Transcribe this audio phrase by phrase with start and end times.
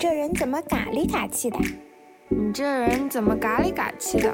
[0.00, 1.58] 这人怎么嘎里嘎气的？
[2.28, 4.32] 你这人怎么嘎里嘎气的？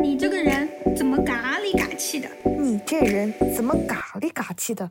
[0.00, 2.28] 你这个人怎么嘎里嘎气的？
[2.44, 4.88] 你这人怎么嘎里嘎气的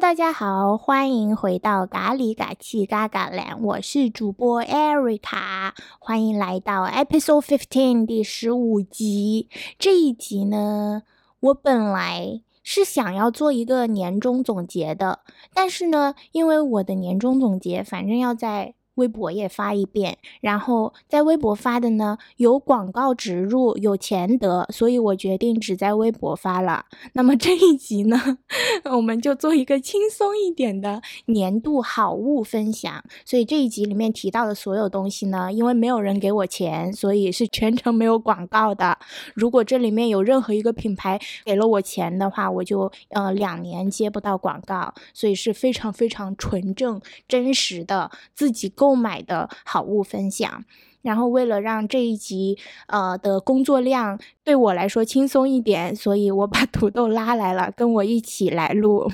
[0.00, 5.70] 大家好，欢迎回到咖喱嘎气嘎嘎蓝我是主播 Erica，
[6.00, 9.48] 欢迎来到 Episode Fifteen 第十五集。
[9.78, 11.04] 这一集呢，
[11.38, 15.20] 我本来是想要做一个年终总结的，
[15.54, 18.74] 但是呢，因为我的年终总结反正要在。
[18.94, 26.84] 微博也发一遍，然后在微博发的呢有广告植入，有钱得，所以我决定只在微博发了。
[27.14, 28.38] 那么这一集呢，
[28.94, 33.02] 我们就做一个轻松一点的年度好物分享。
[33.24, 38.96] 所以这一集里面提到的所有东西呢，因为没有人给我钱，所以是全程没有广告的。
[39.34, 48.83] 如果这里面有任何一个品牌给了我钱的话，我就呃两年接不到广告，所以是非常非常纯正、真实的自己购。
[48.84, 50.62] 购买的好物分享，
[51.00, 59.10] 然后为了让这一集呃的工作量对我来说轻松一点，所以我把土豆拉来了，跟我一起来录。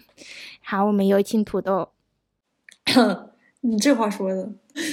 [0.60, 1.88] 好，我们有请土豆。
[3.62, 4.50] 你这话说的，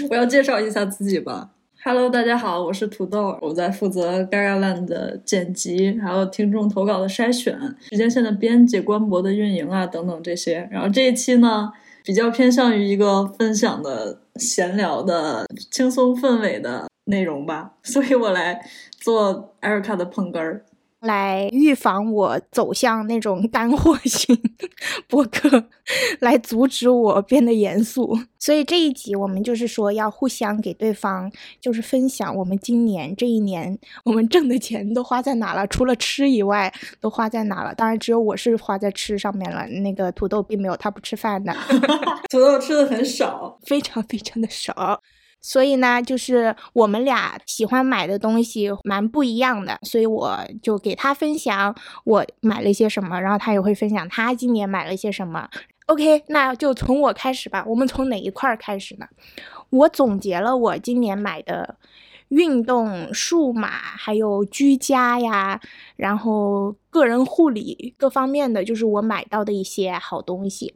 [0.09, 1.49] 我要介绍一下自己吧。
[1.83, 10.69] Hello，大家好，我是土豆，我在负责 Gaga Land 的剪辑，还有听众投稿的筛选、时间线的编辑、官博的运营啊等等这些。
[10.71, 11.73] 然后这一期呢。
[12.03, 20.65] 比较偏向于一个分享的、闲聊的、轻松氛围的内容吧，所以我来做 Erica 的捧哏儿。
[21.03, 24.37] 来预防我走向那种 干货型
[25.07, 25.65] 播客，
[26.19, 28.17] 来阻止我变得严肃。
[28.39, 31.31] 所以这一集我们就是说要互相给对方，
[31.61, 37.75] 就是分享我们今年这一年我们挣的钱都花在哪了，除了吃以外都花在哪了。
[37.75, 41.53] 当然只有我是花在吃上面了，那个土豆并没有，他不吃饭的。
[42.31, 45.01] 土豆吃的很少， 非常非常的少。
[45.45, 55.49] 所以呢，就是我们俩喜欢买的东西蛮不一样的，所以我就给他分享我买了一些什么，然后他也会分享他今年买了一些什么。
[55.87, 57.65] OK，那就从我开始吧。
[57.67, 59.05] 我们从哪一块开始呢？
[59.69, 61.75] 我总结了我今年买的
[62.29, 65.59] 运动、数码，还有居家呀，
[65.97, 70.73] 然后个人护理各方面的，就是我买到的一些好东西，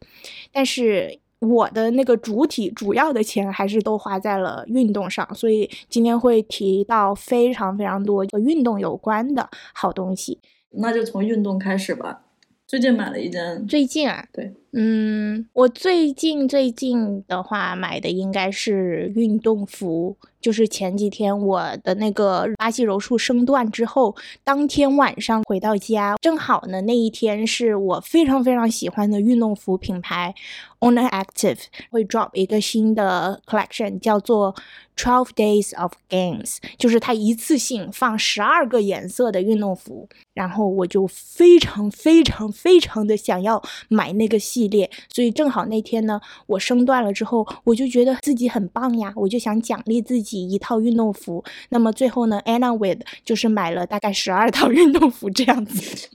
[0.52, 1.22] 但是。
[1.40, 10.40] 我的那个主体主要的钱还是都花在了运动上，所以今天会提到非常非常多和运动有关的好东西。
[10.72, 12.22] 那就从运动开始吧。
[12.66, 20.18] 最近买了一件，最近啊，对，嗯，我最近最近的话买的应该是运动服。
[20.40, 30.34] 就是前几天我的那个巴西柔术升段之后，当天晚上回到家，正好呢那一天是我非常非常喜欢的运动服品牌
[30.80, 31.60] Owner Active
[31.92, 34.56] 会 drop 一个新的 collection，叫做
[34.96, 50.48] Twelve Days of Games，就是它一次性放十二个颜色的运动服，然后我就非常非常非常的想要买那个系列，所以正好那天呢我升段了之后，我就觉得自己很棒呀，我就想奖励自己。
[50.48, 56.10] 一套运动服，那么最后呢，Anna with 就是买了大概十二套运动服这样子。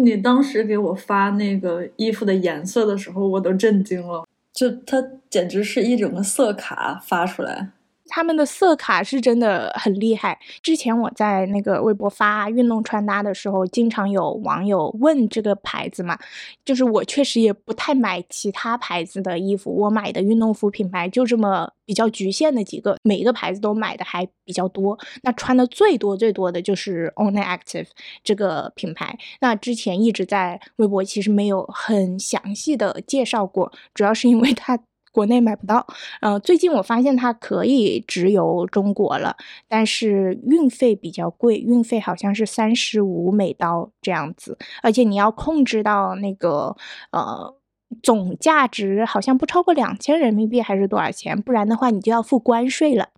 [0.00, 7.70] 你当时给我发那个衣服的颜色的时候，我都震惊了，就它简直是一整个色卡发出来。
[8.08, 10.38] 他们的色卡是真的很厉害。
[10.62, 16.18] 之前我在那个微博发运动穿搭的时候，经常有网友问这个牌子嘛，
[16.64, 24.98] 就是我确实也不太买其他牌子的衣服，我买的运动服品牌就这么比较局限的几个，每一个牌子都买的还比较多。
[25.22, 27.88] 那穿的最多最多的就是 Only Active
[28.24, 29.18] 这个品牌。
[29.40, 34.78] 那之前一直在微博其实没有很详细的介绍过，主要是因为它。
[35.12, 35.86] 国内买不到，
[36.20, 39.36] 呃，最近我发现它可以直邮中国了，
[39.66, 46.76] 但是运费比较贵，运费好像是三十五美刀这样子，而且你要控制到那个
[47.10, 47.54] 呃
[48.02, 53.08] 总价值好像不超过两千人民币还是多少钱，不然的话你就要付关税了。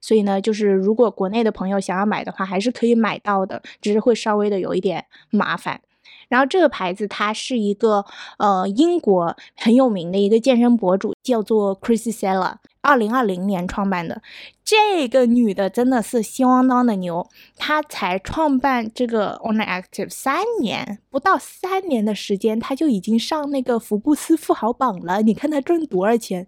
[0.00, 5.80] 所以呢，就是如果国内的朋友想要买的话，还是可以买到的，只是会稍微的有一点麻烦。
[6.28, 8.04] 然后这个牌子它是一个
[8.38, 14.22] 呃英国很有名的一个健身博主，叫做 Chrissy Sella，二零二零年创办的。
[14.64, 25.20] 这个女的真的是相当的牛，她才创办这个 On Active 三年，不到三年的时间，她就已经上那个福布斯富豪榜了。
[25.20, 26.46] 你看她赚多少钱？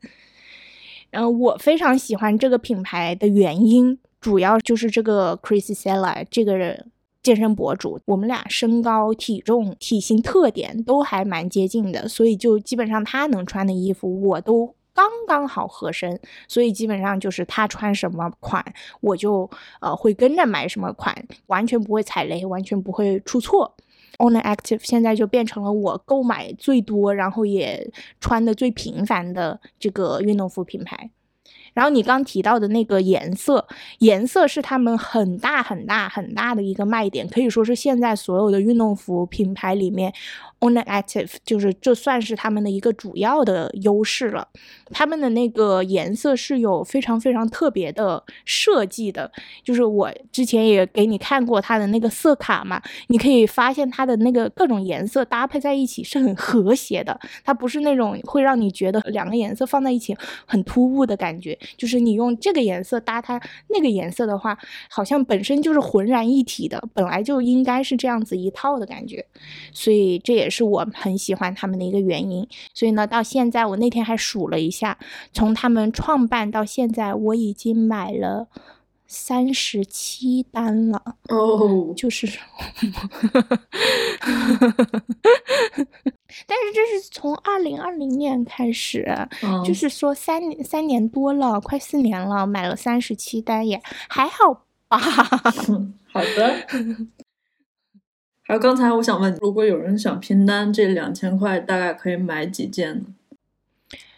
[1.11, 3.99] 嗯，我非常喜欢这个品牌的原因。
[4.19, 6.91] 主要就是这个 Chris Sella 这个人。
[7.27, 18.65] 健身博主，我们俩身高、体重、体型特点都还蛮接近的，所以就基本上他能穿的衣服我都刚刚好合身，所以基本上就是他穿什么款，
[19.01, 19.51] 我就
[19.81, 21.13] 呃会跟着买什么款，
[21.49, 23.75] 完全不会踩雷，完全不会出错。
[24.19, 27.91] On Active 现在就变成了我购买最多，然后也
[28.21, 31.11] 穿的最频繁的这个运动服品牌。
[31.77, 33.69] 然后你刚提到的那个颜色，
[33.99, 40.11] 颜色是他们很大很大很大的一个卖点，可以说是现在所有的运动服品牌里面
[40.61, 44.49] owner Active 就是这算是他们的一个主要的优势了。
[44.91, 49.31] 他们的那个颜色是有非常非常特别的设计的，
[49.65, 60.17] 就是我之前也给你看过它的那个色卡嘛，你可以发现它的那个各种颜色搭配在一起是很和谐的，它不是那种会让你觉得两个颜色放在一起
[60.47, 61.59] 很突兀的感觉。
[61.77, 64.57] 就是你用这个颜色搭它那个颜色的话，
[64.89, 69.25] 好像本身就是浑然一体的，本来就应该是这样子一套的感觉，
[69.73, 72.47] 所以这也是我很喜欢他们的一个原因。
[72.75, 74.99] 所以呢，到现在我那天还数了一下，
[75.33, 78.49] 从他们创办到现在，我已经买了。
[79.09, 82.27] 三十七单了哦，就是，
[86.45, 89.07] 但是这是从二零二零年开始，
[89.65, 94.99] 就是说三年三年多了，快四年了，买了三十七单也还好吧。
[96.13, 96.67] 好的。
[98.47, 103.07] 还有刚才我想问，如果有人想拼单，这两千块大概可以买几件呢？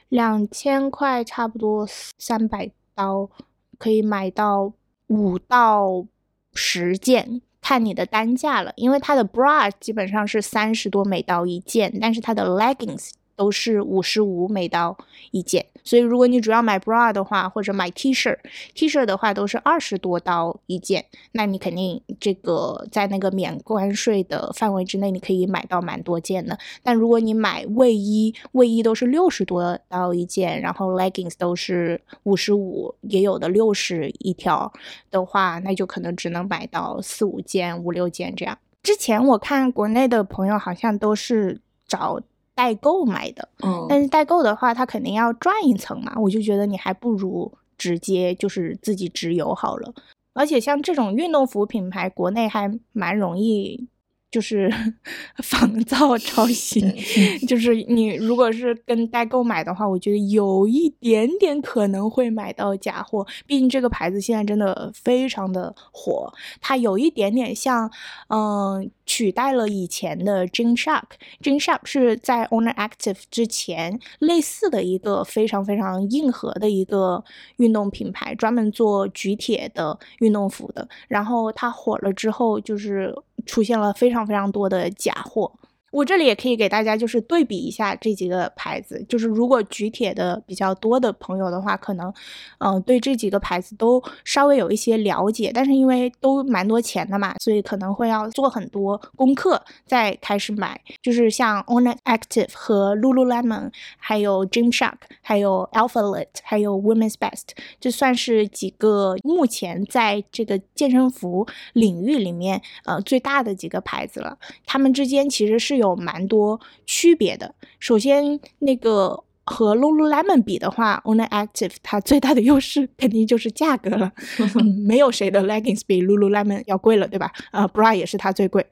[0.08, 1.86] 两千块差不多
[2.18, 3.30] 三百刀
[3.78, 4.72] 可以买到。
[5.10, 6.04] 五到
[6.52, 13.12] 十件，看你的单价了，因为它的 bra 基本上是三十多美刀一件，但是它的 leggings。
[13.38, 14.98] 都是五十五美刀
[15.30, 18.36] 一件，所以如果你主要买 bra 的话，或者买 T 恤
[18.74, 26.58] ，T 恤的话都是二十多刀一件，那你肯定这个在那个免关税的范围之内，你可以买到蛮多件的。
[26.82, 34.72] 但如果你买卫衣，卫衣都是六十多刀一件，然后 leggings 都是五十五，也有的六十一条
[35.12, 38.58] 的话，那就可能只能买到四五件、五六件这样。
[38.82, 42.20] 之前我看国内的朋友好像都是找。
[42.58, 49.94] 代购买的，嗯，但是代购的话，它肯定要赚一层嘛，我就觉得你还不如直接就是自己直邮好了。
[50.34, 53.86] 而且像这种运动服品牌，国内还蛮容易。
[54.30, 54.70] 就是
[55.42, 56.80] 仿造抄袭，
[57.48, 63.26] 就是你如果是跟代购买的话，我觉得有一点点可能会买到假货。
[63.46, 66.30] 毕竟这个牌子现在真的非常的火，
[66.60, 67.90] 它有一点点像，
[68.28, 71.04] 嗯，取代了以前的 Gymshark。
[71.42, 77.24] Gymshark 是在 Owner Active 之前类似的一个非常非常硬核的一个
[77.56, 80.86] 运动品牌，专门做举铁的运动服的。
[81.08, 83.14] 然后它火了之后，就是。
[83.48, 85.50] 出现了非常非常多的假货。
[85.90, 92.12] 我这里也可以给大家就是对比一下这几个牌子，就是如果举铁的比较多的朋友的话，可能，
[92.58, 100.78] 嗯，对这几个牌子都稍微有一些了解，但是因为都蛮多钱的嘛，所以可能会要做很多功课再开始买。
[101.02, 114.36] 就是像 o n e Active 和 Lululemon，还有 Gymshark，还有 Alpha Let，还有 Women's Best，这算是几个目前在这个健身服领域里面呃最大的几个牌子了。
[114.66, 115.77] 他们之间其实是。
[115.78, 117.54] 有蛮多区别的。
[117.78, 124.12] 首先，那个和 Lululemon 比的话，Owner Active 它最大的优势肯定就是价格了。
[124.86, 127.32] 没有谁的 leggings 比 Lululemon 要贵了，对吧？
[127.50, 128.66] 啊，bra 也是它最贵。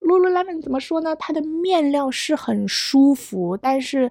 [0.00, 1.14] Lululemon 怎么说呢？
[1.16, 4.10] 它的面料是很舒服，但是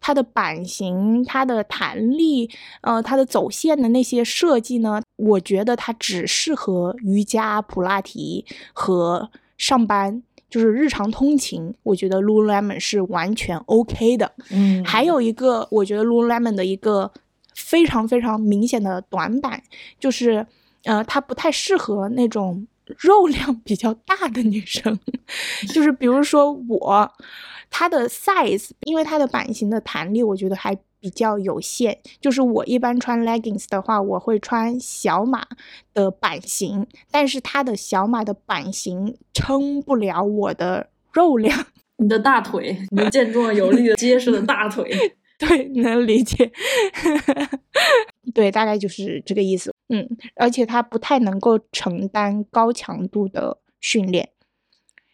[0.00, 2.48] 它的版型、它的弹力、
[2.82, 10.22] 呃，它的走线的那些设计呢，我觉得它只适合瑜伽、普拉提和上班。
[10.52, 14.30] 就是日常通勤，我觉得 Lululemon 是完全 OK 的。
[14.50, 17.10] 嗯，还有一个，我觉得 Lululemon 的一个
[17.54, 19.62] 非常非常明显的短板，
[19.98, 20.46] 就是，
[20.84, 22.66] 呃，它不太适合那种
[22.98, 25.00] 肉量比较大的女生。
[25.72, 27.10] 就是比如说我，
[27.70, 30.78] 它的 size，因为它的版型的弹力，我觉得还。
[31.02, 35.44] 比较有限，就是我一般穿 leggings 的话，我会穿小码
[35.92, 41.66] 的版型，但是它的小码的版型撑不了我的肉量。
[41.98, 44.88] 你的大腿，你的健壮有力的结实的大腿，
[45.38, 46.52] 对，能理解。
[48.32, 49.74] 对，大概就是这个意思。
[49.88, 54.30] 嗯，而且它不太能够承担高强度的训练。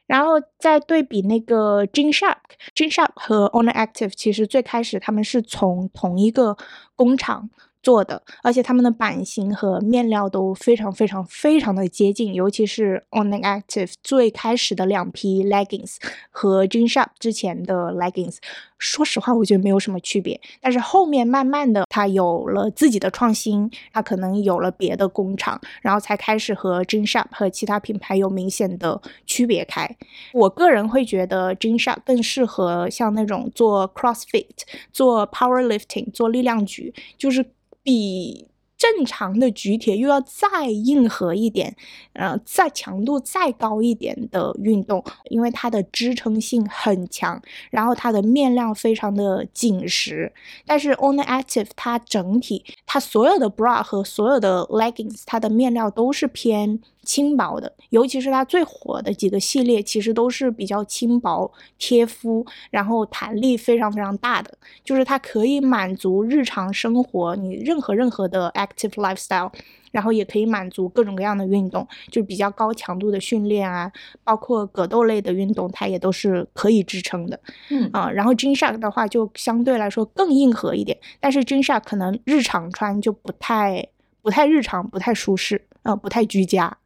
[0.08, 3.04] 然后再对比那个 g i n s h a r k g i n s h a
[3.04, 6.56] r k 和 Owner Active，其实最开始他们是从同一个
[6.96, 7.48] 工厂
[7.88, 15.96] 做的，而且他们的版型和面料都非常非常非常的接近，尤其是 On Active 最开始的两批 leggings
[16.30, 18.36] 和 Gymshark 之前的 leggings，
[18.76, 20.38] 说实话，我觉得没有什么区别。
[20.60, 29.88] 但是后面慢慢的，它有了自己的创新，它可能有了别的工厂，然后才开始和 Gymshark 和其他品牌有明显的区别开。
[30.34, 34.44] 我个人会觉得 Gymshark 更适合像那种做 CrossFit、
[34.92, 37.42] 做 Powerlifting、做力量举，就是
[37.82, 38.48] 比。
[38.80, 41.74] 正常的举铁又要再硬核一点，
[42.12, 47.42] 呃，再强度再高一点的运动，因为它的支撑性很强，
[47.72, 50.32] 然后它的面料非常的紧实。
[50.64, 56.78] 但是 On Active 它整体，它所有的 bra 和所有的 leggings，它的面料都是偏。
[57.04, 64.52] 轻薄的，尤其是它最火的几个系列，其实都是比较轻薄、贴肤，然后弹力非常非常大的，
[64.84, 69.50] 就是它可以满足日常生活你任何任何的 active lifestyle，
[69.90, 73.90] 然后也可以满足各种各样的运动，就比较高强度的训练啊，
[74.22, 77.40] 包括格斗类的运动，它也都是可以支撑的。
[77.70, 83.88] 嗯啊，然后 Gymshark 的话就相对来说更硬核一点，但是 Gymshark 可能日常穿就不太
[84.20, 85.64] 不太日常，不太舒适。
[85.84, 86.76] 呃，不太居家。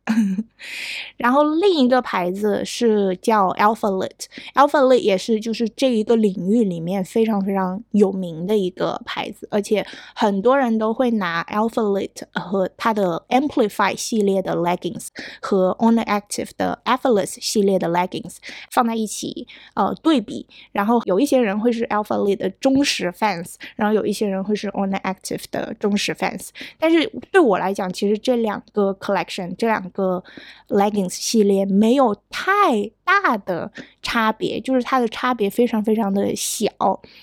[1.16, 15.06] 然后另一个牌子是叫 Alpha Lit，Alpha Lit 也是就是这一个领域里面非常非常有名的一个牌子，而且很多人都会拿 Alpha Lit 和它的 Amplify 系列的 leggings
[15.40, 18.36] 和 On Active 的 Effortless 系列的 leggings
[18.70, 30.22] 放在一起呃对比，然后有一些人会是 Alpha Lit 的忠实 fans，然后有一些人会是 On Active 的忠实 fans，但是对我来讲，其实这两个 collection 这两个个
[30.68, 33.70] leggings 系列没有太大的
[34.02, 36.70] 差别，就是它的差别非常非常的小。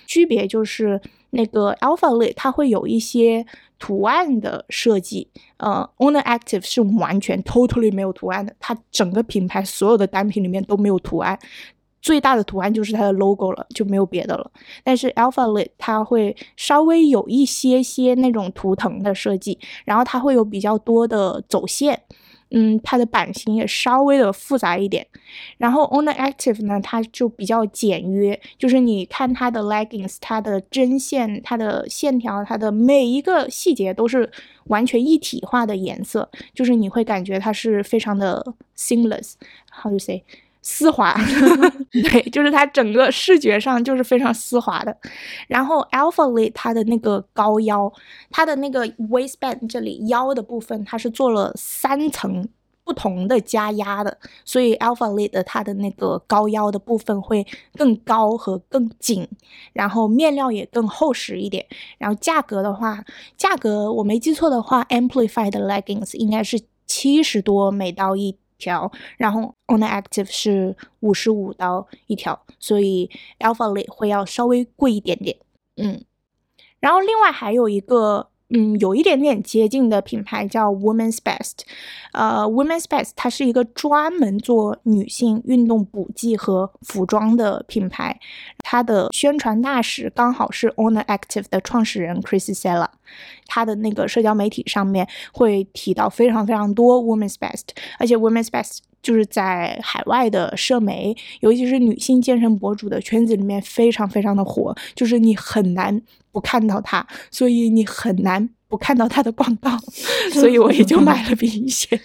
[0.08, 3.46] 区别就是那个 Alpha Lit 它会有一些
[3.78, 11.38] 图案的设计，呃 Owner Active 是完全 totally 没有图案的，它整个品牌所有的单品里面都没有图案。
[12.02, 14.50] 最大的图案就是它的 logo 了，就没有别的了。
[14.86, 22.02] 但是 Alpha Lit 它会稍微有一些些那种图腾的设计，然后它会有比较多的走线。
[22.52, 25.06] 嗯，它的版型也稍微的复杂一点，
[25.58, 34.32] 然后 On Active 呢，它就比较简约，就是你看它的 leggings，它的针线、它的线条、它的每一个细节都是
[34.66, 38.44] 完全一体化的颜色，就是你会感觉它是非常的
[38.76, 40.24] seamless，how to say？
[40.62, 41.16] 丝滑，
[41.92, 44.96] 对，就是它整个视觉上就是非常丝滑的。
[45.48, 47.92] 然后 Alpha Lit 它的那个高腰，
[48.30, 52.48] 它的那个 waistband 这里腰的部分，它是做了三层
[52.84, 57.48] 不同的加压的，所以 Alpha Lit 它的那个高腰的部分会
[57.78, 59.28] 更高和更紧，
[59.74, 61.66] 然后面料也更厚实一点。
[61.98, 63.04] 然后价格的话，
[63.38, 68.36] 价格我没记错的话，Amplify 的 leggings 应该是七十多美刀一。
[68.60, 75.36] 条，然后 On Active 是五十五刀一条，所以 Alpha 类会要稍微贵一点点，
[75.78, 76.04] 嗯，
[76.80, 78.28] 然后另外还有一个。
[78.52, 81.60] 嗯，有一点点接近的品牌叫 Women's Best，
[82.14, 88.20] 呃，Women's Best 它是一个专门做女性运动补剂和服装的品牌，
[88.72, 92.88] 它的宣传大使刚好是 oner Active 的创始人 Chris Sella，
[93.48, 106.00] 他的那个社交媒体上面会提到非常非常多 Women's Best，而且 Women's Best 就是在海外的社媒，尤其是女性健身博主的圈子里面非常非常的火，就是你很难。
[106.32, 109.76] 不看到它，所以你很难不看到它的广告，
[110.32, 112.00] 所以我也就买了冰鞋。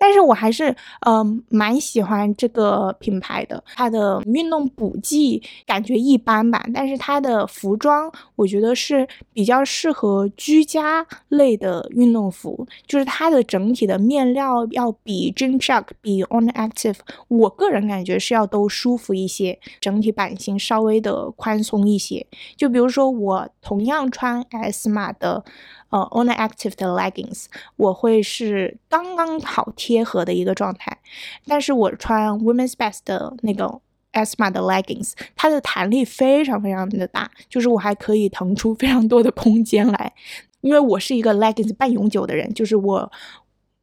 [0.00, 0.74] 但是我还是
[1.06, 16.96] 嗯蛮喜欢这个品牌的，它的运动补剂感觉一般吧，但是它的服装我觉得是比较适合居家类的运动服，就是它的整体的面料要比 Gymshark 比 On Active，
[17.28, 22.26] 我个人感觉是要都舒服一些，整体版型稍微的宽松一些。
[22.56, 25.44] 就比如说我同样穿 S 码的。
[25.90, 30.98] 呃，On Active 的 leggings 我会是刚刚好贴合的一个状态，
[31.46, 33.80] 但是我穿 Women's Best 的那个
[34.12, 40.12] S 码的 leggings，它的弹力非常非常的大，就是我还可以腾出非常多的空间来，
[40.60, 43.10] 因为我是一个 leggings 半永久的人，就是我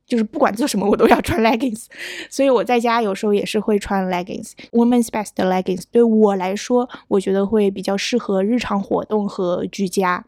[0.05, 1.85] 就是不管做什么我都要穿 leggings，
[2.29, 4.53] 所以我在家有时候也是会穿 leggings。
[4.71, 10.23] Women's Best 的 leggings 对我来说，我觉得会比较适合日常活动和居家。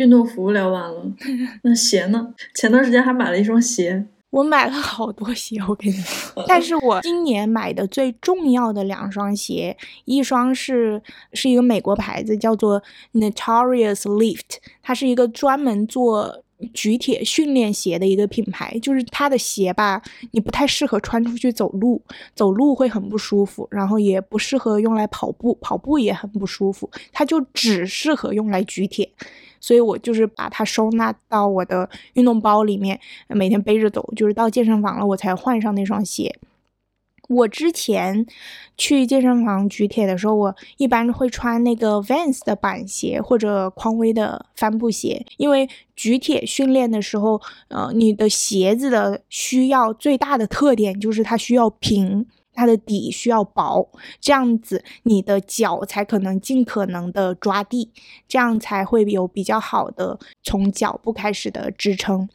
[0.00, 1.12] 运动服聊完了，
[1.62, 2.32] 那鞋呢？
[2.54, 9.76] 前段时间还买了一双鞋，我买了好多鞋，我跟你说，但是我今年买的最重要的两双鞋，
[10.06, 11.02] 一双是
[11.34, 16.42] 是一个美国牌子，叫做 Notorious Lift，它是一个专门做
[16.72, 22.00] 举铁训练鞋的一个品牌，就是它的鞋吧，你不太适合穿出去走路，
[22.34, 29.10] 走路会很不舒服，然后也不适合用来跑步，跑步也很不舒服，它就只适合用来举铁。
[29.60, 32.98] 所以我就是把它收纳到我的运动包里面，
[33.28, 34.12] 每天背着走。
[34.16, 36.34] 就是到健身房了，我才换上那双鞋。
[37.28, 38.26] 我之前
[38.76, 52.26] 去健身房举铁的时候，我一般会穿那个 Vans 的板鞋或者匡威的帆布鞋，因为举铁训练的时候，呃，你的鞋子的需要最大的特点就是它需要平。
[52.54, 53.88] 它的底需要薄，
[54.20, 57.90] 这样子你的脚才可能尽可能的抓地，
[58.28, 62.28] 这样才会有比较好的从脚部开始的支撑。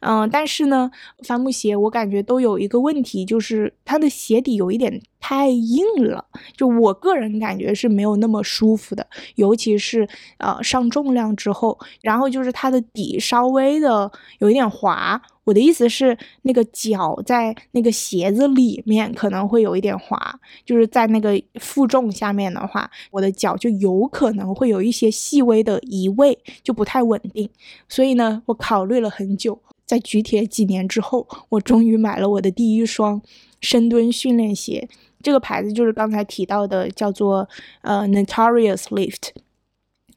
[0.00, 0.90] 嗯，但是呢，
[1.24, 6.24] 帆布鞋我感觉都有一个问题，就是它的鞋底有一点太硬了，
[6.56, 14.10] 就我个人感觉是没有那么舒服的，尤其是呃上重量之后，然后就是它的底稍微的
[14.40, 15.22] 有一点滑。
[15.44, 20.16] 我的意思是，那个脚在那个鞋子里面可能会有一点滑，
[20.64, 27.48] 就是在那个负重下面的话，我的脚就有可能会有一些细微的移位，就不太稳定。
[27.88, 29.60] 所以呢，我考虑了很久。
[29.84, 33.20] 在举铁几年之后，我终于买了我的第一双
[33.60, 34.88] 深蹲训练鞋。
[35.20, 37.46] 这个牌子就是刚才提到的，叫做
[37.82, 39.30] 呃 Notorious Lift。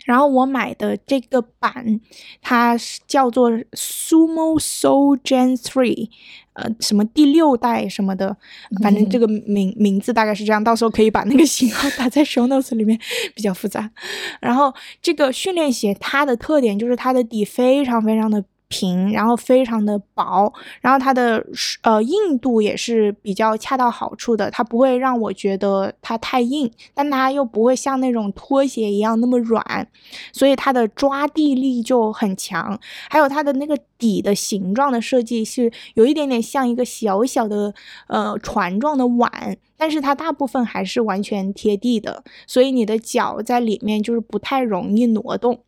[0.05, 1.99] 然后我买的这个版，
[2.41, 6.09] 它是叫做 Sumo Soul Gen Three，
[6.53, 8.37] 呃，什么第六代什么的，
[8.81, 10.63] 反正这个名名字大概是这样。
[10.63, 12.97] 到时候可以把那个型号打在 show notes 里面，
[13.33, 13.91] 比较复杂。
[14.39, 18.45] 然后这个训练鞋它的特点就是它的底非常非常的。
[18.67, 21.45] 平，然后非常的薄，然后它的
[21.81, 29.87] 呃硬度也是比较恰到好处的，它不会让我觉得它太硬，但它又不会像那种拖鞋一样那么软，
[30.31, 32.79] 所以它的抓地力就很强。
[33.09, 37.73] 还有它的那个底的形状的设计是有一点点像一个小小的
[38.07, 45.59] 呃船状的碗，但是它大部分还是完全贴地的，所以你的脚在里面就是不太容易挪动。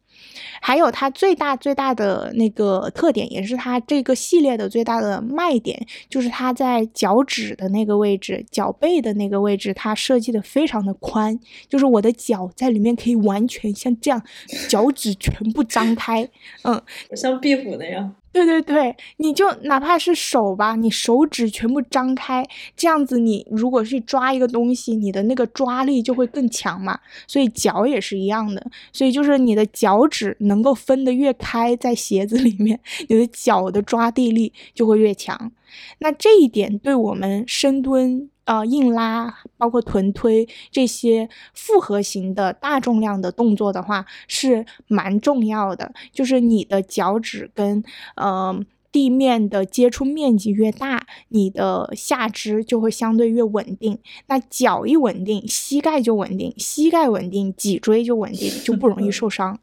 [0.61, 11.37] 还有它最大最大的那个特点，也是它这个系列的最大的卖点，就是它在脚趾的那个位置、脚背的那个位置，它设计的非常的宽，
[11.69, 14.21] 就是我的脚在里面可以完全像这样，
[14.67, 16.27] 脚趾全部张开，
[16.63, 16.81] 嗯，
[17.15, 18.15] 像壁虎那样。
[18.31, 26.99] 对对对，你就哪怕是手吧，你手指全部张开，这样子，你如果是抓一个东西，你的那个抓力就会更强嘛。
[27.25, 28.63] 所以脚也是一样的，
[28.93, 35.51] 所以就是你的脚趾能够分得越开，在鞋子里面，你的脚的抓地力就会越强。
[35.99, 38.29] 那这一点对我们深蹲。
[38.47, 45.93] 呃，硬拉包括臀推这些复合型的大重量的动作的话，是蛮重要的。
[46.13, 47.83] 就是你的脚趾跟
[48.15, 48.57] 呃
[48.89, 53.99] 地面的接触面积越大，你的下肢就会相对越稳定。
[54.27, 59.59] 那脚一稳定，膝盖就稳定，膝盖稳定，脊椎就稳定，就不容易 受伤。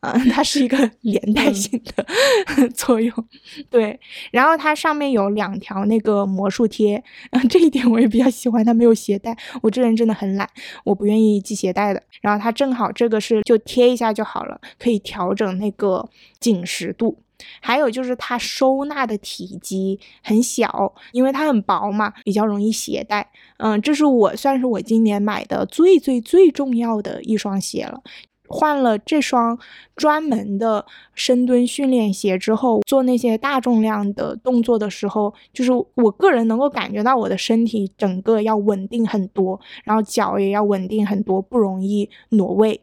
[0.00, 2.06] 嗯，它是一个 连带性的
[2.74, 3.12] 作用，
[3.70, 3.98] 对。
[4.30, 9.36] 然后它上面有两条那个魔术贴，嗯，这一点我也比较喜欢，它没有鞋带。
[9.62, 10.48] 我这人真的很懒，
[10.84, 12.02] 我不愿意系鞋带的。
[12.20, 17.18] 然后它正好这个是就贴一下就好了，可以调整那个紧实度。
[17.60, 23.30] 还有就是它收纳的体积很小，因为它很薄嘛，比较容易携带。
[23.58, 28.02] 嗯，这是我算是我今年买的最最最重要的一双鞋了。
[28.48, 29.58] 换了这双
[29.96, 42.80] 专门的深蹲训练鞋之后，做那些大重量的动作的时候，就是我个人能够感觉到我的身体整个要稳定很多，然后脚也要稳定很多，不容易挪位。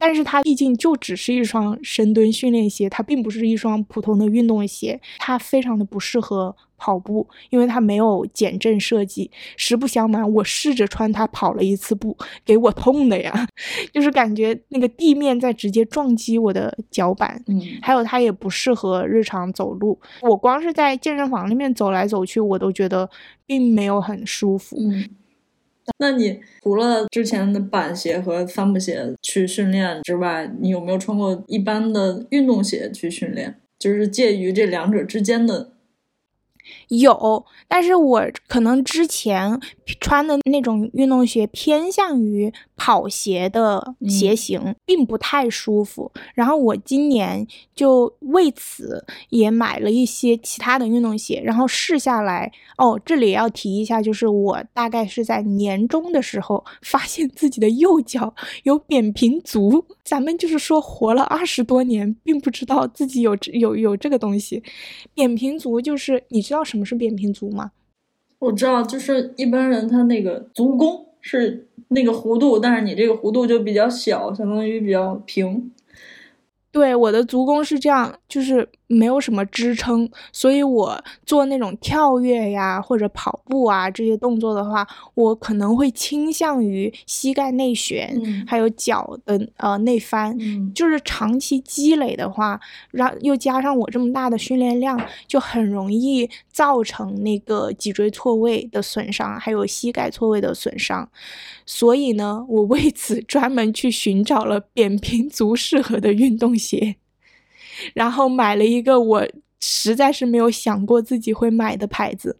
[0.00, 9.30] 但是它毕竟就只是一双深蹲训练鞋，它并不是一双普通的运动鞋，它非常的不适合跑步，因为它没有减震设计。
[9.56, 13.46] 实不相瞒，我试着穿它跑了一次步，给我痛的呀，
[13.92, 17.42] 就是感觉那个地面在直接撞击我的脚板。
[17.48, 23.10] 嗯，还有它也不适合日常走路，我光是在健身房里面走来走去，我都觉得
[23.44, 24.76] 并没有很舒服。
[24.78, 25.08] 嗯。
[25.98, 33.58] 那你除了之前的板鞋和帆布鞋去训练之外，你有没有穿过一般的运动鞋去训练？
[33.78, 35.72] 就是介于这两者之间的。
[36.88, 39.60] 有，但是我可能之前
[40.00, 46.10] 穿的那种运动鞋偏向于跑鞋的鞋型，并不太舒服。
[46.34, 52.50] 然后我今年就为此也买了一些其他的运动鞋，然后试下来。
[52.76, 59.84] 哦，这里要提一下，就是我大概是在年中的时候发现自己的右脚有扁平足。
[60.04, 64.62] 咱们就是说活了二十多年，并不知道自己有有有这个东西。
[65.12, 67.72] 扁平足就是你知道什么是扁平足吗？
[68.38, 75.72] 我知道，就是一般人他那个足弓是那个弧度，但是你这个弧度就比较小，相当于比较平。
[76.70, 90.36] 对，我的足弓是这样，就是没有什么支撑，所以我做那种跳跃呀或者跑步啊这些动作的话，我可能会倾向于膝盖内旋，还有脚的呃内翻，
[90.74, 92.58] 就是长期积累的话，
[92.90, 101.08] 让又加上我这么大的训练量，就很容易造成那个脊椎错位的损伤，还有膝盖错位的损伤。
[101.66, 106.96] 所以呢，我为此专门去寻找了扁平足适合的运动鞋，
[107.94, 109.26] 然后买了一个我
[109.60, 112.36] 实在是没有想过自己会买的牌子，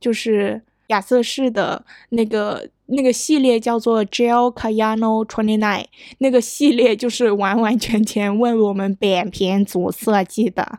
[0.00, 2.68] 就是亚瑟士的那个。
[2.88, 5.86] 那个系列叫做 Gel Cayano Twenty Nine，
[6.18, 10.78] 那个系列就是完完全全为我们扁平足设计的。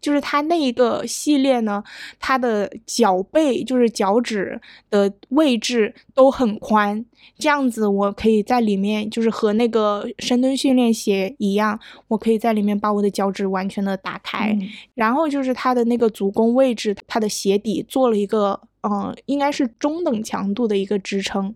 [0.00, 1.82] 就是它那一个系列呢，
[2.20, 7.04] 它的脚背就是脚趾的位置都很宽，
[7.38, 14.56] 这样子我可以在里面，就是和那个深蹲训练鞋一样，我可以在里面把我的脚趾完全的打开。
[14.94, 18.60] 然后就是它的那个足弓位置，它的鞋底做了一个。
[18.84, 21.54] 嗯，应该是中等强度的一个支撑，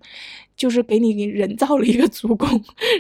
[0.57, 2.49] 就是给你人造了一个足弓，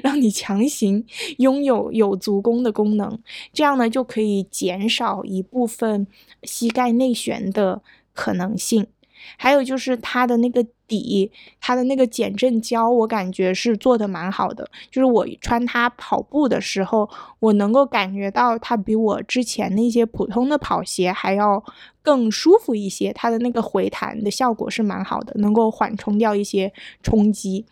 [0.03, 1.07] 让你强行
[1.39, 3.17] 拥有有足弓的功能，
[3.53, 6.09] 这样呢就可以减少一部分
[6.43, 7.81] 膝盖内旋的
[8.15, 8.89] 可能性。
[9.37, 14.69] 还有就是它的那个底，它的那个减震胶，我感觉是做的蛮好的。
[14.91, 17.09] 就是我穿它跑步的时候，
[17.41, 21.63] 我能够感觉到它比我之前那些普通的跑鞋还要
[22.03, 23.13] 更舒服一些。
[23.13, 26.73] 它的那个回弹的效果是蛮好的，能够缓冲掉一些
[27.03, 27.67] 冲击。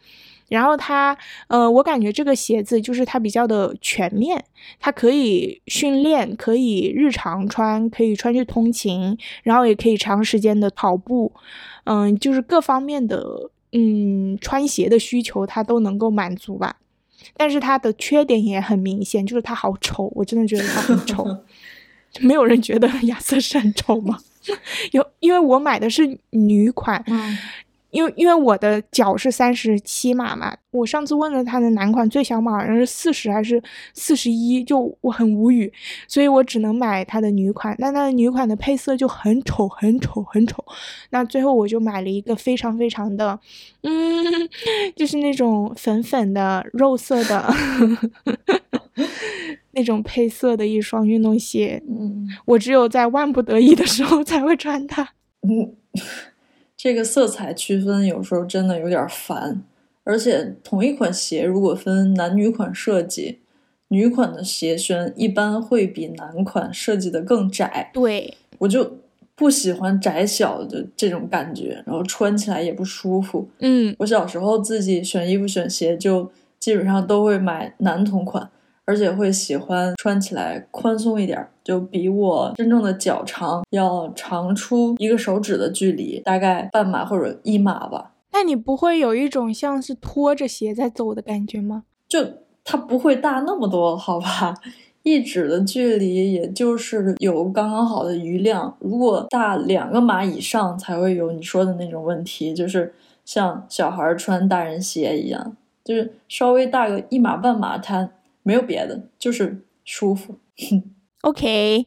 [0.49, 1.17] 然后它，
[1.49, 4.45] 呃，我感觉这个鞋子就是它比较的全面，
[4.79, 11.33] 它可以训练，可以日常穿，可以穿去通勤，然后也可以长时间的跑步，
[11.85, 16.77] 嗯，就是各方面的，嗯，穿鞋的需求它都能够满足吧。
[17.37, 21.27] 但是它的缺点也很明显，就是它好丑，我真的觉得它很丑。
[22.21, 24.19] 没有人觉得 亚瑟士很丑吗？
[24.93, 27.03] 有，因为我买的是女款。
[27.95, 33.63] 因为因为我的脚是三十七码嘛，我上次问了他的男款最小码好像是四十还是
[33.95, 35.73] 四十一，就我很无语，
[36.09, 37.77] 所以我只能买他的女款。
[37.79, 40.65] 但他的女款的配色就很丑，很丑，很丑。
[41.11, 43.39] 那最后我就买了一个非常非常的，
[43.85, 44.25] 嗯，
[44.97, 47.55] 就是那种粉粉的肉色的
[49.71, 51.81] 那种配色的一双运动鞋。
[51.89, 55.11] 嗯，我只有在万不得已的时候才会穿它。
[55.43, 55.77] 嗯。
[56.85, 59.63] 这个色彩区分有时候真的有点烦，
[60.03, 63.39] 而且同一款鞋如果分男女款设计，
[63.89, 67.91] 女款的鞋楦一般会比男款设计的更窄。
[67.95, 68.99] 对，我就
[69.35, 73.49] 不喜欢窄小的这种感觉，然后穿起来也不舒服。
[73.61, 78.51] 嗯，我小时候自己选衣服选鞋就基本上都会买男同款。
[78.87, 88.13] 而且会喜欢穿起来宽松一点，就比我真正的脚长要长出一个手指的距离，大概半码或者一码吧。
[88.33, 91.85] 那你不会有一种像是拖着鞋在走的感觉吗？
[92.07, 92.21] 就
[92.63, 94.55] 它不会大那么多，好吧？
[95.03, 98.77] 一指的距离，也就是有刚刚好的余量。
[98.81, 108.11] 如果大两个码以上，才会有你说的那种问题，就是像小孩穿大人鞋一样，就是稍微大个一码半码，它。
[108.47, 110.35] 没有别的，就是舒服。
[111.25, 111.87] OK。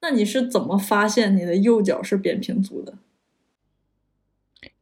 [0.00, 2.94] 那你是怎么发现你的右脚是扁平足的？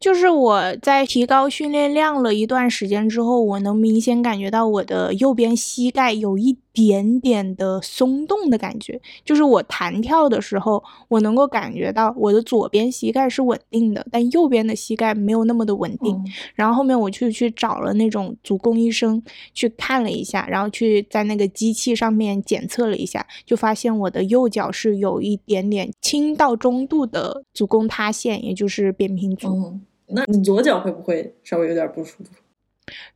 [0.02, 9.00] 就是我在提高训练量了一段时间之后，我能明显感觉到我的右边膝盖有一点点的松动的感觉。
[9.24, 16.20] 就是我弹跳的时候，我能够感觉到我的左边膝盖是稳定的，但右边的膝盖没有那么的稳定。
[16.56, 19.22] 然后后面我去去找了那种足弓医生
[19.54, 29.78] 去看了一下，然后去在那个机器上面检测了一下，就发现我的右脚是有一点点轻到中度的足弓塌陷，也就是扁平足。
[30.14, 32.30] 那你左脚会不会稍微有点不舒服？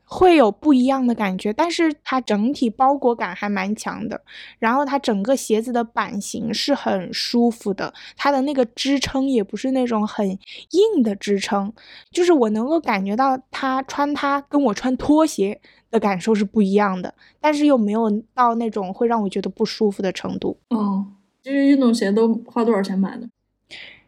[0.08, 4.22] 会有不一样的感觉，但是它整体包裹感还蛮强的。
[4.60, 11.72] 然后它整个鞋子的版型是很舒服的，它的那个支撑也不是那种很硬的支撑，
[12.12, 20.56] 就是我能够感觉到它穿它跟我穿拖鞋的感受是不一样的，但是又没有到那种会让我觉得不舒服的程度。
[20.70, 21.04] 哦，
[21.42, 23.28] 这些运动鞋都花多少钱买的？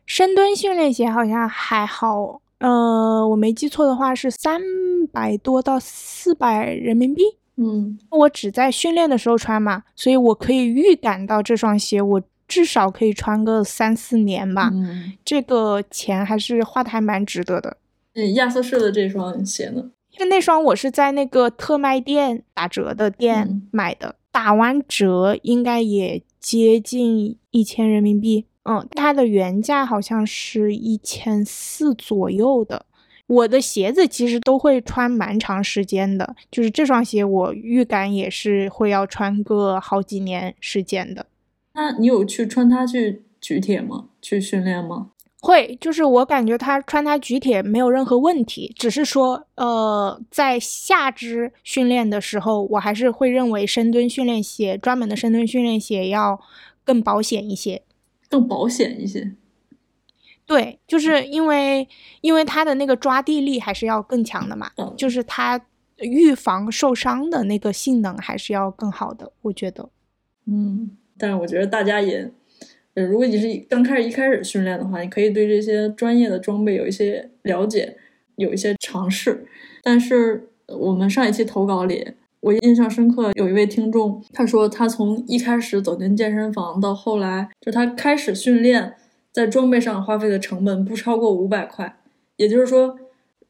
[0.06, 2.40] 深蹲训练鞋好像还好。
[2.58, 4.60] 呃，我没记错的话是三
[5.12, 7.22] 百多到四百人民币。
[7.56, 14.70] 嗯，我只在训练的时候穿嘛，所以我可以预感到这双鞋我至少可以穿个三四年吧。
[14.72, 17.76] 嗯，这个钱还是花的还蛮值得的。
[18.14, 19.90] 嗯，亚瑟士的这双鞋呢？
[20.10, 28.46] 就那双我是在那个特卖店打折的店买的，打完折应该也接近一千人民币。
[28.68, 32.84] 嗯，它的原价好像是一千四左右的。
[33.26, 41.26] 我的鞋子其实都会穿蛮长时间的，就是这双鞋我预感也是会要穿个好几年时间的。
[41.74, 44.06] 那你有去穿它去举铁吗？
[44.20, 45.12] 去训练吗？
[45.40, 56.40] 会，就是我感觉它穿它举铁没有任何问题，只是说呃，在下肢训练的时候，我还是会认为深蹲训练鞋专门的深蹲训练鞋要
[56.84, 57.82] 更保险一些。
[58.28, 59.32] 更保险一些，
[60.46, 61.88] 对，就是因为
[62.20, 65.60] 因为它的那个抓地力还是要更强的嘛，就是它
[65.98, 69.88] 预防受伤的那个性能还是要更好的，我觉得。
[70.46, 72.30] 嗯，但是我觉得大家也，
[72.94, 77.96] 呃，如果你是刚开始一开始训练的话，你可以对这些专业的装备有一些了解，
[78.36, 79.46] 有一些尝试。
[79.82, 82.12] 但是我们上一期投稿里。
[82.40, 88.94] 我印象深刻，有一位听众，他说他从一开始走进健身房到后来，就他开始训练，
[89.32, 91.98] 在装备上花费的成本不超过五百块。
[92.36, 92.96] 也就是说，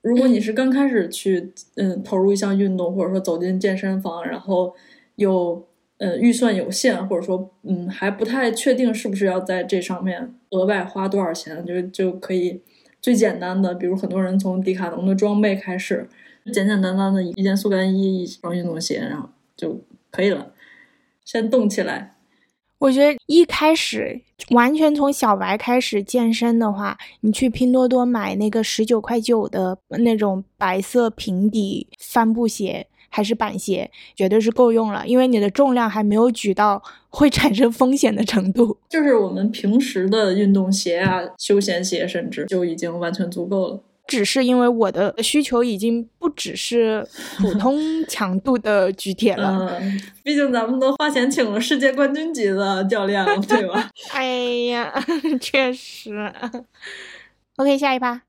[0.01, 4.75] 如果你是刚开始去嗯投入一项运动，或者说走进健身房，然后
[5.17, 5.67] 有
[5.99, 12.63] 呃预算有限，或者说嗯还不太确定是不是要在这上面额外花多少钱，就就可以
[13.03, 16.09] 最简单的，比如很多人从迪卡侬的装备开始。
[16.53, 19.81] 简简单单的一件速干衣，一双运动鞋，然后就
[20.11, 20.53] 可以了。
[21.25, 22.15] 先动起来。
[22.79, 35.05] 我觉得一开始完全从小白开始健身的话，你去拼多多买那个十九块九的那种白色平底帆布鞋还是板鞋，绝对是够用了。
[35.09, 36.81] 因为你的重量还没有举到
[37.11, 38.79] 会产生风险的程度。
[38.89, 43.83] 就是我们平时的运动鞋啊、休闲鞋，甚至就已经完全足够了。
[44.09, 53.91] 只是因为我的需求已经不只是普 通强度的举铁了，嗯，毕竟咱们都花钱请了世界冠军级的教练了，对吧？
[54.13, 54.25] 哎
[54.71, 54.93] 呀，
[55.41, 56.33] 确实。
[57.57, 58.23] OK，下一趴。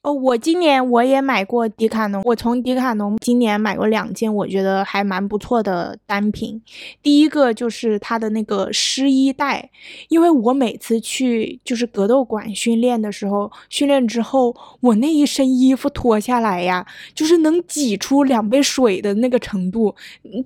[0.00, 6.62] 哦，我今年我也买过迪卡侬，我从迪卡侬今年买过两件，我觉得还蛮不错的单品。
[7.02, 9.68] 第一个就是它的那个湿衣袋，
[10.08, 19.92] 因为我每次去就是格斗馆训练的时候，训练之后我那一身衣服脱下来呀，就是能挤出两杯水的那个程度，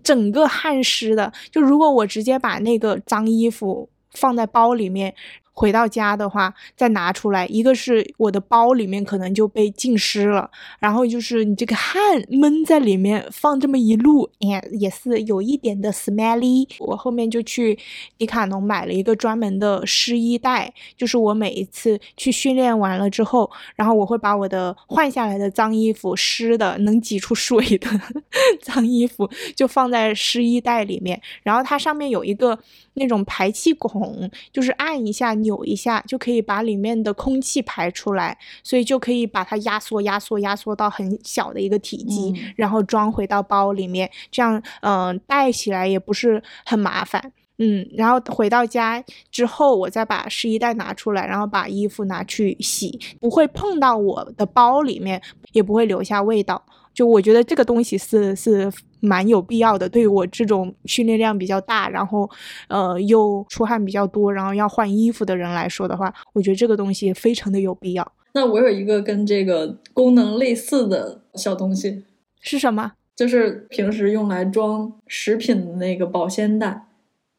[0.03, 1.31] 整个汗湿的。
[1.51, 5.15] 就如果我直接把那个脏衣服放在包里面。
[5.53, 16.67] 回到家的话，再拿出来，一个是我的包里面可能就被浸湿了，然后就是你这个汗闷在里面放这么一路，也也是有一点的 smelly。
[16.79, 17.79] 我后面就去
[18.17, 27.88] 迪卡侬买了一个专门的湿衣袋，就是我每一次去训练完了之后，然后我会把我的换下来的脏衣服、湿的能挤出水的
[28.62, 32.59] 脏衣服就放在湿衣袋里面，然后它上面有一个
[32.95, 35.33] 那种排气孔，就是按一下。
[35.43, 47.33] 扭一下就可以把里面的空气排出来，所以就可以把它压缩、压缩、压缩到很小的一个体积，然后装回到包里面，这样嗯带起来也不是很麻烦。
[47.59, 55.21] 嗯，然后回到家之后，我再把湿衣袋拿出来，然后把衣服拿去洗，不会碰到我的包里面，
[55.53, 56.63] 也不会留下味道。
[56.95, 58.71] 就我觉得这个东西是是
[59.03, 62.31] 蛮有必要的，对于我这种训练量比较大，然后
[62.69, 68.12] 呃又出汗比较多，然后要换衣服的人来说的话，我觉得这个东西非常的有必要。
[68.35, 72.05] 那我有一个跟这个功能类似的小东西，
[72.41, 72.93] 是什么？
[73.17, 76.87] 就是平时用来装食品的那个保鲜袋，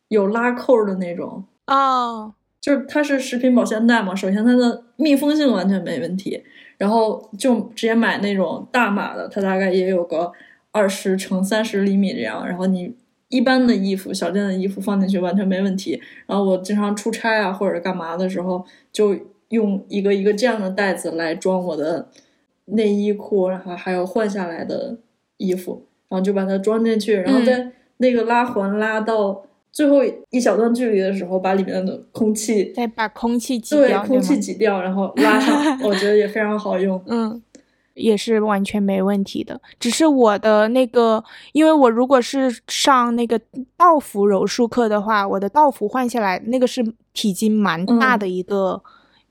[0.10, 2.34] 有拉扣的那种哦。
[2.62, 6.43] 就是它是食品保鲜袋嘛，首先它的密封性完全没问题。
[6.78, 10.32] 然后就直接买那种大码的，它大概也有个
[10.73, 12.45] 二十乘三十厘米这样。
[12.45, 12.93] 然后你
[13.29, 16.01] 一般的衣服、小件的衣服放进去完全没问题。
[16.27, 22.09] 然后我经常出差啊或者干嘛的时候，就用一个一个这样的袋子来装我的
[22.65, 24.97] 内衣裤，然后还有换下来的
[25.38, 37.01] 衣服，然后就把它装进去，然后在那个拉环拉到最后一小段距离的时候，把里面的空气再把空气挤掉对掉，空气挤掉，然后拉上， 我觉得也非常好用。
[37.07, 37.41] 嗯，
[37.93, 39.60] 也是完全没问题的。
[39.79, 43.39] 只是我的那个，因为我如果是上那个
[43.77, 48.82] 道服柔术课的话，我的道服换下来那个是体积蛮大嗯的一个、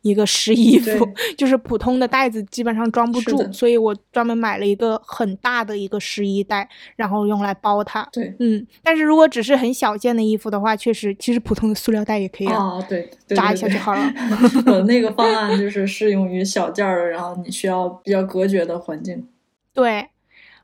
[0.03, 8.07] 一个湿衣服， 就是普通的袋子基本上装不住，所以我专门买了一个很大的一个湿衣袋，然后用来包它。
[8.12, 14.12] 对，嗯，但是如果只是很小件的衣服的话，确实其实普通的塑料袋也可以啊，哦，对，对扎一下就好了。
[14.67, 19.27] 我那个方案就是适用于小件儿的，然后你需要比较隔绝的环境。
[19.73, 20.09] 对，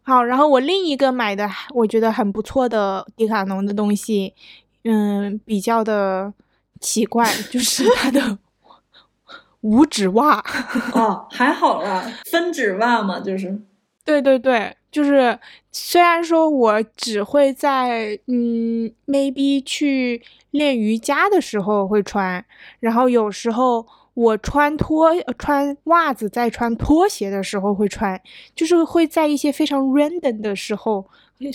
[0.02, 4.34] 好，然后我另一个买的我觉得很不错的迪卡侬的东西，
[4.84, 6.32] 嗯，比较的
[6.80, 8.38] 奇怪，就是它的
[9.62, 10.44] 五指袜。
[10.94, 13.58] 哦，还好啦，分指袜嘛，就是
[14.04, 15.38] 对对对，就是
[15.72, 22.44] 虽然说我只会在嗯，maybe 去练瑜伽的时候会穿，
[22.80, 28.20] 然后有时候我穿拖呃穿袜子再穿拖鞋的时候会穿，
[28.54, 31.06] 就是会在一些非常 random 的时候。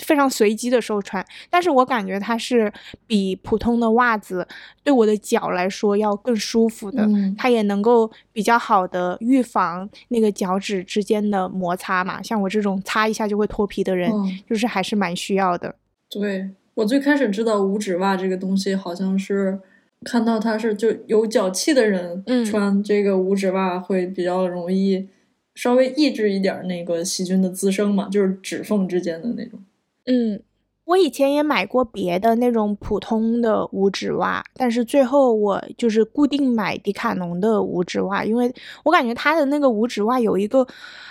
[0.03, 2.71] 非常随机的时候穿，但是我感觉它是
[3.05, 4.47] 比普通的袜子
[4.81, 12.21] 对我的脚来说要更舒服的，嗯它也能够比较好的预防那个脚趾之间的摩擦嘛。
[12.23, 15.75] 像我这种擦一下就会脱皮的人，嗯就是还是蛮需要的。
[16.09, 19.59] 对我最开始知道五指袜这个东西，好像是
[20.03, 25.09] 看到它是就有脚气的人嗯穿这个五指袜会比较容易
[25.55, 29.59] 稍微抑制一点儿那个细菌的滋生嘛，就是指缝之间的那种。
[30.05, 30.41] 嗯，
[30.85, 40.67] 我以前也买过别的那种普通的五指袜，但是最后我就是固定买迪卡侬的五指袜，因为我感觉它的那个五指袜有一个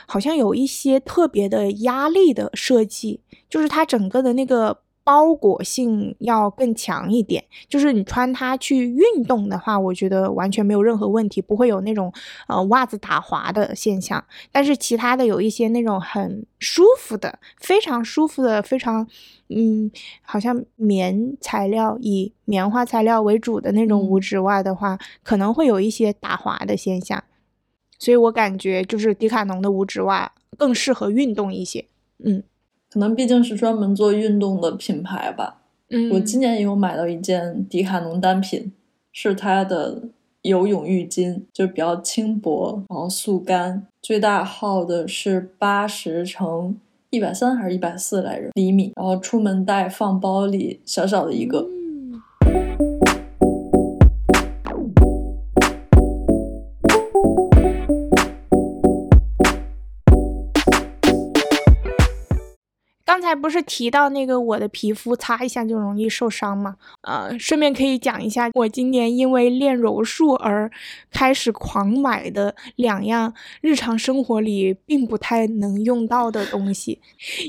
[0.07, 4.79] 好像有一些特别的压力的设计，就是它整个的那个。
[5.05, 12.13] 包裹性要更强一点，就是你穿它去运动的话，我觉得完全没有任何问题，不会有那种
[12.47, 14.25] 呃袜子打滑的现象。
[14.51, 19.07] 但是其他的有一些那种很舒服的、非常舒服的、非常
[19.49, 19.91] 嗯，
[20.23, 27.23] 好像棉材料以棉花材料为主的那种嗯五指袜的话，可能会有一些打滑的现象。
[27.99, 31.87] 所以我感觉就是迪卡侬的五指袜更适合运动一些。
[32.25, 32.43] 嗯
[32.93, 35.63] 可能毕竟是专门做运动的品牌吧。
[35.89, 38.71] 嗯，我今年也有买到一件迪卡侬单品，
[39.13, 40.03] 是它的
[40.43, 46.77] 游泳浴巾，就比较轻薄，然后速干，最大号的是八十乘
[47.09, 51.67] 一百三还是一百四来着厘米，然后出门带放包里，小小的一个。
[52.45, 52.92] 嗯
[63.35, 66.77] 不是提到那个我的皮肤擦一下就容易受伤吗？
[67.03, 70.71] 呃，顺便可以讲一下，我今年因为练柔术而
[71.11, 77.01] 开始狂买的两样日常生活里并不太能用到的东西，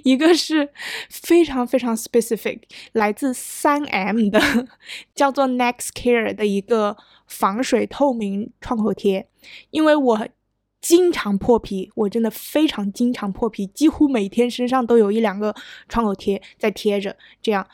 [0.03, 0.69] 一个是
[1.09, 2.59] 非常非常 specific，
[2.91, 4.39] 来自三 M 的，
[5.13, 9.27] 叫做 Next Care 的一个防水透明创口贴，
[9.71, 10.27] 因为我。
[10.83, 15.55] 经常破皮，我真的非常经常破皮，几乎每天身上都有一两个
[15.87, 17.65] 创口贴在贴着，这样，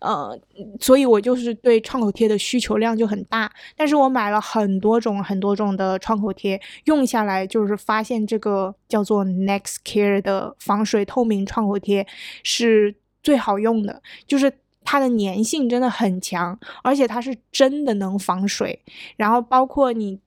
[0.00, 0.38] 呃，
[0.78, 3.50] 所以我就是对创口贴的需求量就很大。
[3.74, 12.06] 但是我买了很多种很多种的创口贴，用下来就是发现这个叫做 Next Care 的防水透明创口贴
[12.42, 14.52] 是最好用的，就是。
[14.90, 18.82] 它的粘性真的很强，而且它是真的能防水。
[19.18, 20.18] 然后包括你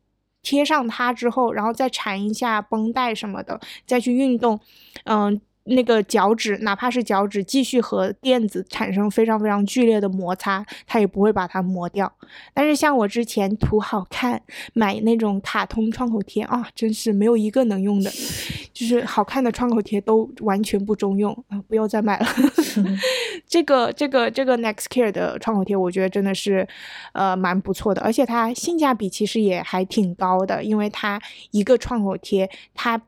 [0.41, 4.59] 贴上它之后，然后再缠一下绷带什么的，再去运动，
[5.05, 12.11] 嗯、那个脚趾，哪怕是脚趾继续和垫子产生非常非常剧烈的摩擦，它也不会把它磨掉。
[12.53, 14.41] 但是像我之前图好看
[14.73, 18.09] 买那种卡通创口贴啊，真是没有一个能用的，
[18.73, 21.61] 就是好看的创口贴都完全不中用啊！
[21.67, 22.25] 不要再买了。
[23.45, 26.67] 这个这个这个 Next Care 的创口贴，我觉得真的是
[27.13, 31.21] 呃蛮不错的，而且它性价比其实也还挺高的，因为它
[31.51, 32.99] 一个创口贴它。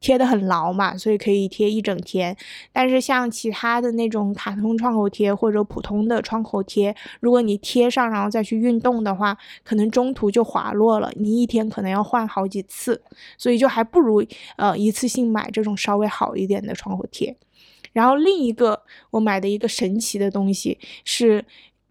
[0.00, 2.36] 贴的很牢嘛，所以可以贴一整天。
[2.72, 13.00] 但是像其他的那种卡通创口贴或者普通的创口贴，如果你贴上然后再去运动的话，可能中途就滑落了，你一天可能要换好几次，
[13.36, 14.24] 所以就还不如
[14.56, 17.36] 呃一次性买这种稍微好一点的创口贴。
[17.92, 18.80] 然后另一个
[19.10, 21.44] 我买的一个神奇的东西是，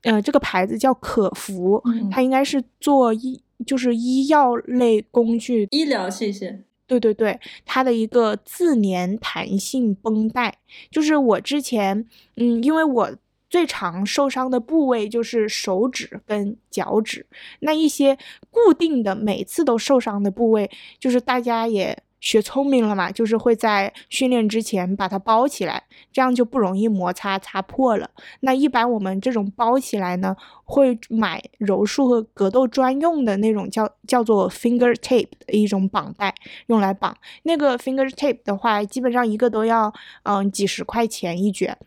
[0.04, 6.60] 呃，这个牌子叫可服，嗯它应该是做医就是医药类工具，医疗器械。
[6.88, 10.58] 对对对，它的一个自粘弹性绷带，
[10.90, 12.08] 就是我之前，
[12.38, 13.16] 嗯，因为我
[13.50, 17.26] 最常受伤的部位就是手指跟脚趾，
[17.60, 18.18] 那一些
[18.50, 21.98] 固定的每次都受伤的部位，就是大家也。
[22.20, 28.10] 学聪明了嘛，就是会在训练之前把它包起来，这样就不容易摩擦擦破了。
[28.40, 36.34] 那一般我们这种包起来呢，会买柔术和格斗专用的那种叫叫做 finger tape 的一种绑带，
[36.68, 37.16] 用来绑。
[37.44, 39.94] 那个 finger tape 的话，基本上一个都要
[40.24, 41.78] 嗯几十块钱一卷，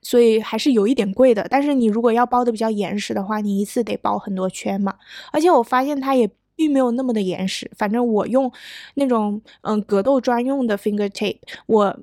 [0.00, 1.46] 所以还是有一点贵的。
[1.50, 4.94] 但是你如果要包的比较严实的话，你一次得包很多圈嘛。
[5.30, 6.30] 而且我发现它也。
[6.62, 8.48] 并没有那么的严实，反正我用
[8.94, 11.98] 那种嗯格斗专用的 finger tape，我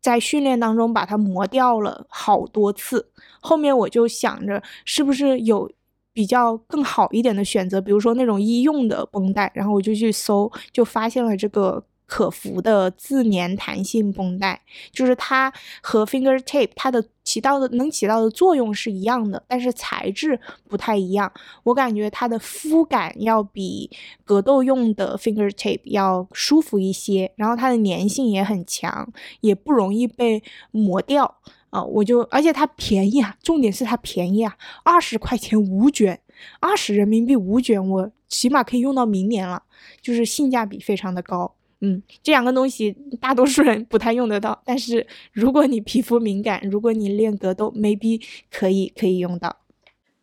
[0.00, 3.10] 在训练当中把它磨掉了好多次。
[3.40, 5.68] 后面我就想着是不是有
[6.12, 11.82] 比较更好一点的选择，比如说那种医用的绷带，然后我就去搜，就发现了这个。
[12.06, 15.52] 可服的自粘弹性绷带，就是它
[15.82, 20.38] 和 finger tape 它的起到的能起到的作用是一样的，但是材质
[20.68, 21.30] 不太一样。
[21.64, 23.90] 我感觉它的肤感要比
[24.24, 30.40] 格斗用的 finger tape 要舒服一些，然后它的粘性也很强，也不容易被
[30.70, 31.38] 磨掉
[31.70, 31.82] 啊。
[31.82, 36.20] 我就而且它便宜啊，重点是它便宜啊，二十块钱五卷，
[36.60, 39.64] 二十人民币五卷，我起码可以用到明年了，
[40.00, 41.55] 就是性价比非常的高。
[41.80, 49.58] 嗯，这两个东西大多数人不太用得到，但是如果你皮肤敏感，如果你练格斗，maybe 可以可以用到。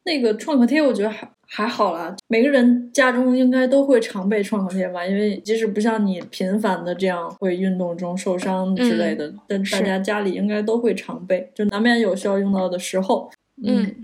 [0.06, 13.32] 那个创可贴，我觉得还还好啦，每个人家中应该都会常备创可贴吧，因为即使不像你频繁的这样会运动中受伤之类的，但大家家里应该都会常备，就难免有需要用到的时候。
[13.64, 14.04] 嗯，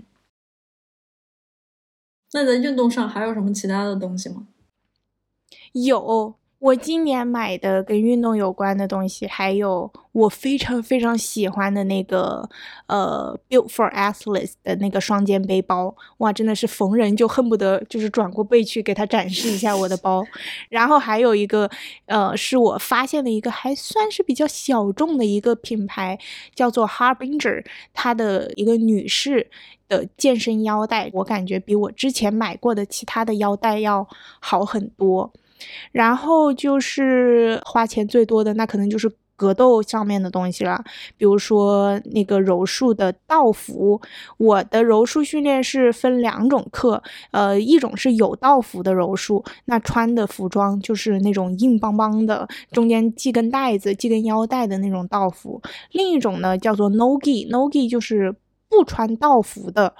[2.32, 4.46] 那在运动上还有什么其他的东西吗？
[5.72, 6.36] 有。
[6.60, 12.46] 我今年买的跟运动有关的东西，还有我非常非常喜欢的那个
[12.86, 20.22] 呃，Built for Athletes 的那个双肩背包，哇，真的是逢人就恨不得就是转过背去给他展示一下我的包。
[20.68, 21.70] 然后还有一个
[22.04, 26.18] 呃，是我发现的一个还算是比较小众的一个品牌，
[26.54, 29.50] 叫做 Harbinger，它的一个女士
[29.88, 34.06] 的健身腰带，我感觉比我之前买过的其他的腰带要
[34.40, 35.32] 好很多。
[35.92, 40.84] 然后就是花钱最多的，那可能就是格斗上面的东西了，
[41.16, 43.98] 比如说那个柔术的道服。
[44.36, 55.58] 我的柔术训练是分两种课，呃，一种是有道服的柔术，那穿的服装就是那种硬邦邦的，中间系根带子、系根腰带的那种道服；
[55.92, 58.34] 另一种呢叫做 no gi，no gi 就是
[58.68, 59.94] 不穿道服的。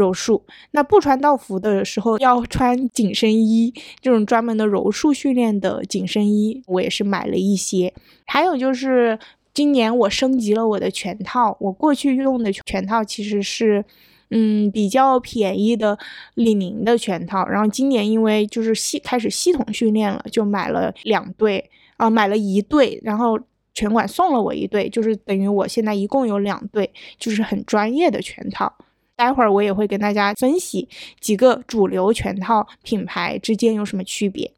[0.00, 7.92] 柔术，那不穿道服的时候要穿紧身衣，这种专门的柔术训练的紧身衣，我也是买了一些。
[8.26, 9.18] 还有就是
[9.52, 13.84] 今年我升级了我的拳套，我过去用的拳套其实是，
[14.30, 15.98] 嗯，比较便宜的
[16.34, 23.38] 李宁的拳套，然后今年因为就是系开始系统训练了，就买了两对啊，买了一对，然后
[23.74, 28.72] 拳馆送了我一对，就是等于我现在一共有两对，就是很专业的拳套。
[29.20, 30.88] 待会儿我也会跟大家分析
[31.20, 34.50] 几个主流全套品牌之间有什么区别。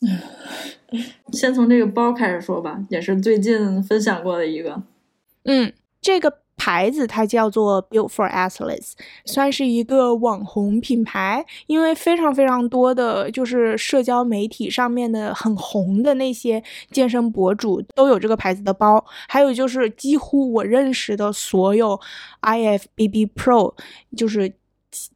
[1.32, 4.82] 先从这个包开始说吧，也是最近分享过的一个。
[5.44, 5.70] 嗯，
[6.00, 6.45] 这个。
[6.56, 8.92] 牌子它叫做 Built for Athletes，
[9.24, 22.00] 算是一个网红品牌，因为非常非常多的就是社交媒体上面的很红的那些健身博主都有这个牌子的包，还有就是几乎我认识的所有
[22.42, 23.74] IFBB Pro，
[24.16, 24.52] 就是。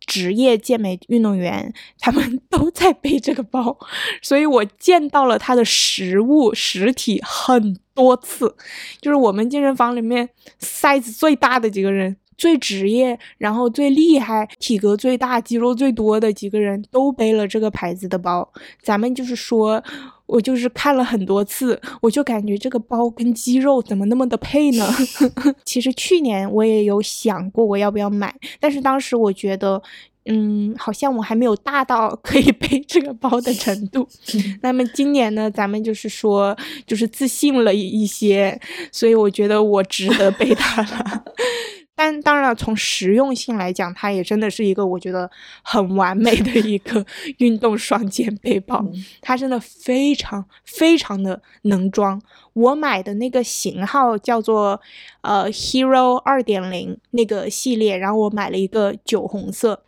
[0.07, 3.75] 职业健美运动员，他们 都在背这个包，
[4.21, 8.55] 所以我见到了它的实物实体很多次。
[9.01, 10.29] 就是我们健身房里面
[10.61, 18.51] size 最大的几个人，最职业，然后最厉害，体格最大，肌肉最多的几个人都背了这个牌子的包。
[18.83, 19.83] 咱们就是说。
[20.31, 24.87] 我就是看了很多次，我就感觉这个包跟肌肉怎么那么的配呢？
[25.67, 29.83] 其实去年我也有想过我要不要买，但是当时我觉得，
[30.27, 34.07] 嗯，好像我还没有大到 可以背这个包的程度。
[34.63, 36.57] 那么今年呢，咱们就是说，
[36.87, 38.61] 就是自信了一些，
[38.93, 41.25] 所以我觉得我值得背它了。
[41.97, 45.31] 但当然了，从实用性来讲，它也真的是一个我觉得
[45.63, 47.05] 很完美的一个
[47.39, 48.83] 运动双肩背包。
[49.21, 52.21] 它真的非常非常的能装。
[52.55, 54.81] 我买的那个型号叫做
[55.21, 59.83] 呃 Hero 二点零那个系列，然后我买了一个酒红色。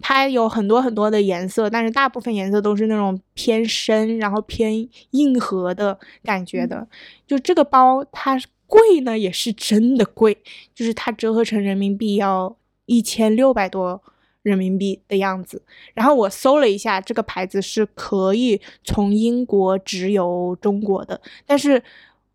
[0.00, 6.86] 它有很多很多的颜色，但是大部分颜色都是那种偏深，然后偏硬核的感觉的。
[7.26, 10.36] 就这个包，它贵呢，也是真的贵，
[10.74, 14.02] 就是它折合成人民币要一千六百多
[14.42, 15.62] 人民币的样子。
[15.94, 21.82] 然后我搜了一下，这个牌子是可以从英国直邮中国的，但是。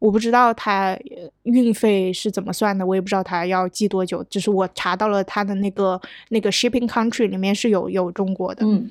[0.01, 0.97] 我不知道它
[1.43, 4.23] 运费是怎么算的，我也不知道它要寄多久。
[4.23, 8.65] 就是我查到了它的那个那个 shipping country 里面是有有中国的。
[8.65, 8.89] 嗯，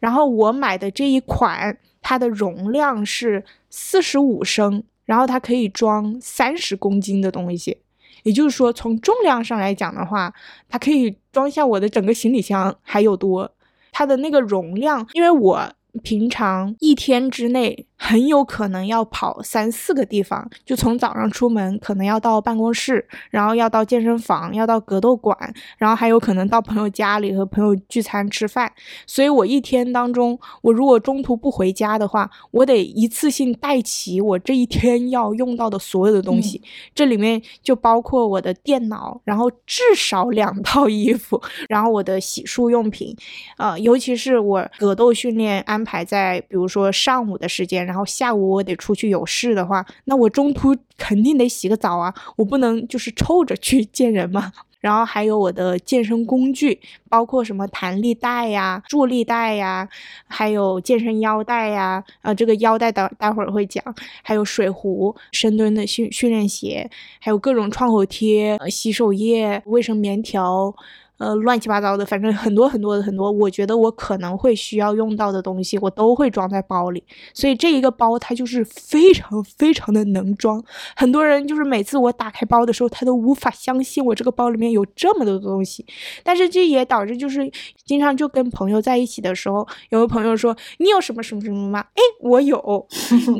[0.00, 7.78] 然后我买的这一款，它的容量是四十五升，然后它可以装三十公斤的东西，
[8.24, 10.34] 也就是说从重量上来讲的话，
[10.68, 13.48] 它可以装下我的整个行李箱还有多。
[13.92, 17.86] 它的那个容量，因为我平常一天之内。
[18.00, 25.36] 很有可能要跑三四个地方，就从早上出门，可能要到办公室，然后要到健身房，要到格斗馆，
[25.78, 28.72] 然后还有可能到朋友家里和朋友聚餐吃饭。
[29.04, 36.62] 所以我一天当中，我如果中途不回家的话，我得一次性带齐我这一天要用到的所有的东西。
[36.94, 43.12] 这里面就包括我的电脑，然后至少两套衣服，然后我的洗漱用品，
[43.56, 47.86] 呃，尤其是我格斗训练安排排在比如说上午的时间。
[47.86, 54.52] 然后下午我得出去有事的话，那我中途肯定得洗个澡啊，我不能就是臭着去见人嘛。
[54.80, 56.78] 然后还有我的健身工具，
[57.08, 59.88] 包括什么弹力带呀、助力带呀，
[60.28, 62.04] 还有健身腰带呀。
[62.20, 63.82] 啊，这个腰带待待会儿会讲。
[64.22, 70.72] 还有水壶、深蹲的训训练鞋，还有各种创口贴、洗手液、卫生棉条。
[71.18, 77.02] 呃，乱七八糟的，反正很多很多的很多，我觉得我可能会需要用到的东西，我都会装在包里。
[77.34, 80.62] 所以这一个包它就是非常非常的能装。
[80.94, 85.84] 很多人就是每次我打开包的时候，他都无法相信我这个包里面有这么多东西。
[86.22, 87.50] 但是这也导致就是
[87.84, 91.80] 经常就跟朋友在一起的时候，有个朋友说你有什么什么什么吗？
[91.94, 92.86] 哎，我有。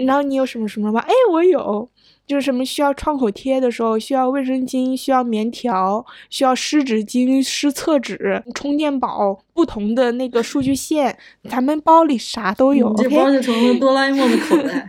[0.04, 1.00] 然后你有什么什么吗？
[1.00, 1.88] 哎，我有。
[2.28, 9.40] 就是什么需要创口贴的时候，需要卫生巾，需要棉条，需要湿纸巾、湿厕纸、充电宝。
[9.58, 11.18] 不同的那个数据线，
[11.50, 12.94] 咱们包里啥都有。
[12.94, 14.88] 这包就成了哆啦 A 梦的口袋。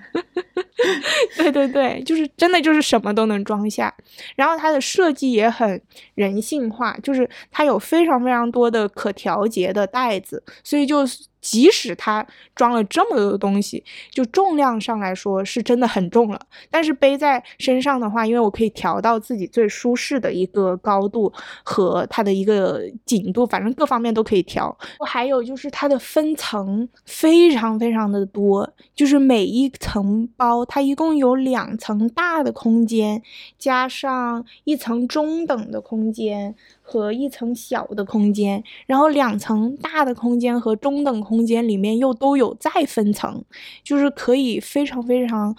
[1.36, 3.92] 对对对，就是真的就是什么都能装下。
[4.36, 5.82] 然后它的设计也很
[6.14, 11.00] 人性化，就是它有非常非常多的可调节的袋子，所以就
[11.42, 12.26] 即使它
[12.56, 16.40] 装了这么多东西，就重量上来说是真的很重了。
[16.70, 21.32] 但是背在身上的话，因为我可以调到自己最舒适的一个高度
[21.64, 24.78] 和它的一个紧度，反正各方面都可以调。
[25.06, 33.22] 还有就是它的分层非常非常的多，就是每一层包它一共有两层大的空间，
[33.58, 36.56] 加上一层中等的空间。
[36.92, 43.44] 和一层小的空间，然后两层大的空间和中等空间里面又都有再分层，
[43.84, 45.56] 就是可以非常非常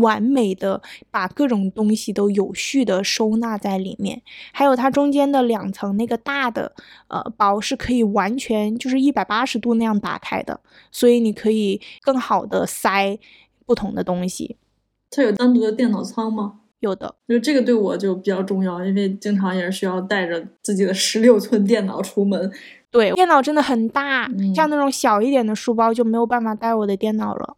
[0.00, 4.20] 完美的把各种东西都有序的收纳在里面。
[4.52, 6.74] 还有它中间的两层那个大的
[7.06, 10.58] 呃包是可以完全就是一百八十度那样打开的，
[10.90, 13.16] 所以你可以更好的塞
[13.64, 14.56] 不同的东西。
[15.12, 16.61] 它有单独的电脑仓吗？
[16.82, 22.52] 有的，就这个对我就比较重要，因为经常也是需要带着自己的十六寸电脑出门。
[22.90, 27.56] 对，电脑真的很大，像那种小一点的书包就没有办法带我的电脑了。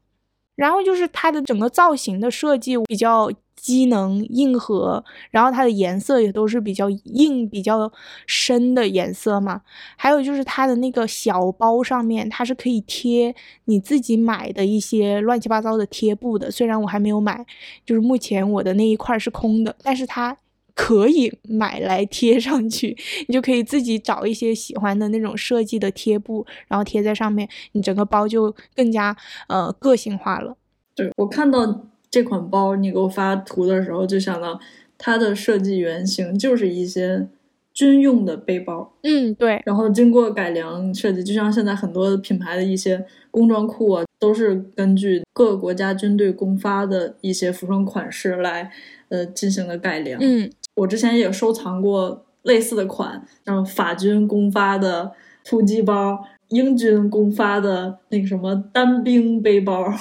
[0.54, 3.30] 然后就是它的整个造型的设计比较。
[3.64, 7.90] 机能硬核，然后它的颜色也都是比较硬、比较
[8.26, 9.62] 深的颜色嘛。
[9.96, 13.34] 还有就是它的那个小包上面，它是可以贴
[13.64, 16.50] 你自己买的一些乱七八糟的贴布的。
[16.50, 17.42] 虽然我还没有买，
[17.86, 20.36] 就是目前我的那一块是空的，但是它
[20.74, 22.94] 可以买来贴上去。
[23.26, 29.16] 你就可以自己找一些喜欢的那种设计的贴布，然后贴在上面，你整个包就更加
[29.48, 30.54] 呃个性化了。
[30.94, 31.86] 对我看到。
[32.14, 34.60] 这款包你给我发图的时候，就想到
[34.96, 37.26] 它的设计原型就是一些
[37.72, 48.70] 军用的背包，嗯，对，然后经过改良设计，就像现在很多品牌的一些工装裤啊，都是根据各个国家军队公发的一些服装款式来
[49.08, 50.20] 呃进行了改良。
[50.22, 55.10] 嗯，我之前也收藏过类似的款，然后法军公发的
[55.44, 59.92] 突击包，英军公发的那个什么单兵背包。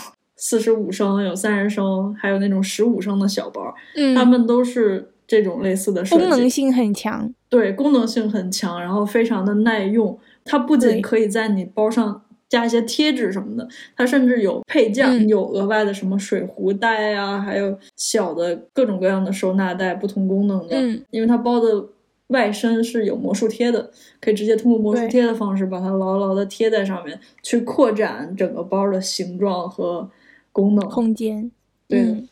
[0.46, 7.34] 四十五升有三十升，还有那种十五升的小包，嗯，它们都是这种类似的设计，功能性很强。
[7.48, 10.20] 对，功能性很强，然后非常的耐用。
[10.44, 13.66] 它不仅可以在你包上加一些贴纸什么的，
[13.96, 20.76] 它甚至有配件，有额外的什么水壶袋啊，还有小的各种各样的收纳袋，不同功能的。
[20.76, 21.86] 嗯，因为它包的
[22.28, 23.90] 外身是有魔术贴的，
[24.20, 30.10] 可以直接通过魔术贴的方式把它牢牢的贴在上面，去扩展整个包的形状和
[30.54, 31.52] 功能空间。
[31.90, 32.24] 对。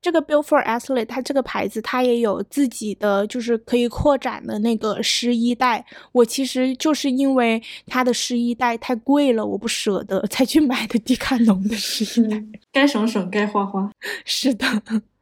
[0.00, 5.82] 这个 Build for Athlete，它这个牌子它也有自己的，就是可以扩展的那个湿衣袋。
[6.12, 12.44] 我其实就是因为它的湿衣袋太贵了，我不舍得才去买的迪卡侬的湿衣袋。
[12.70, 13.90] 该省省，该花花。
[14.26, 14.66] 是的，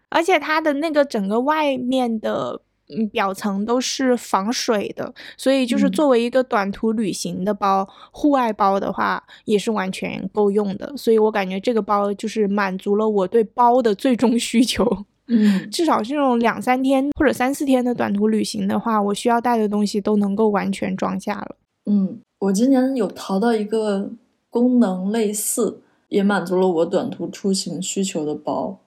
[0.08, 2.60] 而且它的那个整个外面的。
[2.96, 10.92] 嗯，表层都是防水的，所以就是作为一个短途旅行的包、户外包的话，也是完全够用的。
[10.96, 14.86] 所以我感觉这个包就是满足了我对包的最终需求。
[15.28, 21.56] 嗯，至少这种两三天或者三四天的短途旅行的话，我需要带的东西都能够完全装下了。
[21.86, 24.10] 嗯，我今年有淘到一个
[24.50, 28.80] 功能类似，也满足了我短途出行需求的包，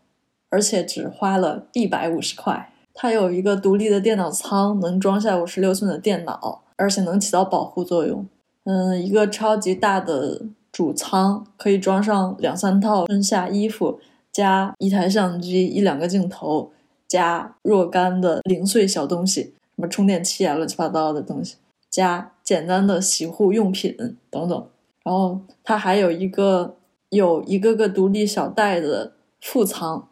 [0.49, 2.71] 而且只花了一百五十块。
[2.97, 8.25] 它有一个独立的电脑仓，能装下五十六寸的电脑，而且能起到保护作用。
[8.63, 10.41] 嗯，一个超级大的
[10.71, 13.99] 主仓可以装上两三套春夏衣服，
[14.31, 16.71] 加一台相机、一两个镜头，
[17.05, 21.57] 加若干的零碎小东西，什么充电器啊、乱七八糟的东西，
[21.89, 24.67] 加简单的洗护用品等等。
[25.03, 26.77] 然后它还有一个
[27.09, 30.07] 有一个个独立小袋的副仓。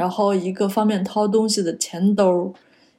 [0.00, 2.54] 然后一个方便掏东西的前兜，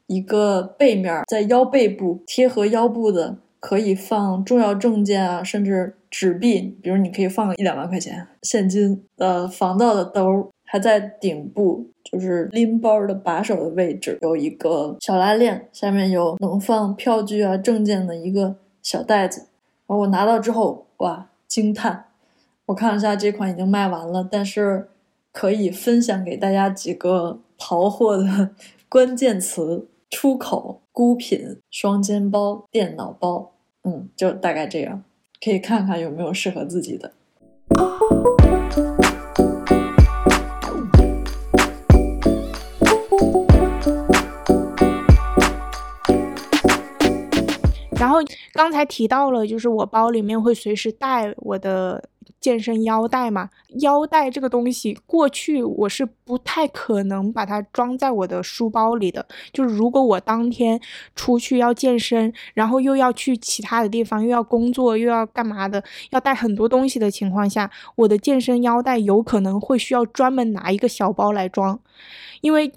[0.05, 19.47] 一个背面在腰背部贴合腰部的可以放重要证件啊，甚至纸币，比如你可以放个一两万块钱现金呃防盗的兜，还在顶部，就是拎包的把手的位置有一个小拉链，下面有能放票据啊证件的一个小袋子。
[19.87, 22.05] 然后我拿到之后，哇，惊叹！
[22.67, 24.89] 我看了一下这款已经卖完了，但是。
[25.31, 28.49] 可以分享给大家几个淘货的
[28.89, 33.53] 关键词：出口、孤品、双肩包、电脑包。
[33.83, 35.03] 嗯，就大概这样，
[35.41, 37.13] 可以看看有没有适合自己的。
[47.97, 48.17] 然后
[48.53, 52.03] 刚才提到了，就是我包里面会随时带我的。
[52.41, 59.25] 健身腰带嘛，腰带这个东西，过去我是不太可能把它装在我的书包里的。
[59.53, 60.81] 就是如果我当天
[61.15, 71.79] 出去要健身，然后又要去其他的地方，又要工作，又要干嘛的，要带很多东西的情况下，我的健身腰带有可能会需要专门拿一个小包来装，
[72.41, 72.71] 因为。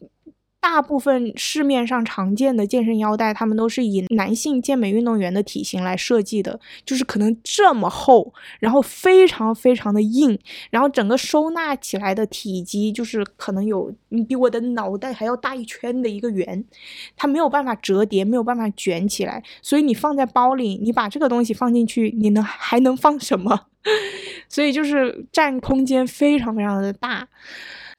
[0.64, 10.38] 大部分市面上常见的健身腰带，他们都是以男性健美运动员的体型来设计的，就是可能这么厚，然后非常非常的硬，
[10.70, 16.64] 然后整个收纳起来的体积就是可能有你比我的脑袋还要大一圈的一个圆，
[17.14, 23.66] 它没有办法折叠，没有办法卷起来，所以你放在包里，你把这个东西放进去，你能还能放什么？
[24.48, 27.28] 所以就是占空间非常非常的大。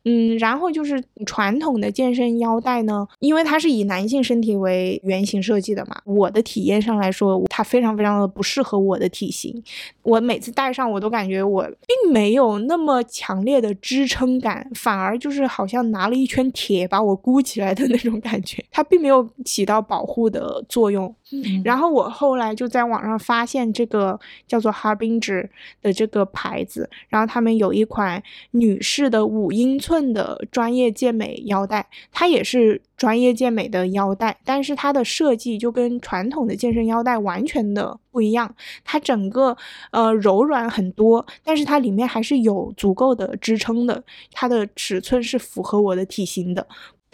[0.06, 9.64] 嗯，然后就是传统的健身腰带呢，因为它是以男性身体为原型设计的嘛，我的体验上来说，它非常非常的不适合我的体型。
[10.04, 21.14] 我每次戴上，我都感觉我并没有那么强烈的支撑感，反而就是好像拿了一圈铁把我箍起来的那种感觉，它并没有起到保护的作用。
[21.64, 25.50] 然后我后来就在网上发现这个叫做 Harbinger
[25.82, 30.06] 的这个牌子，然后他们有一款女士的五英寸。
[30.16, 38.56] 的专业健美腰带，它也是专业健美的腰带，但是它的设计就跟传统的健身腰带完全的不一样。
[38.84, 39.58] 它整个
[39.92, 44.04] 呃柔软很多，但是它里面还是有足够的支撑的。
[44.32, 46.66] 它的尺寸是符合我的体型的。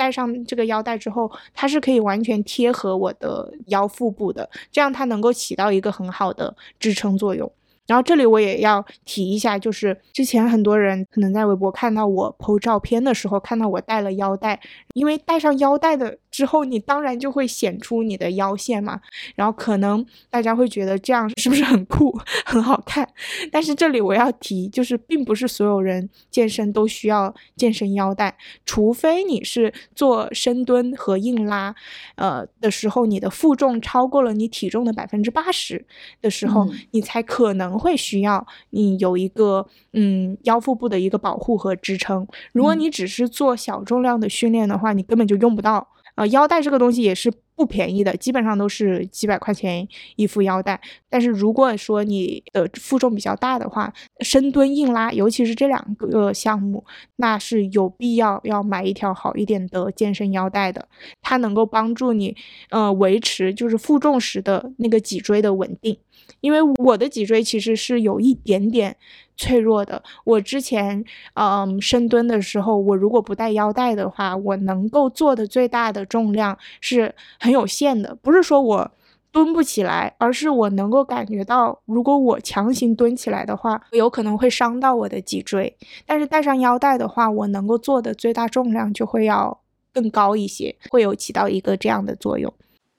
[0.02, 7.52] 戴上这个腰带之后，它是可以完全贴合我的腰腹部的，这样它能够起到一个很好的支撑作用。
[7.86, 14.60] 然后这里我也要提一下，就是之前很多人可能在微博看到我 PO 照片的时候，看到我戴了腰带，
[14.96, 16.18] 因为带上腰带的。
[16.32, 19.00] 之后你当然就会显出你的腰线嘛，
[19.36, 23.08] 然后可能大家会觉得这样是不是很酷、很好看？
[23.52, 31.76] 但是这里我要提，就是并不是所有人健身都需要健身腰带，除非你是做深蹲和硬拉，
[32.16, 35.86] 呃的时候，你的负重超过了你体重的百分之八十
[36.22, 42.26] 的时候，你才可能会需要你有一个嗯腰腹部的一个保护和支撑。
[42.54, 45.88] 如果你只是做小重量的训练的话，你根本就用不到。
[46.22, 47.32] 呃，腰带这个东西也是。
[47.54, 50.82] 不便宜的，基本上都是几百块钱一副腰带。
[51.08, 56.84] 但是如果说你的负重比较大的话，深蹲、硬拉，尤其是这两个项目，
[57.18, 60.88] 那是有必要要买一条好一点的健身腰带的，
[61.22, 62.36] 它能够帮助你
[62.72, 65.96] 呃维持就是负重时的那个脊椎的稳定。
[66.40, 68.96] 因为我的脊椎其实是有一点点
[69.36, 70.02] 脆弱的。
[70.24, 71.04] 我之前
[71.34, 78.16] 嗯深蹲的时候，我如果不带腰带的话，我能够做的最大的重量是很有限的。
[78.16, 78.92] 不是说我
[79.32, 85.76] 蹲不起来，而是我能够感觉到，如果我强行蹲起来的话，有可能会伤到我的脊椎。
[86.06, 89.62] 但是带上腰带的话，我能够做的最大重量就会要
[89.94, 92.54] 更高一些，会有起到一个这样的作用。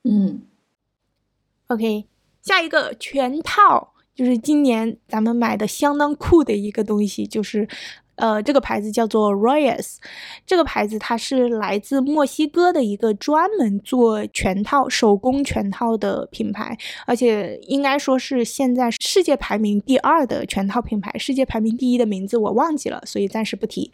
[0.04, 0.40] 嗯
[1.66, 2.06] ，OK。
[2.42, 7.66] 下一个全套就是今年咱们买的相当酷的一个东西，就是。
[8.22, 9.96] 呃，这个牌子叫做 Royas，
[10.46, 23.90] 这个牌子它是来自墨西哥的一个专门做全套手工全套的品牌，而且应该说是现在世界排名第二的全套品牌，世界排名第一的名字我忘记了，所以暂时不提。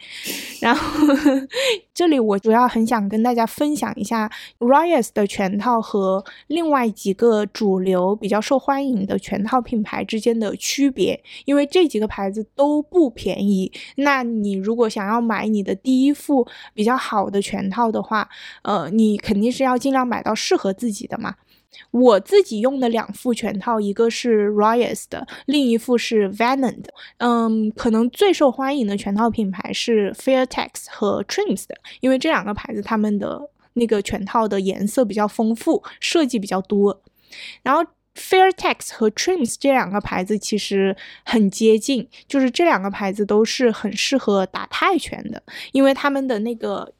[0.61, 1.07] 然后
[1.95, 13.71] 这里我主要很想跟大家分享一下 Royas 的全套和另外几个主流比较受欢迎的全套品牌之间的区别，因为这几个牌子都不便宜。
[13.95, 18.27] 那那你如果想要买你的第一副比较好的全套的话，
[18.63, 21.35] 呃，你肯定是要尽量买到适合自己的嘛。
[21.91, 26.93] 我自己用的两副全套，一个是 Royas 的，另一副是 Venom 的。
[27.19, 37.01] 嗯，可能最受欢迎的全套品牌是 Fairtex 和 Trims 的，因为这两个牌子他们的那个全套的颜色比较丰富，设计比较多。
[37.63, 37.85] 然后。
[38.15, 45.41] Fairtex 和 Trims 这两个牌子其实很接近，就是这两个牌子都是很适合打泰拳的，
[45.71, 46.91] 因为他们的那个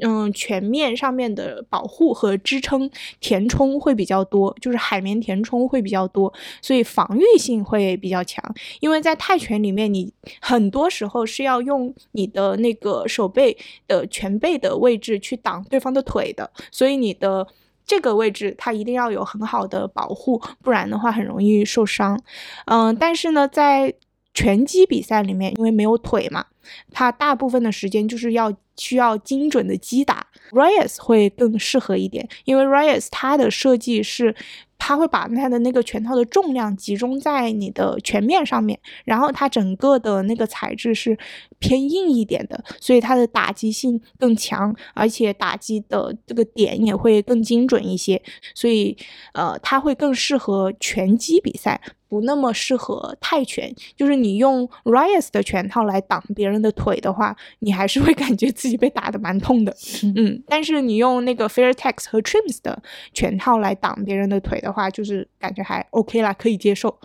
[0.00, 2.90] 嗯全面上面的保护和支撑
[3.20, 8.42] 填充会比较多，就是海绵填充会比较多，所以防御性会比较强。
[8.80, 17.46] 因为在泰拳里面，你很多时候是要用你的那个手背的全背的位置去挡对方的腿的，所以你的。
[17.86, 22.20] 这个位置它一定要有很好的保护，不然的话很容易受伤。
[22.66, 23.94] 嗯，但是呢，在
[24.34, 26.44] 拳击比赛里面，因为没有腿嘛，
[26.90, 30.26] 它大部分的时间就是要需要精准的击打。
[30.50, 34.34] ，Rios 会更适合一点，因为 Rios 它的设计是。
[34.86, 41.18] 它会把它的那个拳套的重量集中在你的拳面上面，然后它整个的那个材质是
[41.58, 48.22] 偏硬一点的，所以它的打击性更强，而且打击的这个点也会更精准一些，
[48.54, 48.96] 所以
[49.32, 51.80] 呃，它会更适合拳击比赛。
[52.08, 59.76] 不那么适合泰拳，就是你用 Reyes 的拳套来挡别人的腿的话，你还是会 感觉自己被打的蛮痛的。
[60.14, 62.82] 嗯，但是你用那个 Fairtex 和 Trims 的
[63.12, 66.98] 拳套来挡别人的腿的话，就是感觉还 OK 啦，可以接受。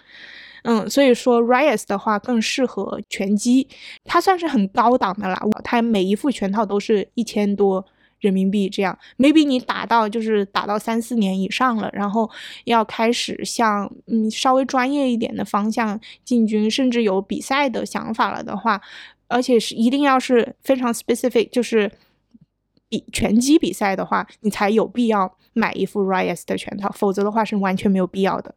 [0.63, 3.67] 嗯，所以说 Reyes 的话更适合拳击，
[4.05, 7.85] 它算是很高档的啦，它每一副拳套都是一千多。
[8.21, 12.29] 人民币这样，maybe 你打到就是打到三四年以上了，然后
[12.63, 18.79] 要开始向嗯稍微专业一点的方向进军，甚至有比赛的想法了的话，
[19.27, 21.91] 而且是一定要是非常 specific，就是
[22.91, 28.53] 比拳击比赛的话，你才有必要买一副 Reyes 的拳套，否则的话是完全没有必要的。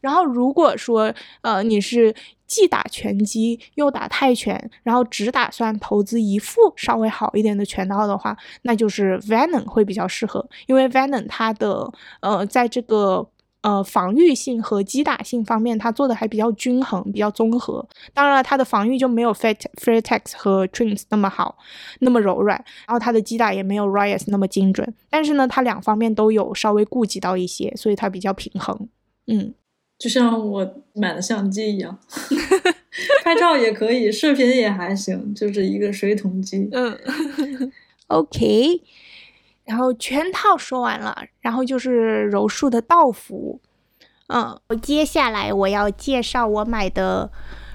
[0.00, 2.12] 然后如果说呃你是。
[2.46, 13.26] 既打拳击又打泰拳，然后只打算投资一副稍微好一点的拳套的话，那就是 Venom 会比较适合，因为 Venom 它的呃在这个
[13.64, 17.84] 呃防御性和击打性方面，它做的还比较均衡，比较综合。
[18.12, 21.58] 当然了，它的防御就没有 Fair Fairtex 和 Trims 那么好，
[22.00, 24.94] 那么柔软，然后它的击打也没有 Reyes 那么精准。
[25.10, 28.88] 但是呢，它两方面都有稍微顾及到一些，所以它比较平衡。
[29.26, 29.54] 嗯。
[29.96, 31.96] 就像我买的相机一样，
[33.24, 36.68] 拍照也可以，视频也还行，就是一个水桶机。
[36.72, 36.98] 嗯，
[38.08, 38.82] OK。
[39.64, 43.60] 然后全套说完了，然后就是柔术的道服。
[44.28, 47.30] 嗯，接下来我要介绍我买的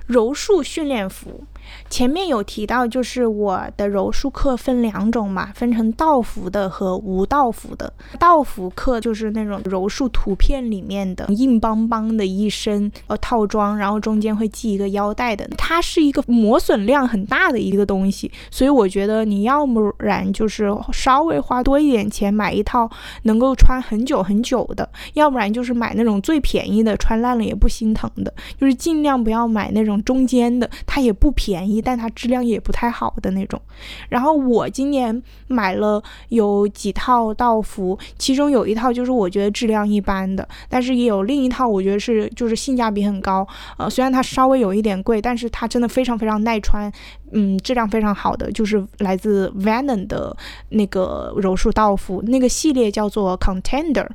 [0.07, 1.43] 柔术训练服。
[1.89, 7.91] 前面有提到，就是我的柔术课分两种嘛，分成道服的和无道服的。
[8.19, 15.49] 道服课就是那种柔术图片里面的硬邦邦的一身呃套装，然后中间会系一个腰带的。
[15.57, 22.89] 它是一个磨损量很大的一个东西，所以我觉得你要不然就是稍微花多一点钱买一套
[23.23, 28.33] 能够穿很久很久的，要不然就是买那种最便宜的，穿烂了也不心疼的。
[28.57, 33.61] 就是尽量不要买那种中间的，它也不便便宜，但它质量也不太好的那种。
[34.07, 43.45] 然后我今年买了有几套道服，其中有一套就是我觉得质量一般的，但是也有另一套我觉得是就是性价比很高。
[43.77, 46.89] 呃，虽然它稍微有一点贵，但是它真的非常非常耐穿，
[47.31, 50.35] 嗯，质量非常好的，就是来自 Venon 的
[50.69, 54.07] 那个柔术道服，那个系列叫做 Contender。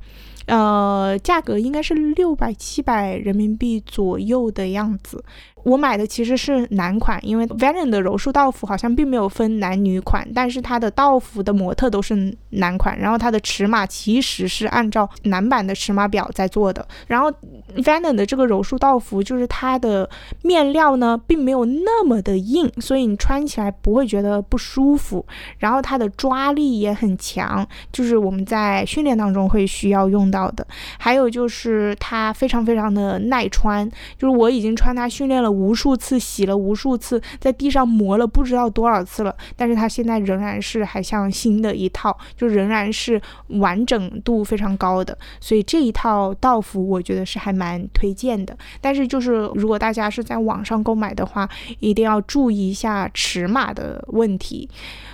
[0.46, 5.24] 呃，价格应该是六百七百人民币左右的样子。
[5.64, 16.86] 我买的其实是男款，因为 Venom 的柔术道服好像并没有分男女款，但是它的道服的模特都是男款，然后它的尺码其实是按照男版的尺码表在做的。
[17.06, 17.32] 然后
[17.76, 20.08] Venom 的这个柔术道服，就是它的
[20.42, 25.24] 面料呢，并没有那么的硬，所以你穿起来不会觉得不舒服。
[25.58, 30.66] 然后它的抓力也很强，就是我们在训练当中会需要用到的。
[30.98, 33.88] 还有就是它非常非常的耐穿，
[34.18, 35.53] 就是我已经穿它训练了。
[35.54, 48.56] 无数次洗了无数次，在地上磨了不知道多少次了，但是它现在仍然是还像新的一套，就仍然是完整度非常高的，所以这一套道服我觉得是还蛮推荐的。
[48.80, 51.48] 但是就是如果大家是在网上购买的话，
[51.78, 54.68] 一定要注意一下尺码的问题。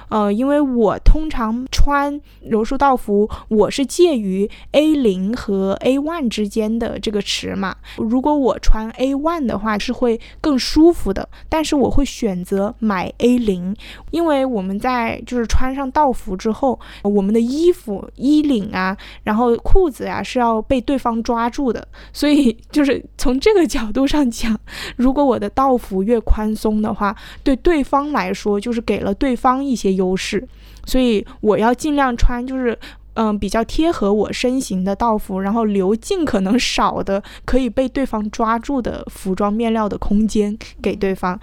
[0.09, 7.76] 呃，因为我通常穿柔术道服，我是介于 A 零和 A one 之间的这个尺码。
[7.97, 11.28] 如果我穿 A one 的话，是会更舒服的。
[11.49, 13.76] 但是我会选择买 A 零，
[14.11, 21.87] 因为我们在就是穿上道服之后，我们的衣服衣领啊，然后裤子呀是要被对方抓住的。
[22.12, 24.59] 所以就是从这个角度上讲，
[24.97, 27.14] 如果我的道服越宽松的话，
[27.45, 29.91] 对对方来说就是给了对方一些。
[29.91, 30.49] 优势，
[30.87, 32.78] 所以我要尽量穿，就是
[33.22, 41.38] 嗯比较贴合我身形的道服，然后留尽可能少的可以被对方抓住的服装面料的空间给对方。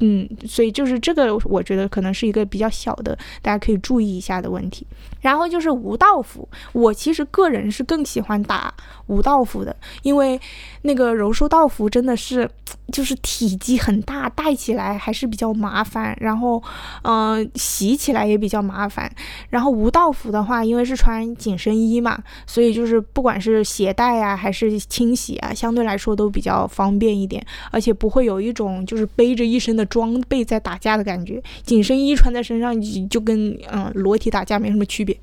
[0.00, 4.86] 嗯，所以就是这个，我觉得可能是一个比较小的，大家可以注意一下的问题。
[5.20, 8.72] 然后就是无道服，我其实个人是更喜欢打
[9.08, 10.40] 无道服的，因为
[10.82, 12.48] 那个柔术道服真的是
[12.92, 16.62] 就是体积很大，戴起来还是比较麻烦，然后
[17.02, 19.10] 嗯洗起来也比较麻烦。
[19.50, 29.84] 然后无道服的话，因为是穿紧身衣嘛，所以就是不管是携带啊还是清洗啊，相对来说都比较方便一点，而且不会有一种就是背着一身的。
[29.88, 35.07] 装备在打架的感觉，紧身衣穿在身上就跟嗯裸体打架没什么区别。
[35.08, 35.18] 别。